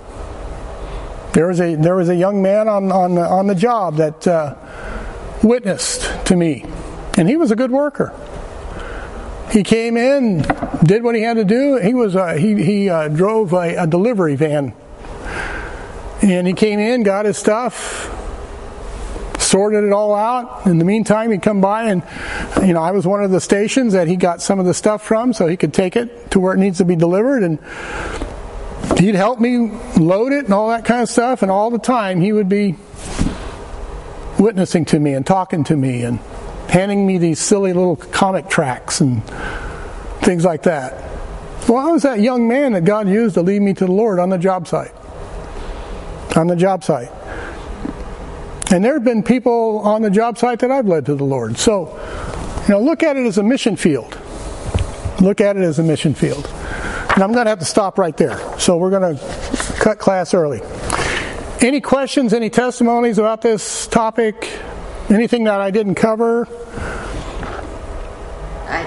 There 1.36 1.48
was 1.48 1.60
a 1.60 1.74
there 1.74 1.94
was 1.94 2.08
a 2.08 2.16
young 2.16 2.40
man 2.40 2.66
on 2.66 2.90
on 2.90 3.14
the, 3.14 3.20
on 3.20 3.46
the 3.46 3.54
job 3.54 3.96
that 3.96 4.26
uh, 4.26 4.54
witnessed 5.42 6.00
to 6.28 6.34
me, 6.34 6.64
and 7.18 7.28
he 7.28 7.36
was 7.36 7.50
a 7.50 7.56
good 7.56 7.70
worker. 7.70 8.18
He 9.50 9.62
came 9.62 9.98
in, 9.98 10.46
did 10.82 11.04
what 11.04 11.14
he 11.14 11.20
had 11.20 11.36
to 11.36 11.44
do. 11.44 11.76
He 11.76 11.92
was 11.92 12.16
uh, 12.16 12.36
he 12.36 12.64
he 12.64 12.88
uh, 12.88 13.08
drove 13.08 13.52
a, 13.52 13.82
a 13.82 13.86
delivery 13.86 14.34
van, 14.34 14.72
and 16.22 16.46
he 16.46 16.54
came 16.54 16.78
in, 16.78 17.02
got 17.02 17.26
his 17.26 17.36
stuff, 17.36 18.10
sorted 19.38 19.84
it 19.84 19.92
all 19.92 20.14
out. 20.14 20.64
In 20.64 20.78
the 20.78 20.86
meantime, 20.86 21.32
he'd 21.32 21.42
come 21.42 21.60
by 21.60 21.90
and, 21.90 22.02
you 22.66 22.72
know, 22.72 22.80
I 22.80 22.92
was 22.92 23.06
one 23.06 23.22
of 23.22 23.30
the 23.30 23.42
stations 23.42 23.92
that 23.92 24.08
he 24.08 24.16
got 24.16 24.40
some 24.40 24.58
of 24.58 24.64
the 24.64 24.72
stuff 24.72 25.02
from 25.02 25.34
so 25.34 25.46
he 25.46 25.58
could 25.58 25.74
take 25.74 25.96
it 25.96 26.30
to 26.30 26.40
where 26.40 26.54
it 26.54 26.58
needs 26.58 26.78
to 26.78 26.86
be 26.86 26.96
delivered. 26.96 27.42
And 27.42 27.58
he'd 28.98 29.14
help 29.14 29.40
me 29.40 29.70
load 29.96 30.32
it 30.32 30.44
and 30.44 30.54
all 30.54 30.68
that 30.68 30.84
kind 30.84 31.02
of 31.02 31.08
stuff. 31.08 31.42
And 31.42 31.50
all 31.50 31.70
the 31.70 31.78
time, 31.78 32.20
he 32.20 32.32
would 32.32 32.48
be 32.48 32.76
witnessing 34.38 34.84
to 34.86 34.98
me 34.98 35.14
and 35.14 35.26
talking 35.26 35.64
to 35.64 35.76
me 35.76 36.02
and 36.02 36.18
handing 36.68 37.06
me 37.06 37.18
these 37.18 37.38
silly 37.38 37.72
little 37.72 37.96
comic 37.96 38.48
tracks 38.48 39.00
and 39.00 39.24
things 40.20 40.44
like 40.44 40.62
that. 40.64 40.92
Well, 41.68 41.78
I 41.78 41.90
was 41.90 42.02
that 42.02 42.20
young 42.20 42.46
man 42.48 42.72
that 42.72 42.84
God 42.84 43.08
used 43.08 43.34
to 43.34 43.42
lead 43.42 43.60
me 43.62 43.74
to 43.74 43.86
the 43.86 43.92
Lord 43.92 44.18
on 44.18 44.30
the 44.30 44.38
job 44.38 44.68
site. 44.68 44.92
On 46.36 46.46
the 46.46 46.56
job 46.56 46.84
site. 46.84 47.10
And 48.70 48.84
there 48.84 48.94
have 48.94 49.04
been 49.04 49.22
people 49.22 49.80
on 49.80 50.02
the 50.02 50.10
job 50.10 50.38
site 50.38 50.58
that 50.60 50.70
I've 50.70 50.86
led 50.86 51.06
to 51.06 51.14
the 51.14 51.24
Lord. 51.24 51.56
So, 51.56 51.96
you 52.62 52.74
know, 52.74 52.80
look 52.80 53.02
at 53.02 53.16
it 53.16 53.24
as 53.26 53.38
a 53.38 53.42
mission 53.42 53.76
field. 53.76 54.18
Look 55.20 55.40
at 55.40 55.56
it 55.56 55.62
as 55.62 55.78
a 55.78 55.82
mission 55.82 56.14
field. 56.14 56.52
And 57.16 57.24
I'm 57.24 57.32
going 57.32 57.46
to 57.46 57.50
have 57.50 57.60
to 57.60 57.64
stop 57.64 57.98
right 57.98 58.14
there. 58.16 58.38
So 58.58 58.76
we're 58.76 58.90
going 58.90 59.16
to 59.16 59.74
cut 59.80 59.98
class 59.98 60.34
early. 60.34 60.60
Any 61.62 61.80
questions, 61.80 62.34
any 62.34 62.50
testimonies 62.50 63.16
about 63.16 63.40
this 63.40 63.86
topic? 63.86 64.60
Anything 65.08 65.44
that 65.44 65.62
I 65.62 65.70
didn't 65.70 65.94
cover? 65.94 66.46
I, 68.68 68.84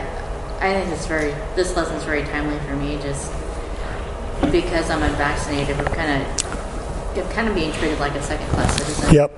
I 0.62 0.74
think 0.74 0.94
it's 0.94 1.08
very, 1.08 1.32
this 1.56 1.76
lesson's 1.76 2.04
very 2.04 2.22
timely 2.22 2.60
for 2.68 2.76
me 2.76 3.00
just 3.02 3.34
because 4.52 4.92
I'm 4.92 5.02
unvaccinated. 5.02 5.76
We're 5.80 5.96
kind 5.96 6.22
of 6.22 7.16
you're 7.16 7.28
kind 7.30 7.48
of 7.48 7.56
being 7.56 7.72
treated 7.74 8.00
like 8.00 8.14
a 8.14 8.22
second 8.22 8.48
class 8.50 8.78
citizen. 8.78 9.12
Yep. 9.12 9.32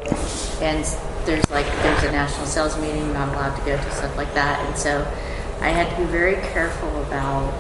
And 0.62 0.84
there's 1.26 1.50
like 1.50 1.66
there's 1.66 2.04
a 2.04 2.12
national 2.12 2.46
sales 2.46 2.78
meeting, 2.78 3.14
not 3.14 3.30
allowed 3.30 3.56
to 3.58 3.66
go 3.66 3.78
to 3.78 3.92
stuff 3.92 4.18
like 4.18 4.34
that, 4.34 4.60
and 4.68 4.78
so 4.78 5.00
I 5.62 5.70
had 5.70 5.90
to 5.96 6.04
be 6.04 6.12
very 6.12 6.36
careful 6.52 7.02
about 7.04 7.58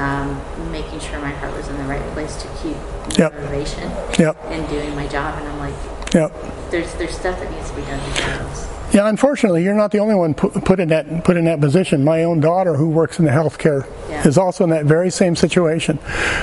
um, 0.00 0.40
making 0.72 0.98
sure 1.00 1.18
my 1.20 1.30
heart 1.30 1.54
was 1.56 1.68
in 1.68 1.76
the 1.76 1.84
right 1.84 2.02
place 2.12 2.36
to 2.42 2.48
keep 2.62 2.76
Yep. 3.18 3.34
motivation 3.34 3.90
Yep. 4.18 4.36
and 4.48 4.68
doing 4.68 4.94
my 4.94 5.06
job. 5.08 5.34
And 5.38 5.48
I'm 5.48 5.58
like, 5.58 5.74
Yep. 6.14 6.32
there's 6.70 6.92
there's 6.94 7.14
stuff 7.14 7.38
that 7.38 7.50
needs 7.50 7.70
to 7.70 7.76
be 7.76 7.82
done. 7.82 8.00
Yeah, 8.92 9.08
unfortunately, 9.08 9.62
you're 9.62 9.74
not 9.74 9.92
the 9.92 10.00
only 10.00 10.16
one 10.16 10.34
put, 10.34 10.52
put 10.64 10.80
in 10.80 10.88
that 10.88 11.22
put 11.22 11.36
in 11.36 11.44
that 11.44 11.60
position. 11.60 12.02
My 12.02 12.24
own 12.24 12.40
daughter, 12.40 12.74
who 12.74 12.88
works 12.88 13.18
in 13.20 13.24
the 13.24 13.30
healthcare, 13.30 13.86
Yeah. 14.08 14.26
is 14.26 14.36
also 14.36 14.64
in 14.64 14.70
that 14.70 14.84
very 14.86 15.10
same 15.10 15.36
situation. 15.36 15.98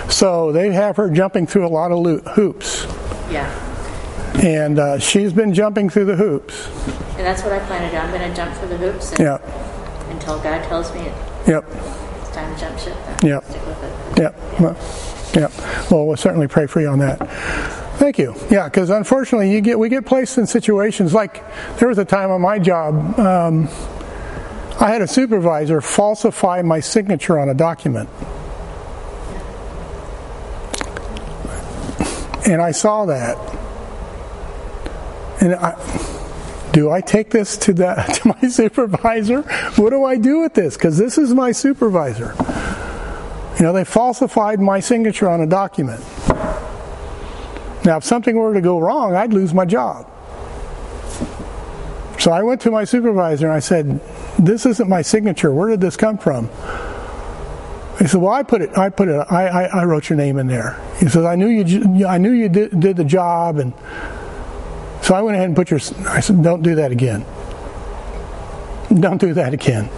So 0.07 0.53
they 0.53 0.71
have 0.71 0.95
her 0.95 1.09
jumping 1.09 1.45
through 1.47 1.65
a 1.67 1.73
lot 1.79 1.91
of 1.91 2.25
hoops, 2.35 2.87
Yeah. 3.29 3.49
and 4.41 4.79
uh, 4.79 4.97
she's 4.99 5.33
been 5.33 5.53
jumping 5.53 5.89
through 5.89 6.05
the 6.05 6.15
hoops. 6.15 6.67
And 7.17 7.25
that's 7.25 7.43
what 7.43 7.51
I 7.51 7.59
plan 7.59 7.81
to 7.81 7.89
do. 7.91 7.97
I'm 7.97 8.11
going 8.11 8.29
to 8.29 8.35
jump 8.35 8.53
through 8.55 8.69
the 8.69 8.77
hoops 8.77 9.11
and, 9.11 9.19
Yeah, 9.19 9.37
until 10.11 10.39
God 10.39 10.63
tells 10.69 10.93
me 10.93 11.01
yep, 11.47 11.65
it's 11.69 12.06
time 12.37 12.57
jump 12.57 12.79
ship. 12.79 12.95
Yep. 13.23 13.43
stick 13.45 13.65
with 13.65 13.83
it. 13.83 14.19
yep, 14.19 14.35
well, 14.59 14.77
yep. 15.33 15.51
Well, 15.91 16.07
we'll 16.07 16.17
certainly 16.17 16.47
pray 16.47 16.67
for 16.67 16.81
you 16.81 16.89
on 16.89 16.99
that. 16.99 17.17
Thank 17.97 18.19
you. 18.19 18.35
Yeah, 18.51 18.65
because 18.65 18.91
unfortunately, 18.91 19.51
you 19.51 19.61
get 19.61 19.79
we 19.79 19.89
get 19.89 20.05
placed 20.05 20.37
in 20.37 20.45
situations 20.45 21.13
like 21.13 21.43
there 21.79 21.87
was 21.87 21.97
a 21.97 22.05
time 22.05 22.29
on 22.29 22.41
my 22.41 22.59
job. 22.59 23.19
Um, 23.19 23.67
I 24.79 24.91
had 24.91 25.01
a 25.01 25.07
supervisor 25.07 25.81
falsify 25.81 26.61
my 26.61 26.79
signature 26.79 27.39
on 27.39 27.49
a 27.49 27.55
document. 27.55 28.09
And 32.45 32.61
I 32.61 32.71
saw 32.71 33.05
that. 33.05 33.37
And 35.41 35.55
I, 35.55 35.71
do 36.77 36.91
I 36.91 37.01
take 37.01 37.31
this 37.31 37.57
to 37.57 37.73
the 37.73 37.95
to 38.21 38.27
my 38.39 38.47
supervisor? 38.47 39.41
What 39.81 39.89
do 39.89 40.03
I 40.03 40.15
do 40.15 40.41
with 40.41 40.53
this? 40.53 40.77
Because 40.77 40.95
this 40.95 41.17
is 41.17 41.33
my 41.33 41.51
supervisor. 41.51 42.35
You 43.57 43.65
know, 43.65 43.73
they 43.73 43.83
falsified 43.83 44.59
my 44.59 44.79
signature 44.79 45.27
on 45.27 45.41
a 45.41 45.47
document. 45.47 46.01
Now, 47.83 47.97
if 47.97 48.03
something 48.03 48.35
were 48.35 48.53
to 48.53 48.61
go 48.61 48.77
wrong, 48.77 49.15
I'd 49.15 49.33
lose 49.33 49.55
my 49.55 49.65
job. 49.65 50.07
So 52.19 52.31
I 52.31 52.43
went 52.43 52.61
to 52.61 52.69
my 52.69 52.83
supervisor 52.83 53.47
and 53.47 53.55
I 53.55 53.59
said, 53.59 53.99
"This 54.37 54.67
isn't 54.67 54.87
my 54.87 55.01
signature. 55.01 55.51
Where 55.51 55.69
did 55.69 55.81
this 55.81 55.97
come 55.97 56.19
from?" 56.19 56.47
He 57.97 58.05
said, 58.05 58.21
"Well, 58.21 58.33
I 58.33 58.43
put 58.43 58.61
it. 58.61 58.77
I 58.77 58.89
put 58.89 59.07
it. 59.07 59.17
I, 59.31 59.47
I, 59.47 59.63
I 59.81 59.85
wrote 59.85 60.09
your 60.09 60.17
name 60.17 60.37
in 60.37 60.45
there." 60.45 60.79
He 60.99 61.07
says, 61.09 61.25
"I 61.25 61.35
knew 61.35 61.47
you. 61.47 62.05
I 62.05 62.19
knew 62.19 62.33
you 62.33 62.49
did, 62.49 62.79
did 62.79 62.97
the 62.97 63.03
job, 63.03 63.57
and 63.57 63.73
so 65.07 65.15
I 65.15 65.21
went 65.21 65.35
ahead 65.35 65.47
and 65.47 65.55
put 65.55 65.71
your." 65.71 65.79
I 66.09 66.19
said, 66.19 66.43
"Don't 66.43 66.61
do 66.61 66.75
that 66.75 66.91
again. 66.91 67.23
Don't 68.93 69.21
do 69.21 69.33
that 69.35 69.53
again." 69.53 69.89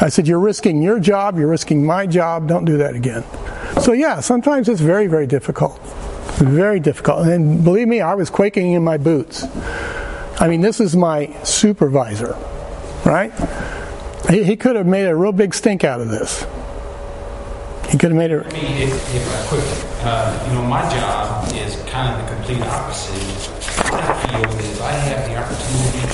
I 0.00 0.08
said, 0.08 0.26
"You're 0.26 0.40
risking 0.40 0.82
your 0.82 0.98
job. 0.98 1.38
You're 1.38 1.46
risking 1.46 1.86
my 1.86 2.04
job. 2.04 2.48
Don't 2.48 2.64
do 2.64 2.78
that 2.78 2.96
again." 2.96 3.22
So 3.80 3.92
yeah, 3.92 4.18
sometimes 4.18 4.68
it's 4.68 4.80
very, 4.80 5.06
very 5.06 5.28
difficult. 5.28 5.80
Very 6.38 6.80
difficult. 6.80 7.28
And 7.28 7.62
believe 7.62 7.86
me, 7.86 8.00
I 8.00 8.14
was 8.14 8.28
quaking 8.28 8.72
in 8.72 8.82
my 8.82 8.96
boots. 8.96 9.46
I 10.40 10.48
mean, 10.48 10.60
this 10.60 10.80
is 10.80 10.96
my 10.96 11.32
supervisor, 11.44 12.36
right? 13.06 13.32
He, 14.28 14.42
he 14.42 14.56
could 14.56 14.74
have 14.74 14.86
made 14.86 15.06
a 15.06 15.14
real 15.14 15.30
big 15.30 15.54
stink 15.54 15.84
out 15.84 16.00
of 16.00 16.08
this. 16.08 16.44
He 17.88 17.98
could 17.98 18.10
have 18.10 18.18
made 18.18 18.32
it. 18.32 19.93
I 20.04 20.06
mean, 20.06 20.12
I 20.12 20.20
uh, 20.20 20.48
you 20.48 20.52
know, 20.54 20.62
my 20.68 20.82
job 20.90 21.48
is 21.54 21.76
kind 21.88 22.12
of 22.12 22.20
the 22.20 22.34
complete 22.34 22.60
opposite. 22.60 23.16
What 23.90 24.04
I 24.04 24.12
feel 24.20 24.44
is 24.60 24.80
I 24.80 24.92
have 24.92 25.24
the 25.24 25.36
opportunity. 25.40 26.04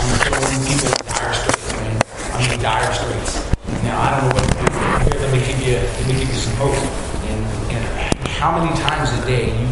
I'm 0.00 0.16
people 0.64 0.88
in 0.88 1.04
dire 1.04 1.34
straits. 1.34 1.68
I'm 2.32 2.50
in 2.50 2.60
dire 2.60 2.92
straits. 2.94 3.32
Now 3.84 4.00
I 4.00 4.08
don't 4.10 4.24
know 4.24 4.34
what 4.34 4.44
to 4.48 4.54
do. 4.56 4.72
Here, 5.04 5.20
let 5.20 5.30
me 5.32 5.38
give 5.44 5.60
you, 5.60 5.76
let 5.76 6.06
me 6.08 6.12
give 6.20 6.28
you 6.28 6.40
some 6.40 6.56
hope. 6.56 6.80
And, 7.28 7.44
and 7.76 7.84
how 8.28 8.56
many 8.58 8.74
times 8.80 9.12
a 9.12 9.26
day 9.26 9.52
you, 9.52 9.68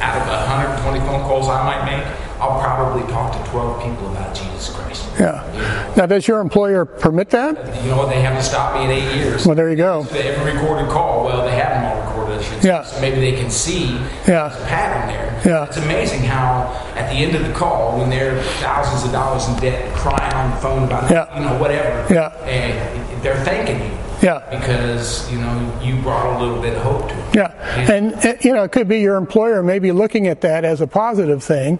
out 0.00 0.16
of 0.20 0.26
120 0.28 1.00
phone 1.00 1.22
calls 1.22 1.48
I 1.48 1.62
might 1.64 1.84
make, 1.84 2.04
I'll 2.40 2.60
probably 2.60 3.02
talk 3.12 3.32
to 3.32 3.50
12 3.50 3.82
people 3.82 4.10
about 4.12 4.34
Jesus 4.34 4.74
Christ. 4.74 5.08
Yeah. 5.18 5.92
Now, 5.96 6.04
does 6.06 6.28
your 6.28 6.40
employer 6.40 6.84
permit 6.84 7.30
that? 7.30 7.56
You 7.82 7.90
know 7.90 7.96
what? 7.96 8.10
They 8.10 8.20
haven't 8.20 8.42
stopped 8.42 8.76
me 8.78 8.84
in 8.84 8.90
eight 8.90 9.16
years. 9.16 9.46
Well, 9.46 9.56
there 9.56 9.70
you 9.70 9.76
go. 9.76 10.06
A 10.12 10.44
recorded 10.44 10.90
call. 10.90 11.24
Well, 11.24 11.44
they 11.46 11.56
have 11.56 11.70
them 11.70 11.84
all 11.86 12.06
recorded. 12.06 12.44
Yeah. 12.62 12.82
So 12.84 13.00
maybe 13.00 13.20
they 13.20 13.32
can 13.32 13.50
see 13.50 13.94
Yeah. 14.26 14.48
there's 14.48 14.62
a 14.62 14.66
pattern 14.66 15.08
there. 15.08 15.40
Yeah. 15.46 15.64
It's 15.64 15.78
amazing 15.78 16.20
how 16.22 16.64
at 16.96 17.08
the 17.10 17.16
end 17.16 17.34
of 17.34 17.46
the 17.46 17.52
call, 17.54 17.98
when 17.98 18.10
they're 18.10 18.42
thousands 18.60 19.04
of 19.04 19.12
dollars 19.12 19.48
in 19.48 19.56
debt, 19.56 19.94
crying 19.94 20.34
on 20.34 20.50
the 20.50 20.56
phone 20.58 20.84
about 20.84 21.10
Yeah. 21.10 21.38
you 21.38 21.44
know 21.46 21.54
whatever, 21.58 22.12
Yeah. 22.12 22.28
and 22.44 23.22
they're 23.22 23.42
thanking 23.44 23.80
you. 23.80 23.90
Yeah. 24.26 24.40
Because 24.50 25.30
you 25.30 25.38
know 25.38 25.80
you 25.82 25.94
brought 26.02 26.36
a 26.36 26.44
little 26.44 26.60
bit 26.60 26.74
of 26.76 26.82
hope 26.82 27.08
to 27.08 27.14
them. 27.14 27.30
Yeah, 27.34 27.92
and 27.94 28.14
uh, 28.14 28.34
you 28.40 28.52
know, 28.54 28.64
it 28.64 28.72
could 28.72 28.88
be 28.88 28.98
your 29.00 29.16
employer 29.16 29.62
maybe 29.62 29.92
looking 29.92 30.26
at 30.26 30.40
that 30.40 30.64
as 30.64 30.80
a 30.80 30.86
positive 30.86 31.42
thing. 31.44 31.78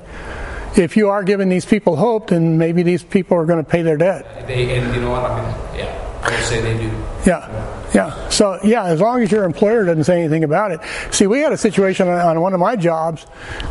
If 0.77 0.97
you 0.97 1.09
are 1.09 1.23
giving 1.25 1.49
these 1.49 1.65
people 1.65 1.97
hope, 1.97 2.29
then 2.31 2.57
maybe 2.59 2.83
these 2.85 3.03
people 3.03 3.37
are 3.39 3.47
going 3.47 3.65
to 3.65 3.69
pay 3.69 3.83
their 3.83 3.97
debt. 3.97 4.47
They 4.47 4.77
and 4.79 4.95
you 4.95 5.01
know 5.01 5.11
what? 5.11 5.25
I 5.31 5.41
mean, 5.43 5.79
yeah, 5.81 6.21
I 6.23 6.31
would 6.31 6.45
say 6.45 6.61
they 6.61 6.77
do. 6.79 6.91
Yeah, 7.27 7.49
yeah. 7.95 8.29
So 8.29 8.61
yeah, 8.63 8.85
as 8.85 9.01
long 9.01 9.23
as 9.23 9.33
your 9.33 9.45
employer 9.45 9.85
doesn't 9.87 10.05
say 10.05 10.21
anything 10.21 10.45
about 10.45 10.71
it. 10.71 10.81
See, 11.11 11.27
we 11.27 11.41
had 11.41 11.53
a 11.53 11.57
situation 11.57 12.07
on- 12.09 12.21
on 12.21 12.41
one 12.41 12.53
of 12.55 12.61
my 12.61 12.77
jobs 12.77 13.25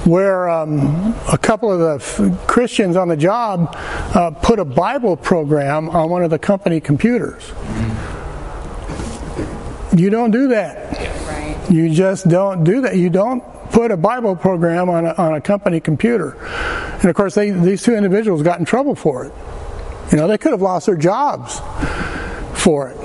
where 0.04 0.50
um, 0.50 1.16
a 1.32 1.38
couple 1.38 1.72
of 1.72 1.80
the 1.80 1.96
f- 2.04 2.48
Christians 2.48 2.96
on 2.98 3.08
the 3.08 3.16
job 3.18 3.70
uh, 4.16 4.32
put 4.32 4.58
a 4.60 4.66
Bible 4.66 5.16
program 5.16 5.90
on 5.90 6.10
one 6.10 6.24
of 6.24 6.30
the 6.32 6.40
company 6.40 6.80
computers. 6.82 7.54
You 9.96 10.10
don't 10.10 10.32
do 10.32 10.50
that. 10.50 10.92
Right. 11.28 11.72
You 11.72 11.90
just 11.90 12.28
don't 12.28 12.64
do 12.64 12.82
that. 12.82 12.98
You 12.98 13.10
don't 13.10 13.42
put 13.72 13.92
a 13.92 13.98
Bible 13.98 14.36
program 14.36 14.90
on 14.90 15.06
a, 15.06 15.14
on 15.14 15.34
a 15.36 15.42
company 15.42 15.80
computer. 15.80 16.32
And 17.00 17.06
of 17.06 17.16
course, 17.16 17.36
they, 17.36 17.52
these 17.52 17.82
two 17.82 17.96
individuals 17.96 18.44
got 18.44 18.60
in 18.60 18.66
trouble 18.66 18.96
for 18.96 19.26
it. 19.26 19.34
You 20.12 20.18
know, 20.18 20.28
they 20.28 20.38
could 20.38 20.52
have 20.52 20.62
lost 20.62 20.86
their 20.86 20.98
jobs 20.98 21.60
for 22.62 22.90
it. 22.90 22.98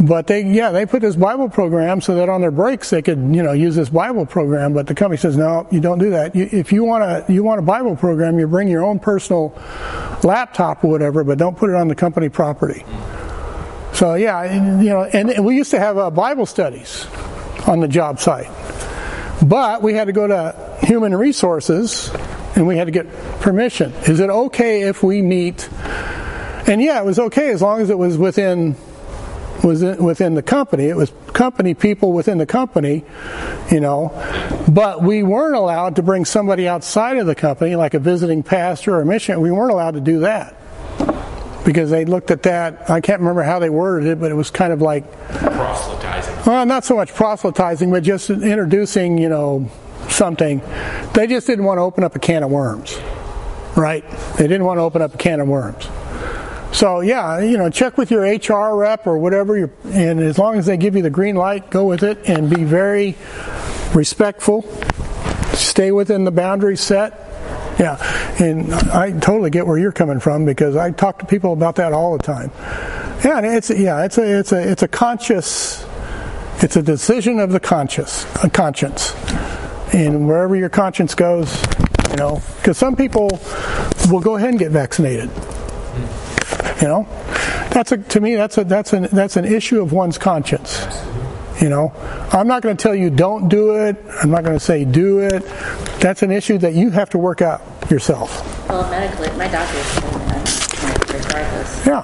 But 0.00 0.28
they, 0.28 0.44
yeah, 0.44 0.70
they 0.70 0.86
put 0.86 1.02
this 1.02 1.16
Bible 1.16 1.48
program 1.48 2.00
so 2.00 2.14
that 2.14 2.28
on 2.28 2.40
their 2.40 2.52
breaks 2.52 2.90
they 2.90 3.02
could, 3.02 3.18
you 3.18 3.42
know, 3.42 3.52
use 3.52 3.74
this 3.74 3.88
Bible 3.88 4.26
program. 4.26 4.72
But 4.72 4.86
the 4.86 4.94
company 4.94 5.18
says, 5.18 5.36
no, 5.36 5.66
you 5.72 5.80
don't 5.80 5.98
do 5.98 6.10
that. 6.10 6.36
You, 6.36 6.48
if 6.52 6.72
you 6.72 6.84
want 6.84 7.02
a, 7.02 7.24
you 7.32 7.42
want 7.42 7.58
a 7.58 7.62
Bible 7.62 7.96
program, 7.96 8.38
you 8.38 8.46
bring 8.46 8.68
your 8.68 8.84
own 8.84 9.00
personal 9.00 9.52
laptop 10.22 10.84
or 10.84 10.90
whatever, 10.90 11.24
but 11.24 11.36
don't 11.36 11.56
put 11.56 11.68
it 11.68 11.74
on 11.74 11.88
the 11.88 11.96
company 11.96 12.28
property. 12.28 12.84
So 13.92 14.14
yeah, 14.14 14.80
you 14.80 14.90
know, 14.90 15.04
and 15.04 15.44
we 15.44 15.56
used 15.56 15.70
to 15.72 15.78
have 15.80 15.98
uh, 15.98 16.10
Bible 16.10 16.46
studies 16.46 17.06
on 17.66 17.80
the 17.80 17.88
job 17.88 18.20
site, 18.20 18.48
but 19.42 19.82
we 19.82 19.94
had 19.94 20.06
to 20.06 20.12
go 20.12 20.26
to 20.26 20.78
human 20.82 21.14
resources 21.14 22.10
and 22.54 22.66
we 22.66 22.76
had 22.76 22.84
to 22.86 22.90
get 22.90 23.12
permission. 23.40 23.92
Is 24.06 24.20
it 24.20 24.30
okay 24.30 24.82
if 24.82 25.02
we 25.02 25.22
meet? 25.22 25.68
And 26.66 26.82
yeah, 26.82 27.00
it 27.00 27.04
was 27.04 27.18
okay 27.18 27.50
as 27.50 27.62
long 27.62 27.80
as 27.80 27.90
it 27.90 27.98
was 27.98 28.16
within 28.18 28.76
was 29.64 29.82
in- 29.82 30.02
within 30.02 30.34
the 30.34 30.42
company. 30.42 30.84
It 30.84 30.96
was 30.96 31.12
company 31.32 31.74
people 31.74 32.12
within 32.12 32.38
the 32.38 32.46
company, 32.46 33.04
you 33.70 33.80
know. 33.80 34.12
But 34.68 35.02
we 35.02 35.22
weren't 35.22 35.56
allowed 35.56 35.96
to 35.96 36.02
bring 36.02 36.24
somebody 36.24 36.68
outside 36.68 37.16
of 37.16 37.26
the 37.26 37.34
company, 37.34 37.74
like 37.74 37.94
a 37.94 37.98
visiting 37.98 38.42
pastor 38.42 38.96
or 38.96 39.00
a 39.00 39.06
mission. 39.06 39.40
We 39.40 39.50
weren't 39.50 39.72
allowed 39.72 39.94
to 39.94 40.00
do 40.00 40.20
that 40.20 40.57
because 41.68 41.90
they 41.90 42.06
looked 42.06 42.30
at 42.30 42.44
that. 42.44 42.88
I 42.88 43.02
can't 43.02 43.20
remember 43.20 43.42
how 43.42 43.58
they 43.58 43.68
worded 43.68 44.08
it, 44.08 44.18
but 44.18 44.30
it 44.30 44.34
was 44.34 44.50
kind 44.50 44.72
of 44.72 44.80
like, 44.80 45.04
Proselytizing. 45.28 46.34
well, 46.46 46.64
not 46.64 46.82
so 46.86 46.96
much 46.96 47.14
proselytizing, 47.14 47.90
but 47.90 48.02
just 48.02 48.30
introducing, 48.30 49.18
you 49.18 49.28
know, 49.28 49.70
something. 50.08 50.62
They 51.12 51.26
just 51.26 51.46
didn't 51.46 51.66
want 51.66 51.76
to 51.76 51.82
open 51.82 52.04
up 52.04 52.16
a 52.16 52.20
can 52.20 52.42
of 52.42 52.50
worms, 52.50 52.98
right? 53.76 54.02
They 54.38 54.48
didn't 54.48 54.64
want 54.64 54.78
to 54.78 54.82
open 54.82 55.02
up 55.02 55.14
a 55.14 55.18
can 55.18 55.40
of 55.40 55.48
worms. 55.48 55.86
So 56.72 57.00
yeah, 57.00 57.40
you 57.40 57.58
know, 57.58 57.68
check 57.68 57.98
with 57.98 58.10
your 58.10 58.22
HR 58.22 58.74
rep 58.74 59.06
or 59.06 59.18
whatever, 59.18 59.70
and 59.84 60.20
as 60.20 60.38
long 60.38 60.56
as 60.56 60.64
they 60.64 60.78
give 60.78 60.96
you 60.96 61.02
the 61.02 61.10
green 61.10 61.36
light, 61.36 61.68
go 61.68 61.84
with 61.84 62.02
it 62.02 62.30
and 62.30 62.48
be 62.48 62.64
very 62.64 63.14
respectful. 63.94 64.62
Stay 65.52 65.92
within 65.92 66.24
the 66.24 66.30
boundaries 66.30 66.80
set. 66.80 67.27
Yeah, 67.78 67.96
and 68.42 68.74
I 68.74 69.12
totally 69.12 69.50
get 69.50 69.66
where 69.66 69.78
you're 69.78 69.92
coming 69.92 70.18
from 70.18 70.44
because 70.44 70.74
I 70.74 70.90
talk 70.90 71.20
to 71.20 71.26
people 71.26 71.52
about 71.52 71.76
that 71.76 71.92
all 71.92 72.16
the 72.16 72.22
time. 72.22 72.50
Yeah, 73.24 73.40
it's 73.56 73.70
yeah, 73.70 74.04
it's 74.04 74.18
a 74.18 74.38
it's 74.38 74.52
a 74.52 74.70
it's 74.70 74.82
a 74.82 74.88
conscious, 74.88 75.86
it's 76.60 76.74
a 76.76 76.82
decision 76.82 77.38
of 77.38 77.52
the 77.52 77.60
conscious, 77.60 78.26
a 78.42 78.50
conscience, 78.50 79.14
and 79.94 80.26
wherever 80.26 80.56
your 80.56 80.68
conscience 80.68 81.14
goes, 81.14 81.62
you 82.10 82.16
know, 82.16 82.42
because 82.56 82.76
some 82.76 82.96
people 82.96 83.28
will 84.10 84.20
go 84.20 84.36
ahead 84.36 84.50
and 84.50 84.58
get 84.58 84.72
vaccinated. 84.72 85.30
You 86.82 86.88
know, 86.88 87.08
that's 87.70 87.92
a 87.92 87.98
to 87.98 88.20
me 88.20 88.34
that's 88.34 88.58
a 88.58 88.64
that's 88.64 88.92
an 88.92 89.08
that's 89.12 89.36
an 89.36 89.44
issue 89.44 89.80
of 89.80 89.92
one's 89.92 90.18
conscience. 90.18 90.84
You 91.60 91.68
know, 91.68 91.92
I'm 92.32 92.46
not 92.46 92.62
going 92.62 92.76
to 92.76 92.80
tell 92.82 92.94
you 92.94 93.10
don't 93.10 93.48
do 93.48 93.74
it. 93.76 93.96
I'm 94.22 94.30
not 94.30 94.44
going 94.44 94.56
to 94.56 94.64
say 94.64 94.84
do 94.84 95.18
it. 95.18 95.42
That's 96.00 96.22
an 96.22 96.30
issue 96.30 96.58
that 96.58 96.74
you 96.74 96.90
have 96.90 97.10
to 97.10 97.18
work 97.18 97.42
out 97.42 97.60
yourself. 97.90 98.68
Well, 98.68 98.88
medically, 98.90 99.28
my 99.36 99.48
doctor 99.48 99.74
me 99.76 101.18
regardless. 101.18 101.86
Yeah, 101.86 102.02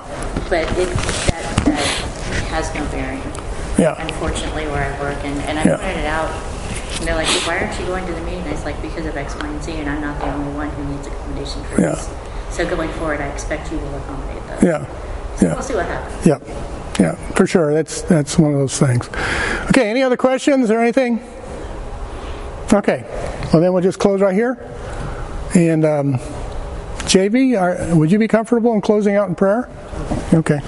But 0.50 0.66
it, 0.76 0.88
that, 1.30 1.62
that 1.66 1.86
has 2.50 2.74
no 2.74 2.84
bearing. 2.90 3.22
Yeah. 3.78 3.94
Unfortunately, 4.02 4.66
where 4.66 4.92
I 4.92 5.00
work, 5.00 5.18
and, 5.24 5.38
and 5.42 5.58
I 5.58 5.64
Yeah. 5.64 5.76
pointed 5.76 5.98
it 5.98 6.06
out. 6.06 6.30
And 6.98 7.08
they're 7.08 7.14
like, 7.16 7.26
"Why 7.46 7.58
aren't 7.58 7.78
you 7.78 7.86
going 7.86 8.06
to 8.06 8.12
the 8.12 8.20
meeting?" 8.22 8.44
I 8.46 8.52
was 8.52 8.64
like, 8.64 8.80
"Because 8.80 9.04
of 9.06 9.16
X, 9.16 9.34
Y, 9.34 9.46
and 9.46 9.62
Z, 9.62 9.72
and 9.72 9.90
I'm 9.90 10.00
not 10.00 10.18
the 10.20 10.26
only 10.32 10.52
one 10.54 10.70
who 10.70 10.84
needs 10.84 11.06
accommodation 11.06 11.62
for 11.64 11.80
Yeah. 11.80 11.90
this. 11.90 12.08
So 12.50 12.64
going 12.68 12.88
forward, 12.92 13.20
I 13.20 13.26
expect 13.28 13.70
you 13.72 13.78
will 13.78 13.94
accommodate 13.96 14.46
those. 14.48 14.62
Yeah. 14.62 14.86
Yeah. 15.42 15.54
We'll 15.54 15.62
see 15.62 15.74
what 15.74 15.86
happens. 15.86 16.26
Yep. 16.26 16.42
Yeah, 17.00 17.14
for 17.32 17.46
sure. 17.46 17.74
That's 17.74 18.02
that's 18.02 18.38
one 18.38 18.52
of 18.52 18.58
those 18.58 18.78
things. 18.78 19.08
Okay, 19.70 19.90
any 19.90 20.02
other 20.02 20.16
questions 20.16 20.70
or 20.70 20.78
anything? 20.78 21.20
Okay. 22.72 23.04
Well, 23.52 23.60
then 23.60 23.72
we'll 23.72 23.82
just 23.82 23.98
close 23.98 24.20
right 24.20 24.34
here. 24.34 24.58
And 25.54 25.84
um, 25.84 26.14
JB, 27.06 27.60
are, 27.60 27.96
would 27.96 28.10
you 28.10 28.18
be 28.18 28.28
comfortable 28.28 28.74
in 28.74 28.80
closing 28.80 29.14
out 29.16 29.28
in 29.28 29.34
prayer? 29.34 29.68
Okay. 30.32 30.58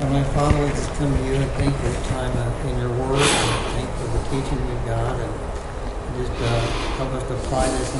Heavenly 0.00 0.24
Father, 0.34 0.64
we 0.64 0.70
just 0.70 0.90
come 0.94 1.14
to 1.14 1.24
you 1.26 1.34
and 1.34 1.50
thank 1.52 1.70
you 1.70 1.78
for 1.78 1.88
the 1.88 2.08
time 2.08 2.66
in 2.66 2.78
your 2.78 2.90
word 2.90 3.20
and 3.20 3.66
thank 3.76 3.88
you 3.88 3.94
for 3.94 4.10
the 4.18 4.24
teaching 4.30 4.58
we've 4.66 4.86
got 4.86 5.20
and 5.20 5.32
just 6.18 6.32
uh, 6.32 6.60
help 6.96 7.12
us 7.14 7.22
to 7.28 7.34
apply 7.34 7.68
this 7.68 7.94
in 7.94 7.99